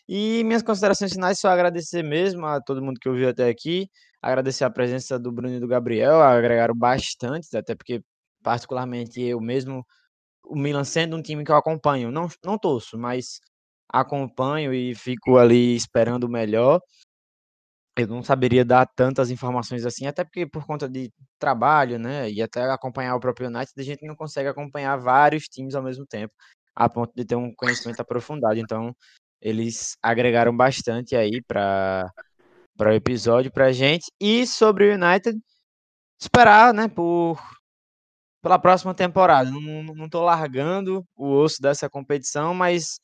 E 0.06 0.44
minhas 0.44 0.62
considerações 0.62 1.12
finais 1.12 1.38
só 1.40 1.48
agradecer 1.48 2.02
mesmo 2.02 2.44
a 2.44 2.60
todo 2.60 2.82
mundo 2.82 3.00
que 3.00 3.08
ouviu 3.08 3.30
até 3.30 3.48
aqui, 3.48 3.88
agradecer 4.24 4.64
a 4.64 4.70
presença 4.70 5.18
do 5.18 5.30
Bruno 5.32 5.54
e 5.56 5.60
do 5.60 5.68
Gabriel, 5.68 6.22
agregaram 6.22 6.74
bastante, 6.74 7.56
até 7.56 7.74
porque 7.74 8.02
particularmente 8.42 9.20
eu 9.20 9.40
mesmo, 9.40 9.86
o 10.44 10.56
Milan 10.56 10.84
sendo 10.84 11.16
um 11.16 11.22
time 11.22 11.44
que 11.44 11.52
eu 11.52 11.56
acompanho, 11.56 12.10
não, 12.10 12.28
não 12.44 12.58
torço, 12.58 12.98
mas 12.98 13.40
acompanho 13.88 14.72
e 14.74 14.94
fico 14.94 15.38
ali 15.38 15.76
esperando 15.76 16.24
o 16.24 16.30
melhor 16.30 16.80
eu 17.96 18.06
não 18.08 18.22
saberia 18.22 18.64
dar 18.64 18.86
tantas 18.86 19.30
informações 19.30 19.86
assim, 19.86 20.06
até 20.06 20.24
porque 20.24 20.46
por 20.46 20.66
conta 20.66 20.88
de 20.88 21.12
trabalho, 21.38 21.98
né, 21.98 22.30
e 22.30 22.42
até 22.42 22.62
acompanhar 22.62 23.14
o 23.14 23.20
próprio 23.20 23.48
United, 23.48 23.72
a 23.78 23.82
gente 23.82 24.04
não 24.06 24.16
consegue 24.16 24.48
acompanhar 24.48 24.96
vários 24.96 25.44
times 25.44 25.74
ao 25.74 25.82
mesmo 25.82 26.04
tempo, 26.06 26.34
a 26.74 26.88
ponto 26.88 27.12
de 27.14 27.24
ter 27.24 27.36
um 27.36 27.54
conhecimento 27.54 28.00
aprofundado. 28.00 28.58
Então, 28.58 28.94
eles 29.40 29.96
agregaram 30.02 30.56
bastante 30.56 31.14
aí 31.14 31.40
para 31.46 32.10
para 32.76 32.90
o 32.90 32.94
episódio 32.94 33.52
para 33.52 33.66
a 33.66 33.72
gente. 33.72 34.10
E 34.20 34.46
sobre 34.46 34.90
o 34.90 34.94
United, 34.94 35.38
esperar, 36.20 36.74
né, 36.74 36.88
por 36.88 37.38
pela 38.44 38.58
próxima 38.58 38.94
temporada. 38.94 39.50
Não, 39.50 40.08
tô 40.08 40.22
largando 40.22 41.02
o 41.16 41.30
osso 41.30 41.62
dessa 41.62 41.88
competição, 41.88 42.52
mas 42.52 43.00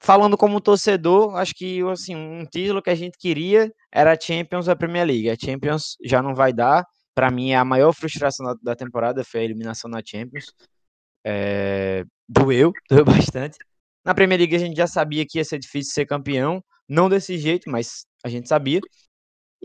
falando 0.00 0.36
como 0.36 0.60
torcedor, 0.60 1.36
acho 1.36 1.54
que 1.54 1.80
assim, 1.88 2.16
um 2.16 2.44
título 2.44 2.82
que 2.82 2.90
a 2.90 2.94
gente 2.94 3.16
queria 3.16 3.72
era 3.92 4.12
a 4.12 4.20
Champions 4.20 4.66
da 4.66 4.74
Premier 4.74 5.06
League. 5.06 5.30
A 5.30 5.36
Champions 5.36 5.96
já 6.04 6.20
não 6.20 6.34
vai 6.34 6.52
dar. 6.52 6.84
Para 7.14 7.30
mim, 7.30 7.54
a 7.54 7.64
maior 7.64 7.92
frustração 7.92 8.44
da, 8.44 8.54
da, 8.60 8.76
temporada 8.76 9.24
foi 9.24 9.40
a 9.40 9.44
eliminação 9.44 9.88
na 9.88 10.02
Champions. 10.04 10.52
É, 11.24 12.04
doeu, 12.28 12.72
doeu 12.90 13.04
bastante. 13.04 13.58
Na 14.04 14.14
Premier 14.14 14.40
League 14.40 14.56
a 14.56 14.58
gente 14.58 14.76
já 14.76 14.88
sabia 14.88 15.24
que 15.26 15.38
ia 15.38 15.44
ser 15.44 15.58
difícil 15.60 15.92
ser 15.92 16.06
campeão, 16.06 16.62
não 16.88 17.08
desse 17.08 17.38
jeito, 17.38 17.70
mas 17.70 18.04
a 18.26 18.30
gente 18.30 18.48
sabia. 18.48 18.80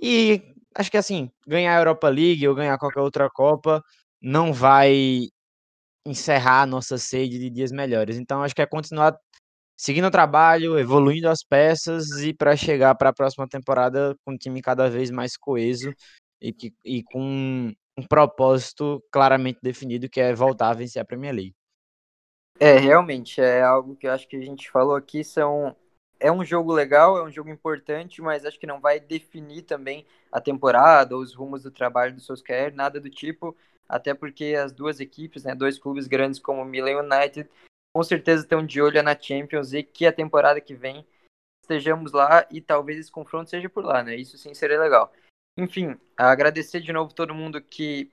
E 0.02 0.42
acho 0.76 0.92
que 0.92 0.98
assim, 0.98 1.30
ganhar 1.48 1.76
a 1.76 1.80
Europa 1.80 2.08
League 2.10 2.48
ou 2.48 2.56
ganhar 2.56 2.78
qualquer 2.78 3.02
outra 3.02 3.30
Copa 3.30 3.84
não 4.22 4.54
vai 4.54 5.28
encerrar 6.06 6.64
a 6.64 6.66
nossa 6.66 6.98
sede 6.98 7.40
de 7.40 7.50
dias 7.50 7.72
melhores. 7.72 8.18
Então 8.18 8.44
acho 8.44 8.56
que 8.56 8.62
é 8.62 8.66
continuar 8.66 9.18
seguindo 9.78 10.06
o 10.06 10.12
trabalho, 10.12 10.78
evoluindo 10.78 11.28
as 11.28 11.44
peças 11.44 12.08
e 12.22 12.34
para 12.34 12.56
chegar 12.56 12.94
para 12.96 13.10
a 13.10 13.14
próxima 13.14 13.48
temporada 13.48 14.16
com 14.24 14.34
um 14.34 14.38
time 14.38 14.62
cada 14.62 14.90
vez 14.90 15.10
mais 15.10 15.36
coeso 15.36 15.92
e, 16.40 16.54
que, 16.54 16.74
e 16.86 17.04
com 17.04 17.74
um 17.98 18.08
propósito 18.08 19.04
claramente 19.12 19.60
definido 19.62 20.10
que 20.10 20.22
é 20.22 20.34
voltar 20.34 20.70
a 20.70 20.74
vencer 20.74 21.02
a 21.02 21.06
Premier 21.06 21.34
League. 21.34 21.56
É, 22.60 22.78
realmente, 22.78 23.42
é 23.42 23.64
algo 23.64 23.96
que 23.96 24.06
eu 24.06 24.12
acho 24.12 24.28
que 24.28 24.36
a 24.36 24.42
gente 24.42 24.70
falou 24.70 24.96
aqui, 24.96 25.24
são 25.24 25.76
é 26.22 26.32
um 26.32 26.46
jogo 26.46 26.72
legal, 26.72 27.18
é 27.18 27.24
um 27.24 27.32
jogo 27.32 27.50
importante, 27.50 28.22
mas 28.22 28.46
acho 28.46 28.60
que 28.60 28.68
não 28.68 28.80
vai 28.80 29.00
definir 29.00 29.64
também 29.64 30.06
a 30.32 30.40
temporada, 30.40 31.18
os 31.18 31.34
rumos 31.34 31.64
do 31.64 31.72
trabalho 31.72 32.14
do 32.14 32.22
Solskjaer, 32.22 32.74
nada 32.74 33.00
do 33.02 33.10
tipo, 33.10 33.58
até 33.90 34.14
porque 34.14 34.56
as 34.56 34.72
duas 34.72 35.00
equipes, 35.00 35.44
né, 35.44 35.56
dois 35.56 35.80
clubes 35.80 36.08
grandes 36.08 36.40
como 36.40 36.62
o 36.62 36.66
Milan 36.66 37.02
United, 37.02 37.50
com 37.94 38.04
certeza 38.04 38.44
estão 38.44 38.66
de 38.66 38.82
olho 38.82 39.02
na 39.04 39.20
Champions 39.20 39.74
e 39.74 39.84
que 39.84 40.06
a 40.06 40.14
temporada 40.14 40.62
que 40.62 40.76
vem 40.76 41.06
estejamos 41.64 42.12
lá 42.12 42.48
e 42.50 42.62
talvez 42.62 43.00
esse 43.00 43.12
confronto 43.12 43.50
seja 43.50 43.68
por 43.68 43.84
lá, 43.84 44.04
né? 44.04 44.16
Isso 44.16 44.38
sim 44.38 44.54
seria 44.54 44.80
legal. 44.80 45.12
Enfim, 45.58 45.98
agradecer 46.16 46.80
de 46.80 46.94
novo 46.94 47.14
todo 47.14 47.36
mundo 47.36 47.62
que 47.62 48.12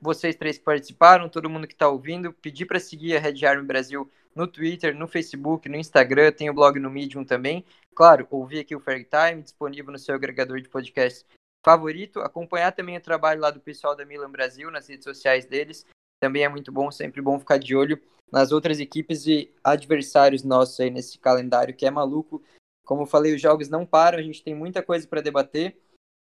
vocês 0.00 0.36
três 0.36 0.58
participaram, 0.58 1.28
todo 1.28 1.50
mundo 1.50 1.66
que 1.66 1.74
está 1.74 1.88
ouvindo, 1.88 2.32
pedir 2.32 2.66
para 2.66 2.80
seguir 2.80 3.16
a 3.16 3.20
Red 3.20 3.44
Army 3.44 3.66
Brasil 3.66 4.10
no 4.34 4.46
Twitter, 4.46 4.94
no 4.94 5.08
Facebook, 5.08 5.68
no 5.68 5.76
Instagram, 5.76 6.30
tem 6.30 6.50
o 6.50 6.54
blog 6.54 6.78
no 6.78 6.90
Medium 6.90 7.24
também. 7.24 7.64
Claro, 7.94 8.26
ouvir 8.30 8.60
aqui 8.60 8.76
o 8.76 8.80
Fair 8.80 9.08
Time, 9.08 9.42
disponível 9.42 9.90
no 9.90 9.98
seu 9.98 10.14
agregador 10.14 10.60
de 10.60 10.68
podcast 10.68 11.24
favorito. 11.64 12.20
Acompanhar 12.20 12.72
também 12.72 12.96
o 12.96 13.00
trabalho 13.00 13.40
lá 13.40 13.50
do 13.50 13.58
pessoal 13.58 13.96
da 13.96 14.04
Milan 14.04 14.30
Brasil 14.30 14.70
nas 14.70 14.88
redes 14.88 15.04
sociais 15.04 15.46
deles. 15.46 15.86
Também 16.20 16.44
é 16.44 16.48
muito 16.48 16.70
bom, 16.70 16.90
sempre 16.90 17.22
bom 17.22 17.38
ficar 17.38 17.58
de 17.58 17.74
olho 17.74 18.00
nas 18.30 18.52
outras 18.52 18.78
equipes 18.78 19.26
e 19.26 19.52
adversários 19.64 20.42
nossos 20.42 20.78
aí 20.80 20.90
nesse 20.90 21.18
calendário 21.18 21.74
que 21.74 21.86
é 21.86 21.90
maluco. 21.90 22.42
Como 22.84 23.02
eu 23.02 23.06
falei, 23.06 23.34
os 23.34 23.40
jogos 23.40 23.68
não 23.68 23.84
param, 23.84 24.18
a 24.18 24.22
gente 24.22 24.44
tem 24.44 24.54
muita 24.54 24.82
coisa 24.82 25.06
para 25.08 25.20
debater. 25.20 25.76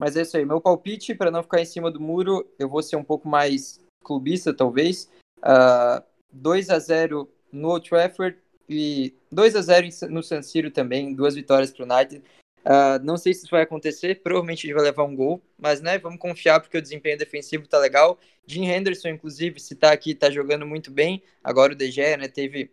Mas 0.05 0.19
é 0.19 0.21
isso 0.21 0.37
aí. 0.37 0.45
Meu 0.45 0.61
palpite, 0.61 1.15
para 1.15 1.31
não 1.31 1.43
ficar 1.43 1.63
em 1.63 1.65
cima 1.65 1.91
do 1.91 1.99
muro, 1.99 2.47
eu 2.59 2.69
vou 2.69 2.83
ser 2.83 2.97
um 2.97 3.03
pouco 3.03 3.27
mais 3.27 3.81
clubista, 4.05 4.53
talvez. 4.53 5.05
Uh, 5.39 5.97
ah, 5.97 6.05
2 6.31 6.69
a 6.69 6.79
0 6.79 7.27
no 7.51 7.71
Old 7.71 7.89
Trafford 7.89 8.37
e 8.69 9.15
2 9.33 9.57
a 9.57 9.63
0 9.63 9.89
no 10.11 10.23
San 10.23 10.43
Siro 10.43 10.71
também, 10.71 11.15
duas 11.15 11.35
vitórias 11.35 11.73
para 11.73 11.87
o 11.87 11.91
United. 11.91 12.23
Uh, 12.67 13.03
não 13.03 13.17
sei 13.17 13.33
se 13.33 13.45
isso 13.45 13.51
vai 13.51 13.63
acontecer, 13.63 14.21
provavelmente 14.23 14.67
ele 14.67 14.75
vai 14.75 14.83
levar 14.83 15.05
um 15.05 15.17
gol, 15.17 15.41
mas 15.57 15.81
né, 15.81 15.97
vamos 15.97 16.19
confiar 16.19 16.61
porque 16.61 16.77
o 16.77 16.83
desempenho 16.83 17.17
defensivo 17.17 17.67
tá 17.67 17.79
legal. 17.79 18.19
Jim 18.47 18.67
Henderson, 18.67 19.09
inclusive, 19.09 19.59
se 19.59 19.75
tá 19.75 19.91
aqui, 19.91 20.15
tá 20.15 20.31
jogando 20.31 20.67
muito 20.67 20.91
bem. 20.91 21.23
Agora 21.43 21.73
o 21.73 21.77
DG, 21.77 22.19
né, 22.19 22.29
teve 22.29 22.71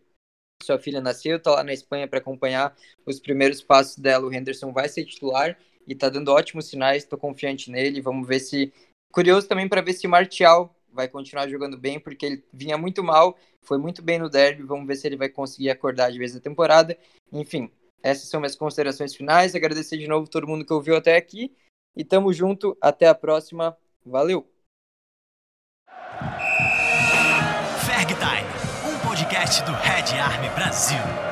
sua 0.62 0.78
filha 0.78 1.00
nasceu, 1.00 1.40
tá 1.40 1.52
lá 1.52 1.64
na 1.64 1.72
Espanha 1.72 2.10
para 2.10 2.20
acompanhar 2.20 2.76
os 3.06 3.22
primeiros 3.22 3.64
passos 3.64 3.96
dela. 3.98 4.28
O 4.28 4.34
Henderson 4.34 4.74
vai 4.74 4.90
ser 4.90 5.06
titular 5.06 5.58
e 5.88 5.96
tá 5.96 6.10
dando 6.10 6.32
ótimos 6.32 6.68
sinais, 6.68 7.06
tô 7.06 7.18
confiante 7.18 7.70
nele. 7.72 8.02
Vamos 8.02 8.28
ver 8.28 8.40
se 8.40 8.74
curioso 9.12 9.48
também 9.48 9.68
para 9.68 9.82
ver 9.82 9.94
se 9.94 10.08
Martial 10.08 10.76
vai 10.92 11.08
continuar 11.08 11.48
jogando 11.48 11.78
bem, 11.78 12.00
porque 12.00 12.26
ele 12.26 12.44
vinha 12.52 12.78
muito 12.78 13.04
mal, 13.04 13.38
foi 13.62 13.78
muito 13.78 14.02
bem 14.02 14.20
no 14.20 14.30
derby. 14.30 14.64
Vamos 14.64 14.88
ver 14.88 14.96
se 14.96 15.08
ele 15.08 15.18
vai 15.18 15.30
conseguir 15.30 15.70
acordar 15.70 16.12
de 16.12 16.20
vez 16.20 16.34
na 16.34 16.40
temporada. 16.40 16.98
Enfim, 17.32 17.72
essas 18.04 18.30
são 18.30 18.40
minhas 18.40 18.56
considerações 18.56 19.16
finais. 19.16 19.56
Agradecer 19.56 19.98
de 19.98 20.08
novo 20.08 20.30
todo 20.30 20.48
mundo 20.48 20.66
que 20.66 20.74
ouviu 20.74 20.96
até 20.96 21.16
aqui. 21.16 21.56
E 21.96 22.04
tamo 22.04 22.34
junto. 22.34 22.78
Até 22.82 23.08
a 23.08 23.16
próxima. 23.16 23.78
Valeu! 24.06 24.48
Ferg 27.86 28.16
Time, 28.16 28.92
um 28.92 29.08
podcast 29.08 29.64
do 29.64 29.72
Red 29.72 30.18
Army 30.20 30.50
Brasil. 30.56 31.31